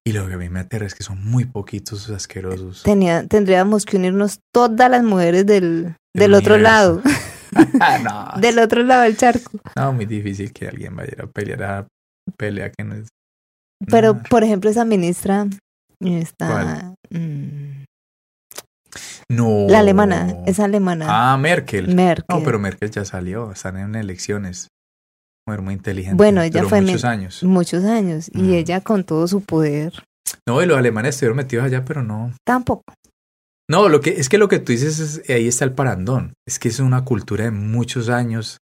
[0.07, 2.83] Y lo que a mí me aterra es que son muy poquitos asquerosos.
[2.83, 6.63] tenía, tendríamos que unirnos todas las mujeres del, del otro universo.
[6.63, 7.03] lado,
[8.05, 9.59] no, del otro lado del charco.
[9.77, 11.87] no, muy difícil que alguien vaya a pelear a
[12.37, 13.09] pelea que no es.
[13.91, 14.23] Pero, No.
[14.29, 15.47] por ejemplo, esa ministra,
[16.01, 17.85] está mm,
[19.31, 19.67] No.
[19.69, 21.95] la alemana, esa alemana, Ah, Merkel.
[21.95, 22.25] Merkel.
[22.29, 24.69] No, pero Merkel ya salió, están en elecciones.
[25.47, 26.17] Mujer muy inteligente.
[26.17, 27.43] Bueno, ella duró fue muchos años.
[27.43, 28.53] muchos años, y Mm.
[28.55, 29.93] ella con todo su poder,
[30.47, 32.33] No, y los alemanes estuvieron metidos allá, pero no.
[32.47, 32.83] tampoco.
[33.71, 36.35] No, lo que es que lo que tú dices es ahí está el parandón.
[36.47, 38.59] Es que es una cultura de muchos años,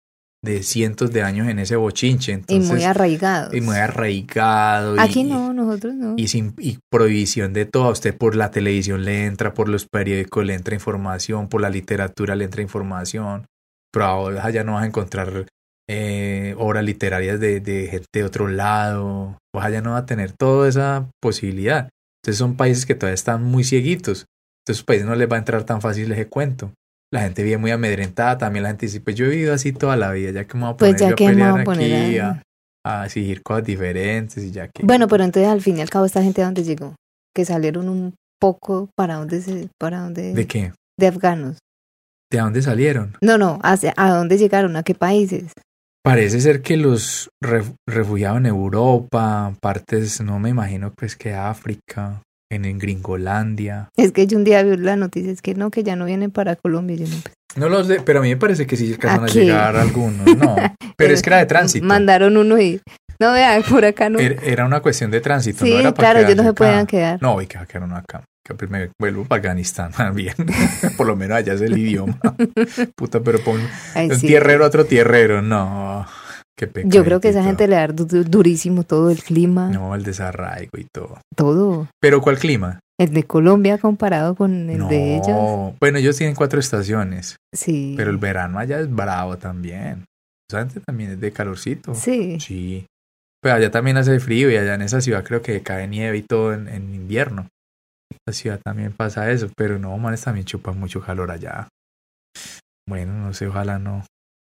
[0.42, 2.32] de cientos de años en ese bochinche.
[2.32, 3.54] y Entonces, muy arraigados.
[3.54, 4.96] y muy arraigado.
[5.00, 6.14] Aquí y- no, nosotros no.
[6.18, 7.84] Y sin y prohibición de todo.
[7.86, 11.70] A usted por la televisión le entra, por los periódicos le entra información, por la
[11.70, 13.46] literatura le entra información.
[13.92, 15.48] Pero ahora allá no vas a encontrar
[15.90, 19.38] eh, obras literarias de, de gente de otro lado.
[19.54, 21.90] Allá no va a tener toda esa posibilidad.
[22.24, 24.26] Entonces son países que todavía están muy cieguitos.
[24.66, 26.72] Entonces países no les va a entrar tan fácil ese cuento.
[27.12, 28.38] La gente vive muy amedrentada.
[28.38, 30.32] También la gente dice, pues yo he vivido así toda la vida.
[30.32, 32.18] Ya que me voy a Pues poner ya yo a que pelear a poner aquí,
[32.20, 32.42] a-
[32.86, 34.84] a, exigir cosas diferentes y ya que...
[34.86, 36.96] Bueno, pero entonces al fin y al cabo esta gente a dónde llegó?
[37.36, 40.74] Que salieron un poco para dónde se, para dónde ¿De qué?
[41.00, 41.58] de afganos.
[42.32, 43.16] ¿De dónde salieron?
[43.22, 45.52] No, no, hacia, a dónde llegaron, a qué países.
[46.04, 52.22] Parece ser que los ref- refugiados en Europa, partes, no me imagino pues que África,
[52.54, 53.90] en, en Gringolandia.
[53.98, 56.32] Es que yo un día vi la noticia, es que no, que ya no vienen
[56.32, 56.98] para Colombia.
[56.98, 59.26] Yo no, pues, No los sé, pero a mí me parece que sí alcanzan a,
[59.26, 59.40] Aquí.
[59.40, 60.56] llegar algunos, no.
[60.96, 61.86] Pero es que era de tránsito.
[61.86, 62.80] Mandaron uno y
[63.20, 64.20] no vean, por acá no.
[64.20, 66.86] Era, era una cuestión de tránsito, sí, no era para claro, ellos no se podían
[66.86, 67.22] quedar.
[67.22, 68.24] No, y que va a quedar uno acá.
[68.46, 70.36] Que primero vuelvo para Afganistán, bien.
[70.98, 72.20] Por lo menos allá es el idioma.
[72.96, 73.60] Puta, pero pon
[73.96, 74.28] Ay, un sí.
[74.28, 75.42] tierrero a otro tierrero.
[75.42, 76.06] No,
[76.58, 76.92] qué pecado.
[76.94, 80.04] Yo creo que esa gente le da du- du- durísimo todo el clima, No, el
[80.04, 81.20] desarraigo y todo.
[81.36, 81.88] todo.
[82.00, 82.80] Pero ¿cuál clima?
[83.00, 85.28] El de Colombia comparado con el de ellos.
[85.30, 87.96] No, bueno, ellos tienen cuatro estaciones, Sí.
[87.98, 90.06] pero el verano allá es bravo también.
[90.50, 91.96] Esa gente también es de calorcito.
[91.96, 92.40] Sí.
[92.40, 92.86] Sí.
[93.42, 96.22] Pero allá también hace frío y allá en esa ciudad creo que cae nieve y
[96.22, 97.48] todo en, en invierno.
[98.28, 101.68] La ciudad también pasa eso, pero no, manes también chupan mucho calor allá.
[102.88, 104.06] Bueno, no sé, ojalá no.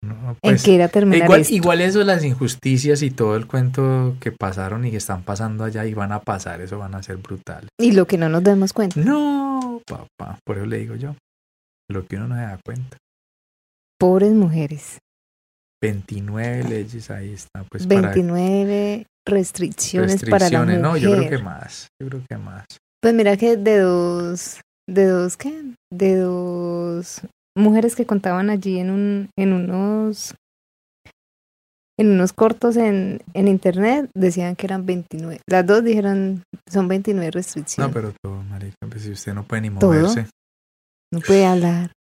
[0.04, 1.54] No ¿En pues, qué irá a terminar igual, esto?
[1.54, 5.84] igual eso, las injusticias y todo el cuento que pasaron y que están pasando allá
[5.84, 7.68] y van a pasar, eso van a ser brutales.
[7.80, 9.00] Y lo que no nos damos cuenta.
[9.00, 11.16] No, papá, por eso le digo yo.
[11.90, 12.96] Lo que uno no se da cuenta.
[13.98, 14.98] Pobres mujeres.
[15.82, 20.80] 29 leyes ahí está, pues para 29 restricciones, para la mujer.
[20.80, 21.88] No, yo creo que más.
[22.00, 22.64] Yo creo que más.
[23.02, 25.62] Pues mira que de dos, de dos qué,
[25.92, 27.20] de dos
[27.56, 30.34] mujeres que contaban allí en un, en unos,
[31.98, 35.40] en unos cortos en, en internet decían que eran 29.
[35.48, 37.94] Las dos dijeron son 29 No, restricciones.
[37.94, 39.90] pero todo, marica, pues si usted no puede ni ¿Todo?
[39.92, 40.26] moverse.
[41.12, 41.92] No puede hablar.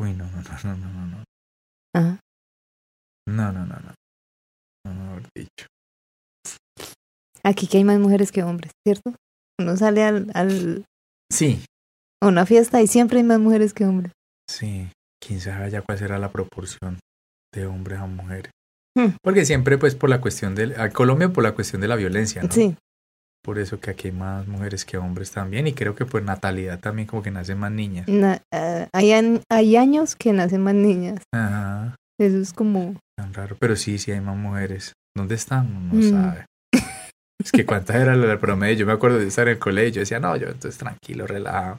[0.00, 2.18] Uy, no, no, no, no, no, no, no.
[3.26, 3.94] No, no, no, no.
[4.86, 5.66] No, no, mejor dicho.
[7.42, 9.14] Aquí que hay más mujeres que hombres, ¿cierto?
[9.60, 10.84] Uno sale al, al,
[11.30, 11.62] Sí,
[12.22, 14.12] a una fiesta y siempre hay más mujeres que hombres.
[14.48, 14.88] Sí.
[15.24, 16.98] Quién sabe ya cuál será la proporción
[17.54, 18.50] de hombres a mujeres.
[18.96, 19.16] Hmm.
[19.22, 20.74] Porque siempre, pues, por la cuestión de...
[20.76, 22.50] A Colombia por la cuestión de la violencia, ¿no?
[22.52, 22.76] Sí,
[23.42, 25.66] Por eso que aquí hay más mujeres que hombres también.
[25.66, 28.06] Y creo que por natalidad también como que nacen más niñas.
[28.06, 31.20] na- ah, hay, an- hay años que nacen más niñas.
[31.32, 31.96] Ajá.
[32.20, 32.94] Eso es como...
[33.16, 33.56] Tan raro.
[33.58, 34.92] Pero sí, sí hay más mujeres.
[35.16, 35.88] ¿Dónde están?
[35.88, 36.10] No Mm.
[36.10, 36.46] sabe.
[37.42, 38.74] Es que cuántas era el promedio.
[38.76, 39.94] Yo me acuerdo de estar en el colegio.
[39.94, 41.78] Yo decía, no, yo entonces tranquilo, relajado.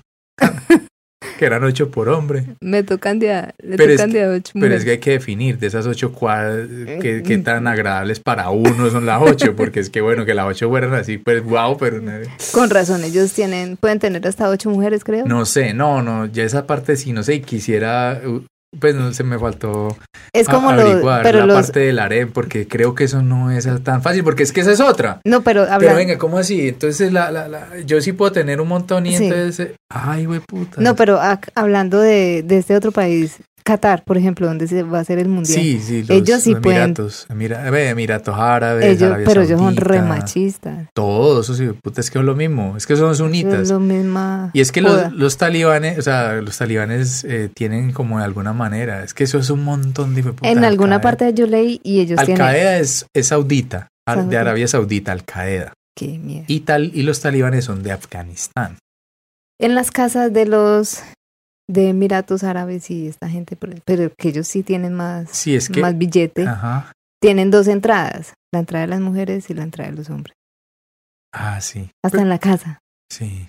[1.38, 2.46] Que eran ocho por hombre.
[2.62, 4.92] Me tocan de a, le Pero es tocan que- de a ocho Pero es que
[4.92, 6.68] hay que definir de esas ocho cuadras
[7.02, 7.44] que, que Mm.
[7.44, 9.56] tan agradables para uno son las ocho.
[9.56, 12.12] Porque es que bueno, que las ocho fueran así, pues wow, pero no,
[12.52, 15.26] Con razón, ellos tienen, pueden tener hasta ocho mujeres, creo.
[15.26, 18.22] no sé, no, no, ya esa parte sí, no sé, y quisiera,
[18.80, 19.96] pues no se me faltó
[20.34, 23.22] es como a- lo, averiguar pero la los, parte del harem, porque creo que eso
[23.22, 25.22] no es tan fácil, porque es que esa es otra.
[25.26, 26.68] no, pero habla, Pero venga, ¿cómo así?
[26.68, 29.26] Entonces la, la, la, yo sí puedo tener un montón y Sí.
[29.26, 30.82] entonces, eh, ay, güey, puta.
[30.82, 35.00] no, pero ac- hablando de, de este otro país, Qatar, por ejemplo, donde se va
[35.00, 35.60] a hacer el mundial.
[35.60, 39.58] Sí, sí, los Ellos sí pueden- Emiratos, Emira- ve, Emiratos Árabes, ellos, Arabia pero ellos
[39.60, 40.88] son Saudita, re machistas.
[40.94, 43.56] Todo eso sí, puta, es que es lo mismo, es que son sunitas.
[43.62, 47.92] Es lo misma Y es que los, los talibanes, o sea, los talibanes eh, tienen
[47.92, 50.20] como de alguna manera, es que eso es un montón de...
[50.22, 52.40] hijueputa, En alguna parte yo leí y ellos tienen...
[52.44, 54.42] Al-Qaeda es, es saudita, al- de Saudita.
[54.42, 55.74] Arabia Saudita, Al-Qaeda.
[55.98, 56.46] Qué mierda.
[56.48, 58.78] Y, tal, y los talibanes son de Afganistán.
[59.60, 61.00] En las casas de los
[61.68, 65.80] de Emiratos Árabes y esta gente, pero, que ellos sí tienen más, Sí, es que...
[65.82, 66.92] más billete, Ajá.
[67.22, 70.36] tienen dos entradas, la entrada de las mujeres y la entrada de los hombres,
[71.34, 71.90] Ah, sí.
[72.04, 72.80] hasta en la casa.
[73.12, 73.48] Sí.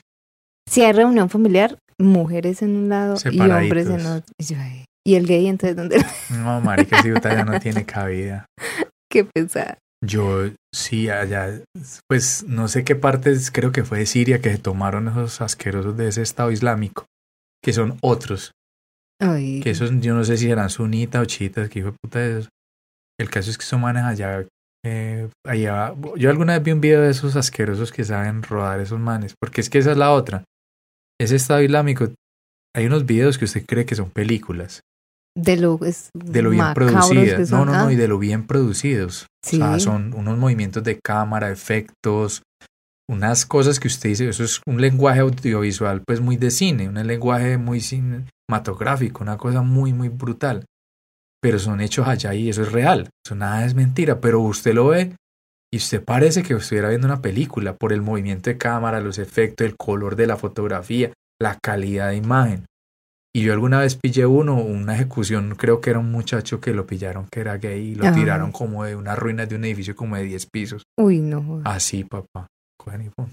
[0.69, 4.33] Si hay reunión familiar, mujeres en un lado y hombres en otro.
[4.39, 6.05] Y yo, ay, ¿Y el gay entonces dónde?
[6.31, 8.47] No, marica, esa ya no tiene cabida.
[9.11, 9.79] Qué pesar.
[10.05, 11.63] Yo sí, allá,
[12.09, 15.97] pues no sé qué partes, creo que fue de Siria que se tomaron esos asquerosos
[15.97, 17.07] de ese Estado Islámico,
[17.67, 18.53] que son otros,
[19.21, 22.25] Ay, que esos yo no sé si eran sunitas o chiitas, que hijo de puta
[22.25, 22.49] es.
[23.19, 24.47] El caso es que esos manes allá,
[24.85, 29.01] eh, allá, yo alguna vez vi un video de esos asquerosos que saben rodar esos
[29.01, 30.45] manes, porque es que esa es la otra.
[31.21, 32.09] Ese Estado Islámico,
[32.77, 34.81] hay unos videos que usted cree que son películas,
[35.37, 37.51] de lo, es de lo bien producidas.
[37.51, 37.67] No, son.
[37.67, 39.27] no, no, Ah, y de lo bien producidos.
[39.45, 39.57] sí.
[39.57, 42.43] O sea, son unos movimientos de cámara, efectos,
[43.09, 47.07] unas cosas que usted dice, eso es un lenguaje audiovisual pues muy de cine, un
[47.07, 50.65] lenguaje muy cinematográfico, una cosa muy, muy brutal.
[51.41, 54.89] Pero son hechos allá y eso es real, eso nada es mentira, pero usted lo
[54.89, 55.15] ve
[55.73, 59.67] y usted parece que estuviera viendo una película por el movimiento de cámara, los efectos,
[59.67, 62.67] el color de la fotografía, la calidad de imagen.
[63.35, 66.87] Y yo alguna vez pillé uno, una ejecución, creo que era un muchacho que lo
[66.87, 70.17] pillaron que era gay y lo tiraron como de unas ruinas de un edificio como
[70.17, 70.83] de 10 pisos.
[70.97, 71.61] Uy, no.
[71.65, 72.47] Así, papá.
[72.87, 73.31] Cogen y pum.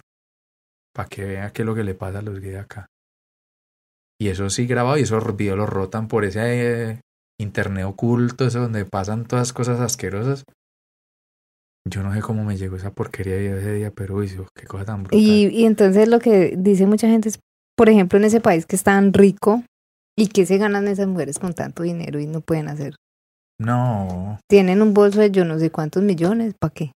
[0.93, 2.87] Para que vea qué es lo que le pasa a los gays acá.
[4.19, 7.01] Y eso sí grabado y esos videos los rotan por ese eh,
[7.39, 10.43] internet oculto, eso donde pasan todas cosas asquerosas.
[11.89, 14.85] Yo no sé cómo me llegó esa porquería de ese día, pero uy, qué cosa
[14.85, 15.19] tan brutal.
[15.19, 17.39] Y, y entonces lo que dice mucha gente es,
[17.75, 19.63] por ejemplo, en ese país que es tan rico
[20.17, 22.95] y que se ganan esas mujeres con tanto dinero y no pueden hacer.
[23.59, 26.91] No, Tienen un bolso de yo no sé cuántos millones, ¿para qué?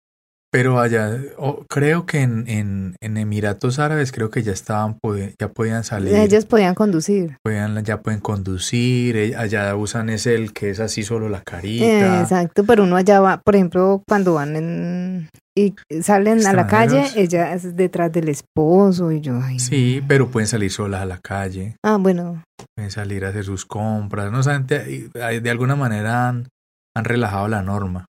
[0.54, 5.00] Pero allá, oh, creo que en, en, en Emiratos Árabes creo que ya estaban,
[5.40, 6.14] ya podían salir.
[6.14, 7.38] Ellos podían conducir.
[7.44, 11.44] Pueden- ya pueden conducir, eh, allá usan ese el que es así solo la Eh,
[11.44, 12.22] carita.
[12.22, 15.74] exacto, pero uno allá va, por ejemplo, cuando van en, y
[16.04, 19.58] salen a la calle, ella es detrás del esposo y yo, ay.
[19.60, 22.44] Sí, pero pueden salir solas a la calle, Ah, bueno,
[22.76, 25.10] pueden salir a hacer sus compras, no saben, de,
[25.42, 26.48] de alguna manera han,
[26.96, 28.06] han relajado la norma.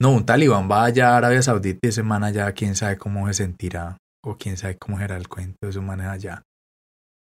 [0.00, 3.26] No, un talibán va allá a Arabia Saudita y ese man allá, quién sabe cómo
[3.28, 6.42] se sentirá, o quién sabe cómo será el cuento de esos manes allá.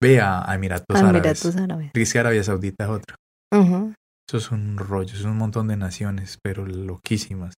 [0.01, 1.15] Ve a, a Emiratos a Árabes.
[1.15, 1.91] Emiratos Árabes.
[1.93, 3.15] Es que Arabia Saudita es otra.
[3.53, 3.93] Ujú.
[4.29, 7.55] Eso es un rollo, es un montón de naciones, pero loquísimas.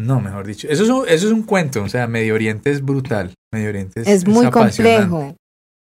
[0.00, 2.82] No, mejor dicho, eso es un, eso es un cuento, o sea, Medio Oriente es
[2.82, 5.34] brutal, Medio Oriente es, Es muy complejo.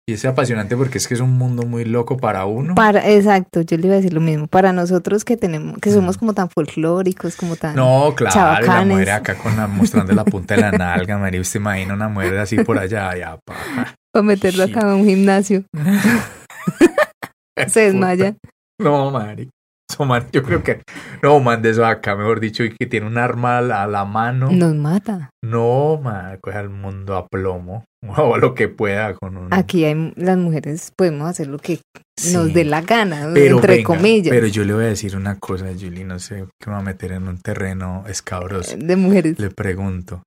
[0.05, 2.75] Y es apasionante porque es que es un mundo muy loco para uno.
[2.75, 4.47] Para, exacto, yo le iba a decir lo mismo.
[4.47, 7.73] Para nosotros que tenemos, que somos como tan folclóricos, como tan.
[7.77, 11.39] no, claro, y la mujer acá con la, mostrando la punta de la nalga, María,
[11.39, 13.55] usted imagina una mujer así por allá, ya, pa.
[14.11, 15.63] Para meterlo acá a un gimnasio.
[17.67, 18.35] Se desmaya.
[18.79, 19.49] No, Mari.
[20.07, 20.81] Man, yo creo que
[21.21, 24.51] no, man, de eso acá, mejor dicho, y que tiene un arma a la, mano.
[24.51, 25.29] Nos mata.
[25.43, 27.85] No, man, coge al mundo a plomo.
[28.17, 29.53] O lo que pueda con un.
[29.53, 31.79] Aquí hay las mujeres podemos hacer lo que
[32.19, 32.33] Sí.
[32.35, 35.39] nos dé la gana, Pero entre venga, comillas, Pero yo le voy a decir una
[35.39, 38.75] cosa, Julie, no sé, que me va a meter en un terreno escabroso.
[38.77, 39.39] de mujeres.
[39.39, 40.21] Le pregunto.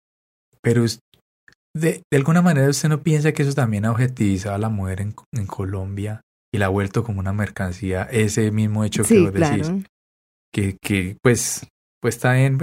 [0.63, 0.85] Pero
[1.77, 5.01] de, de alguna manera usted no piensa que eso también ha objetivizado a la mujer
[5.03, 6.23] en, en Colombia
[6.57, 9.69] y la ha vuelto como una mercancía, ese mismo hecho que Sí, vos decís.
[9.69, 9.83] claro.
[10.53, 11.69] que, que pues,
[12.01, 12.59] pues está bien.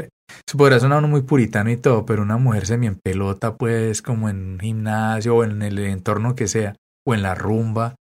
[0.49, 4.01] Se podrá sonar uno muy puritano y todo, pero una mujer semi en pelota, pues,
[4.01, 6.75] como en un gimnasio o en el entorno que sea,
[7.05, 7.93] o en la rumba,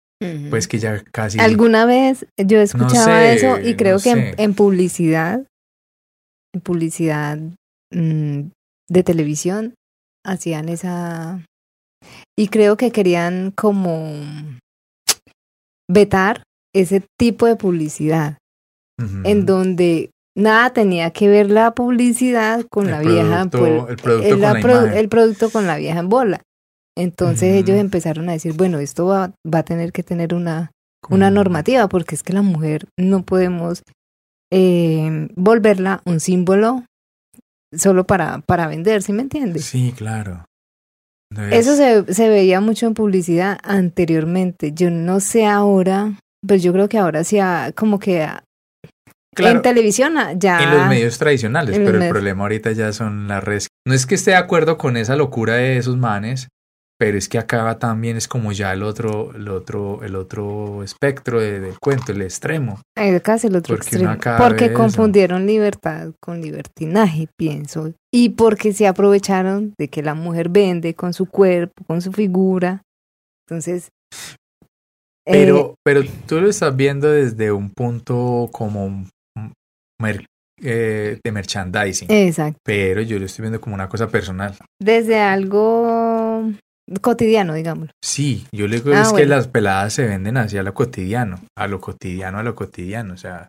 [0.49, 1.41] pues que ya casi.
[1.41, 5.45] Alguna vez yo escuchaba sé, eso y creo no que en, en publicidad,
[6.55, 7.39] en publicidad
[7.93, 8.43] mm,
[8.89, 9.75] de televisión,
[10.25, 11.45] hacían esa...
[12.39, 14.13] Y creo que querían como
[15.91, 16.43] vetar
[16.75, 18.39] ese tipo de publicidad,
[19.25, 24.29] en donde nada tenía que ver la publicidad con El la vieja, pues, el producto
[24.29, 26.43] el, la producto con la vieja en bola.
[26.97, 30.71] Entonces ellos empezaron a decir, bueno, esto va, va a tener que tener una
[31.09, 33.83] una normativa, porque es que la mujer no podemos
[34.53, 36.85] eh, volverla un símbolo
[37.73, 39.65] solo para, para vender, ¿sí me entiendes?
[39.65, 40.45] Sí, claro.
[41.51, 44.73] Eso se, se veía mucho en publicidad anteriormente.
[44.73, 48.43] Yo no sé ahora Pues yo creo que ahora sí, ah, como que ah,
[49.35, 50.61] Claro, en televisión ah, ya...
[50.63, 53.69] en los medios tradicionales, pero el problema ahorita ya son las redes.
[53.87, 56.49] No es que esté de acuerdo con esa locura de esos manes,
[57.01, 61.41] pero es que acá también es como ya el otro, el otro, el otro espectro
[61.41, 62.79] de- del cuento, el extremo.
[62.95, 64.19] Es casi el otro Porque extremo.
[64.37, 67.95] Porque confundieron libertad con libertinaje, pienso.
[68.13, 72.83] Y porque se aprovecharon de que la mujer vende con su cuerpo, con su figura.
[73.49, 73.89] Entonces.
[75.27, 79.07] eh, Pero, pero tú lo estás viendo desde un punto como
[79.99, 80.27] mer-
[80.63, 82.11] eh, de merchandising.
[82.11, 82.59] exacto.
[82.63, 84.55] Pero yo lo estoy viendo como una cosa personal.
[84.79, 86.51] Desde algo
[87.01, 87.93] cotidiano, digámoslo.
[88.03, 91.67] Sí, yo le digo Ah, es que las peladas se venden hacia lo cotidiano, a
[91.69, 93.15] lo cotidiano, a lo cotidiano.
[93.15, 93.49] O sea,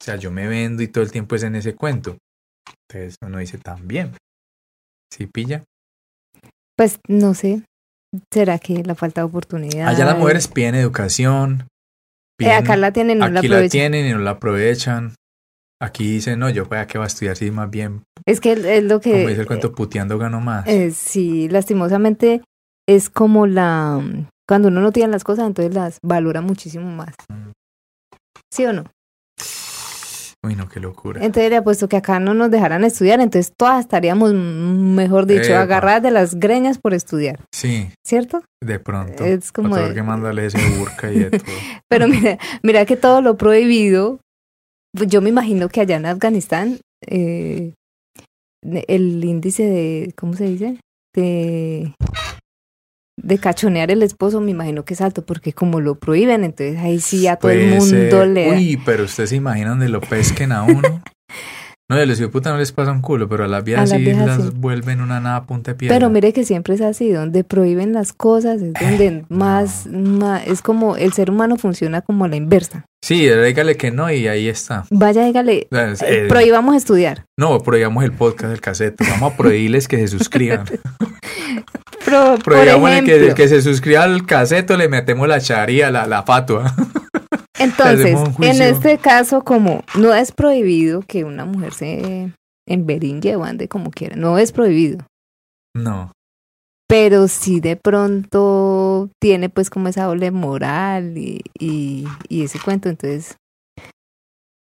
[0.00, 2.16] o sea, yo me vendo y todo el tiempo es en ese cuento.
[2.88, 4.12] Entonces uno dice también.
[5.12, 5.64] ¿Sí pilla?
[6.76, 7.62] Pues no sé.
[8.32, 9.88] ¿Será que la falta de oportunidad?
[9.88, 11.68] Allá las mujeres piden educación.
[12.38, 13.70] Eh, acá la tienen, no la aquí la aprovechan.
[13.70, 15.14] tienen y no la aprovechan.
[15.80, 18.84] Aquí dicen, no, yo para qué va a estudiar si más bien, Es que es
[18.84, 19.12] lo que.
[19.12, 20.66] como dice el cuento, puteando gano más.
[20.66, 22.42] Eh, sí, lastimosamente
[22.88, 24.00] es como la...
[24.48, 27.14] Cuando uno no tiene las cosas, entonces las valora muchísimo más.
[28.52, 28.84] ¿Sí o no?
[30.44, 31.20] Uy, no, qué locura.
[31.24, 35.50] Entonces le apuesto que acá no nos dejaran estudiar, entonces todas estaríamos, mm, mejor dicho,
[35.52, 35.62] Epa.
[35.62, 38.42] agarradas de las greñas por estudiar, Sí, ¿cierto?
[38.62, 39.24] de pronto.
[39.24, 39.74] Es como...
[39.74, 41.56] De- que mandarle ese burka y de todo.
[41.88, 44.20] Pero mira, mira que todo lo prohibido,
[44.96, 47.74] pues yo me imagino que allá en Afganistán eh,
[48.62, 50.78] el índice de, ¿cómo se dice?
[51.12, 51.92] De,
[53.16, 57.00] de cachonear el esposo, me imagino que es alto, porque como lo prohíben, entonces ahí
[57.00, 58.28] sí a todo el mundo ser.
[58.28, 58.56] le da.
[58.56, 61.02] Uy, pero ustedes se imaginan de lo pesquen a uno.
[61.88, 64.04] No, de los puta no les pasa un culo, pero a las viejas las sí
[64.12, 64.50] las sí.
[64.56, 65.94] vuelven una nada a punta de piedra.
[65.94, 70.62] Pero mire que siempre es así, donde prohíben las cosas, es donde más, más, es
[70.62, 72.86] como el ser humano funciona como a la inversa.
[73.04, 74.84] Sí, dígale que no y ahí está.
[74.90, 77.24] Vaya, dígale, es- eh, eh, prohibamos estudiar.
[77.38, 78.96] no, prohibamos el podcast del cassette.
[79.08, 80.64] Vamos a prohibirles que se suscriban.
[82.06, 85.40] Pro- por Prohibamos el que, ejemplo, el que se suscriba al caseto, le metemos la
[85.40, 86.72] charía, la, la fatua.
[87.58, 92.32] Entonces, en este caso, como no es prohibido que una mujer se
[92.68, 94.98] enberingue o ande como quiera, no es prohibido,
[95.74, 96.12] No.
[96.88, 102.88] pero sí de pronto tiene pues como esa doble moral y, y, y ese cuento,
[102.90, 103.36] entonces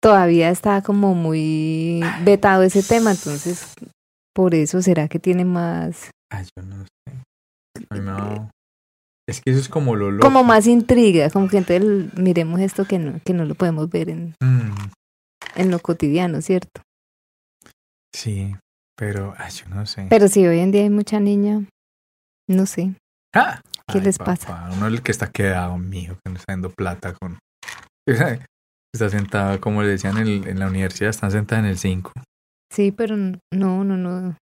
[0.01, 3.73] todavía está como muy vetado ese tema, entonces
[4.35, 7.22] por eso será que tiene más, Ay, yo no sé.
[7.93, 8.49] Ay, no.
[9.27, 10.27] Es que eso es como lo loco.
[10.27, 14.09] como más intriga, como que entonces miremos esto que no, que no lo podemos ver
[14.09, 14.73] en, Mm,
[15.55, 16.81] en lo cotidiano, ¿cierto?
[18.15, 18.55] sí,
[18.97, 20.07] pero ay, yo no sé.
[20.09, 21.61] Pero si hoy en día hay mucha niña,
[22.49, 22.93] no sé.
[23.35, 24.69] Ah, ¿Qué ay, les papá, pasa?
[24.73, 27.39] Uno es el que está quedado, mijo, que no está dando plata con.
[28.95, 32.11] Está sentado, como le decían en, el- en la universidad, están sentados en el 5.
[32.71, 34.37] Sí, pero no, no, no.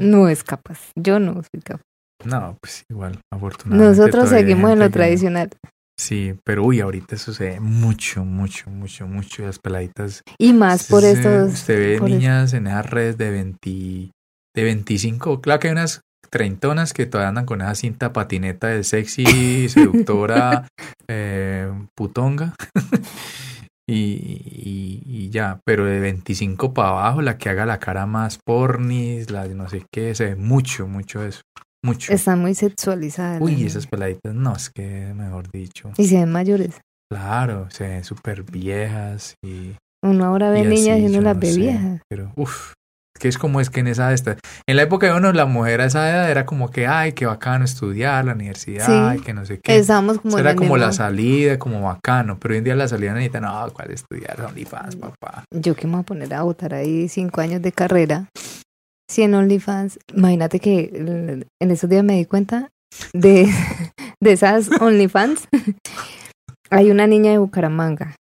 [0.00, 0.92] No es capaz.
[0.96, 1.82] Yo no soy capaz.
[2.24, 4.00] No, pues igual, afortunadamente.
[4.00, 5.50] Nosotros seguimos en lo que- tradicional.
[5.98, 9.44] Sí, pero uy, ahorita sucede mucho, mucho, mucho, mucho.
[9.46, 10.22] Las peladitas.
[10.38, 11.52] Y más por se- estos.
[11.54, 14.10] Usted ve niñas en esas redes de 20,
[14.54, 15.40] de 25.
[15.40, 19.24] Claro que hay unas treintonas que todavía andan con esa cinta patineta de sexy,
[19.70, 20.68] seductora,
[21.08, 22.54] eh, putonga.
[23.88, 28.38] y, y, y ya, pero de 25 para abajo, la que haga la cara más
[28.44, 31.40] pornis, la de no sé qué, se ve mucho, mucho eso.
[31.86, 32.12] Mucho.
[32.12, 33.40] Están muy sexualizadas.
[33.40, 35.92] Uy, esas peladitas, no, es que mejor dicho.
[35.96, 36.80] Y se ven mayores.
[37.10, 41.34] Claro, se ven súper viejas y, Uno ahora ve y niñas así, y uno las
[41.36, 42.00] no ve viejas.
[42.10, 42.72] Pero, uff,
[43.20, 44.36] que es como es que en esa esta,
[44.68, 47.24] en la época de uno, la mujer a esa edad era como que, ay, qué
[47.26, 48.92] bacano estudiar, la universidad, Sí.
[48.92, 49.76] ay, que no sé qué.
[49.76, 53.40] Estábamos como era como la salida, como bacano, pero hoy en día la salida necesita,
[53.40, 54.40] no, ¿cuál estudiar?
[54.42, 55.44] OnlyFans, papá.
[55.54, 58.26] Yo que me voy a poner a votar ahí cinco años de carrera.
[59.08, 60.90] Si en OnlyFans, imagínate que
[61.60, 62.70] en esos días me di cuenta
[63.12, 63.46] de,
[64.22, 65.48] de esas OnlyFans.
[66.70, 68.16] Hay una niña de Bucaramanga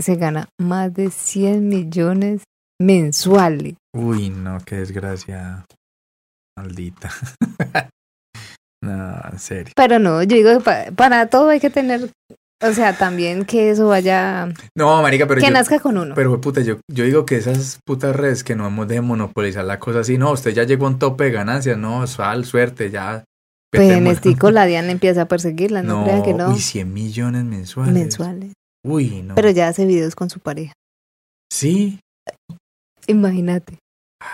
[0.00, 2.42] se gana más de 100 millones
[2.80, 3.74] mensuales.
[3.94, 5.64] Uy, no, qué desgracia.
[6.58, 7.10] Maldita.
[8.82, 9.72] no, en serio.
[9.76, 12.10] Pero no, yo digo que pa- para todo hay que tener,
[12.62, 16.14] o sea, también que eso vaya, No, marica, pero que yo, nazca con uno.
[16.14, 19.78] Pero puta, yo, yo digo que esas putas redes que no hemos de monopolizar la
[19.78, 23.24] cosa así, no, usted ya llegó a un tope de ganancias, no, sal, suerte, ya.
[23.70, 26.50] pues en estico la Diana empieza a perseguirla, no, No, crea que no.
[26.50, 27.94] uy, 100 millones mensuales.
[27.94, 28.52] mensuales.
[28.84, 29.34] Uy, no.
[29.34, 30.72] Pero ya hace videos con su pareja.
[31.52, 32.00] Sí,
[33.06, 33.78] Imagínate.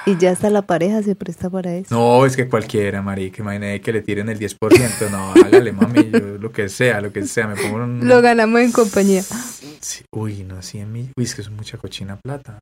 [0.07, 1.95] Y ya hasta la pareja se presta para eso.
[1.95, 5.11] No, es que cualquiera, marica, imagínate que le tiren el 10%.
[5.11, 8.07] No, hágale, mami, yo lo que sea, lo que sea, me pongo un...
[8.09, 9.23] Lo ganamos en compañía.
[9.23, 11.13] Sí, Uy, no, 100 millones.
[11.17, 12.59] Uy, es que es mucha cochina plata.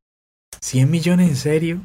[0.61, 1.81] ¿100 millones en serio?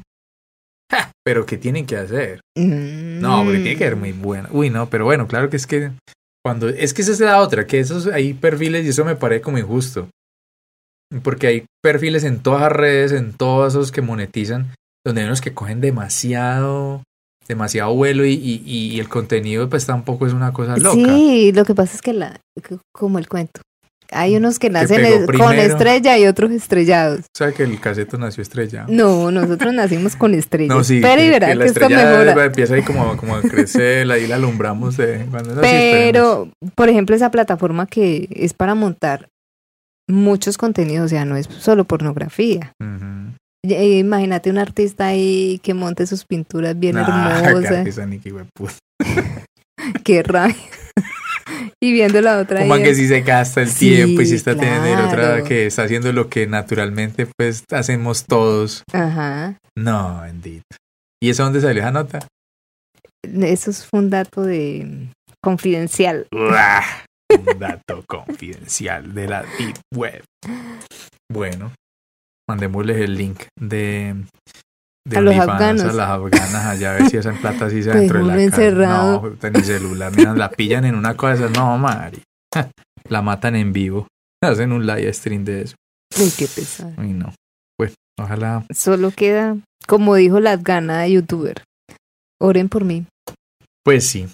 [0.90, 2.40] Ja, pero ¿qué tienen que hacer?
[2.56, 4.48] No, porque tiene que ser muy buena.
[4.52, 5.92] Uy, no, pero bueno, claro que es que
[6.44, 9.42] cuando es que esa es la otra, que esos hay perfiles y eso me parece
[9.42, 10.08] como injusto.
[11.22, 14.74] Porque hay perfiles en todas las redes, en todos esos que monetizan,
[15.04, 17.02] donde hay unos que cogen demasiado
[17.48, 20.94] demasiado vuelo y, y, y el contenido pues tampoco es una cosa loca.
[20.94, 22.40] Sí, lo que pasa es que la
[22.94, 23.60] como el cuento.
[24.14, 27.20] Hay unos que nacen es- con estrella y otros estrellados.
[27.20, 28.86] O sea que el caseto nació estrellado.
[28.90, 30.68] No, nosotros nacimos con estrellas.
[30.76, 32.44] No, sí, pero y que- que que, la esto estrella mejora.
[32.44, 36.88] empieza ahí como, como a crecer, ahí la alumbramos de cuando es así, Pero, por
[36.90, 39.28] ejemplo, esa plataforma que es para montar
[40.08, 42.72] muchos contenidos, o sea, no es solo pornografía.
[42.80, 43.31] Ujú.
[43.64, 47.98] Eh, Imagínate un artista ahí que monte sus pinturas bien Ah, qué hermosas.
[48.32, 48.78] hueputa.
[50.04, 50.54] Qué rabia.
[51.82, 54.54] y viendo la otra Como que si se gasta el Sí, tiempo y si está
[54.54, 55.44] teniendo el otra claro.
[55.44, 58.82] que está haciendo lo que naturalmente pues hacemos todos.
[58.92, 59.58] Ajá.
[59.76, 60.62] No, bendito.
[61.22, 62.26] ¿Y eso dónde salió esa nota?
[63.24, 65.08] Eso es un dato de
[65.42, 66.26] confidencial.
[66.32, 66.50] Un
[67.58, 70.22] dato confidencial de la Deep Web.
[71.30, 71.72] Bueno,
[72.52, 74.14] mandémosles el link de,
[75.08, 75.82] de A los afganos.
[75.84, 79.12] a las afganas allá a ver si hacen plata así Pues dentro de la encerrado.
[79.12, 82.22] No, puta, ni celular, mira, la pillan en una cosa, no, Mari.
[83.08, 84.06] La matan en vivo.
[84.44, 85.74] Hacen un live stream de eso.
[86.20, 86.92] Uy, qué pesado.
[86.98, 87.34] Uy, no.
[87.76, 88.64] Pues, ojalá.
[88.72, 89.56] Solo queda,
[89.88, 91.64] como dijo la gana de youtuber,
[92.40, 93.06] oren por mí.
[93.84, 94.28] Pues sí.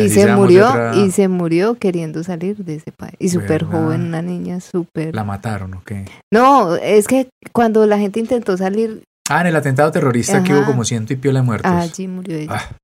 [0.00, 3.14] Y, se murió, otra- y se murió queriendo salir de ese país.
[3.18, 5.14] Y súper joven, una niña súper...
[5.14, 6.04] La mataron, ¿o qué?
[6.32, 10.66] No, es que cuando la gente intentó salir, Ah, en el atentado terrorista que hubo
[10.66, 11.70] como ciento y piola de muertos.
[11.70, 12.52] allí murió ella.
[12.54, 12.76] Ah.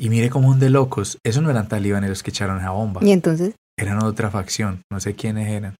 [0.00, 1.18] Y mire cómo un de locos.
[1.24, 3.00] Esos no eran talibanes los que echaron esa bomba.
[3.04, 4.80] Y entonces, Eran otra facción.
[4.90, 5.76] No sé quiénes eran.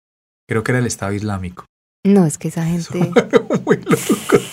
[0.48, 1.64] Creo que era el Estado Islámico.
[2.06, 2.98] no, es que esa gente...
[3.64, 4.52] Muy locos.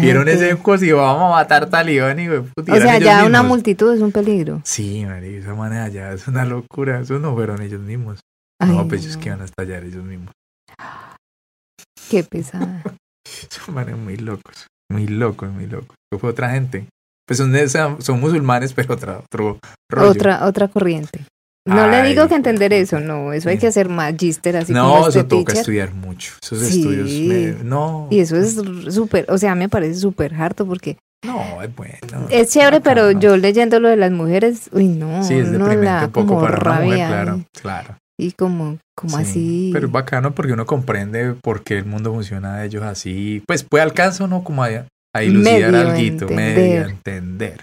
[0.00, 3.42] Vieron ese cosa y vamos a matar talibán y puta, O sea, ellos ya una
[3.42, 4.60] multitud es un peligro.
[4.64, 7.00] Sí, María, esa manera allá es una locura.
[7.00, 8.20] Esos no fueron ellos mismos.
[8.60, 10.32] Ay, no, pues ellos no, que iban a estallar ellos mismos.
[12.10, 12.82] Qué pesada.
[13.48, 14.66] Son manes muy locos.
[14.90, 15.96] Muy locos, muy locos.
[16.10, 16.86] Eso fue otra gente.
[17.26, 19.58] Pues son, son musulmanes, pero otra, otro
[19.90, 20.10] rollo.
[20.10, 21.24] otra, otra corriente.
[21.66, 24.82] No Ay, le digo que entender eso, no, eso hay que hacer magíster así no,
[24.90, 25.60] como este eso toca teacher.
[25.60, 26.32] estudiar mucho.
[26.42, 26.80] Esos Sí.
[26.80, 27.10] estudios.
[27.58, 28.08] me- no.
[28.10, 28.56] Y eso es
[28.92, 32.26] súper, o sea, me parece súper harto porque No, es bueno.
[32.30, 35.84] es chévere, pero yo leyendo lo de las mujeres, uy, no, Sí, es no deprimente
[35.84, 37.44] la un poco para una mujer, claro.
[37.60, 37.96] Claro.
[38.18, 39.70] y como, como Sí, así.
[39.72, 43.42] Pero es bacano porque uno comprende por qué el mundo funciona de ellos así.
[43.46, 44.84] Pues puede alcanzar uno como a, a
[45.14, 46.36] alguito, entender.
[46.36, 47.62] medio entender.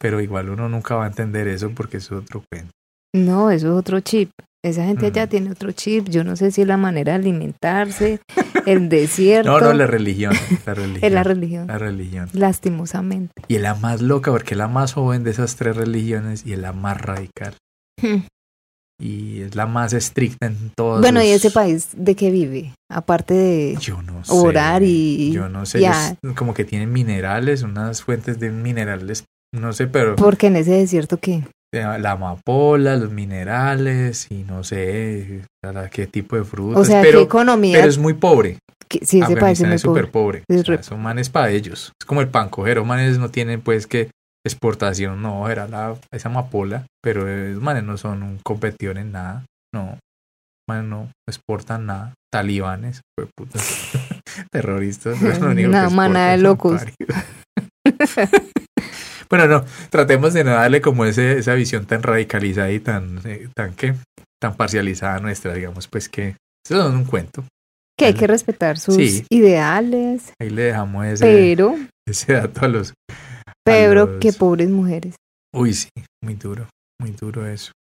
[0.00, 2.70] Pero igual uno nunca va a entender eso porque es otro cuento.
[3.14, 4.30] No, eso es otro chip.
[4.64, 5.28] Esa gente allá Mm.
[5.28, 6.08] tiene otro chip.
[6.08, 8.20] Yo no sé si es la manera de alimentarse,
[8.64, 10.32] el desierto, No, no, la religión.
[10.64, 11.04] La religión.
[11.04, 11.66] es la religión.
[11.66, 12.28] La religión.
[12.32, 13.42] Lastimosamente.
[13.48, 16.52] Y es la más loca porque es la más joven de esas tres religiones y
[16.52, 17.54] es la más radical.
[18.00, 18.22] Hmm.
[19.00, 22.72] Y es la más estricta en todos Bueno, ¿y ese país de qué vive?
[22.88, 24.32] Aparte de Yo no sé.
[24.32, 25.32] orar y...
[25.32, 25.78] Yo no sé.
[25.80, 25.96] ellos
[26.36, 29.24] como que tienen minerales, unas fuentes de minerales.
[29.52, 31.42] No sé, pero Porque en ese desierto qué?
[31.74, 35.42] Eh, la amapola, los minerales y no sé
[35.90, 36.78] qué tipo de frutas.
[36.80, 37.78] O sea, ¿qué pero, economía?
[37.78, 38.58] pero es muy pobre.
[38.88, 40.42] que- sí, ese país es súper pobre.
[40.48, 41.92] Es O sea, re- son manes para ellos.
[42.00, 42.84] Es como el pan cojero.
[42.84, 44.10] Manes no tienen pues que
[44.46, 45.22] exportación.
[45.22, 46.84] No, era la, esa amapola.
[47.02, 49.44] Pero eh, manes no son un competidor en nada.
[49.74, 49.98] No.
[50.68, 52.12] Manes no exportan nada.
[52.30, 53.00] Talibanes.
[53.18, 53.58] fue puta.
[54.52, 55.22] Terroristas.
[55.22, 56.82] es lo único que de locos.
[59.32, 59.64] bueno, no.
[59.90, 63.94] Tratemos de no darle como ese, esa visión tan radicalizada y tan, eh, tan que
[64.40, 66.36] tan parcializada nuestra, digamos, pues que
[66.68, 67.44] eso es un cuento.
[67.98, 69.24] Que hay que respetar sus Sí.
[69.30, 71.76] ideales, Ahí le dejamos ese, pero,
[72.06, 72.92] ese dato a los,
[73.64, 75.14] pero los- qué pobres mujeres.
[75.54, 75.88] Uy, sí,
[76.22, 76.68] muy duro,
[77.00, 77.72] muy duro eso.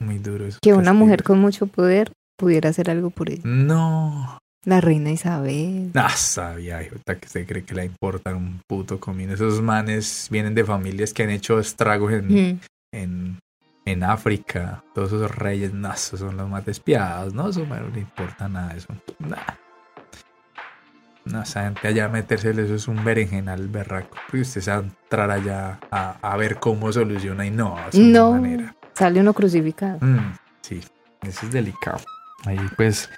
[0.00, 0.58] Muy duro eso.
[0.62, 3.42] Que una mujer con mucho poder pudiera hacer algo por ella.
[3.44, 5.90] No, La reina Isabel.
[5.92, 9.34] no sabía, que se cree que le importa un puto comino.
[9.34, 12.60] Esos manes vienen de familias que han hecho estragos en, Mm.
[12.92, 13.38] en,
[13.84, 14.82] en África.
[14.94, 17.50] Todos esos reyes, no, esos son los más despiadados, ¿no?
[17.50, 18.88] Eso no le importa nada eso.
[19.18, 19.36] Nah.
[21.26, 24.16] No, esa gente allá metérsele, eso es un berenjenal berraco.
[24.32, 28.32] Y usted se va a entrar allá a, a ver cómo soluciona y no, No.
[28.32, 28.74] manera.
[28.94, 29.98] Sale uno crucificado.
[30.00, 30.80] Mm, sí,
[31.22, 32.00] eso es delicado.
[32.44, 33.08] Ahí pues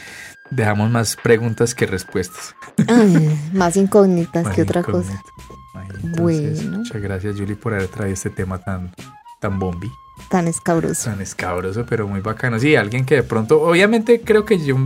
[0.51, 2.55] dejamos más preguntas que respuestas.
[2.89, 5.12] Ay, más incógnitas Más que otra cosa.
[5.12, 5.32] incógnito.
[5.74, 6.78] Ay, entonces, Bueno.
[6.78, 8.94] Muchas gracias, Julie, por haber traído este tema tan,
[9.40, 9.90] tan bombi,
[10.31, 11.10] Tan escabroso.
[11.10, 12.59] tan escabroso, pero muy bacano.
[12.59, 14.77] Sí, alguien que de pronto, obviamente creo que yo,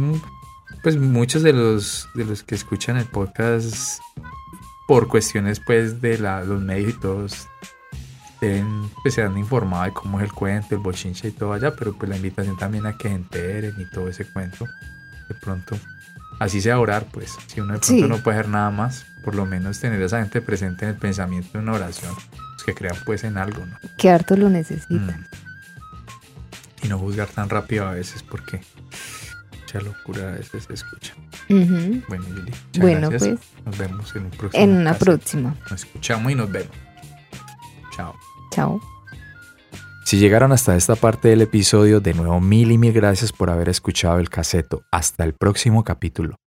[0.83, 4.01] pues muchos de los, de los que escuchan el podcast,
[4.89, 7.47] por cuestiones pues de la, los medios y todos,
[8.41, 11.77] deben, pues, se han informado de cómo es el cuento, el bochinche y todo allá,
[11.77, 14.67] pero pues la invitación también a que se enteren y todo ese cuento,
[15.31, 15.77] de pronto,
[16.39, 18.09] así sea orar, pues, si uno de pronto Sí.
[18.09, 20.97] no puede hacer nada más, por lo menos tener a esa gente presente en el
[20.97, 23.79] pensamiento de una oración, pues, que crean pues en algo, ¿no?
[23.97, 25.07] Que harto lo necesitan.
[25.07, 25.27] Mm.
[26.83, 28.63] Y no juzgar tan rápido a veces porque
[29.61, 31.15] mucha locura a veces se escucha.
[31.49, 33.39] Bueno, muchas Bueno, gracias.
[33.39, 34.65] pues, Nos vemos en un próximo.
[34.65, 35.05] en una caso.
[35.05, 35.55] próxima.
[35.71, 36.71] Nos escuchamos y nos vemos.
[37.97, 38.15] Chao.
[38.53, 39.00] Chao.
[40.11, 43.69] Si llegaron hasta esta parte del episodio, de nuevo mil y mil gracias por haber
[43.69, 44.83] escuchado el caseto.
[44.91, 46.37] Hasta el próximo capítulo.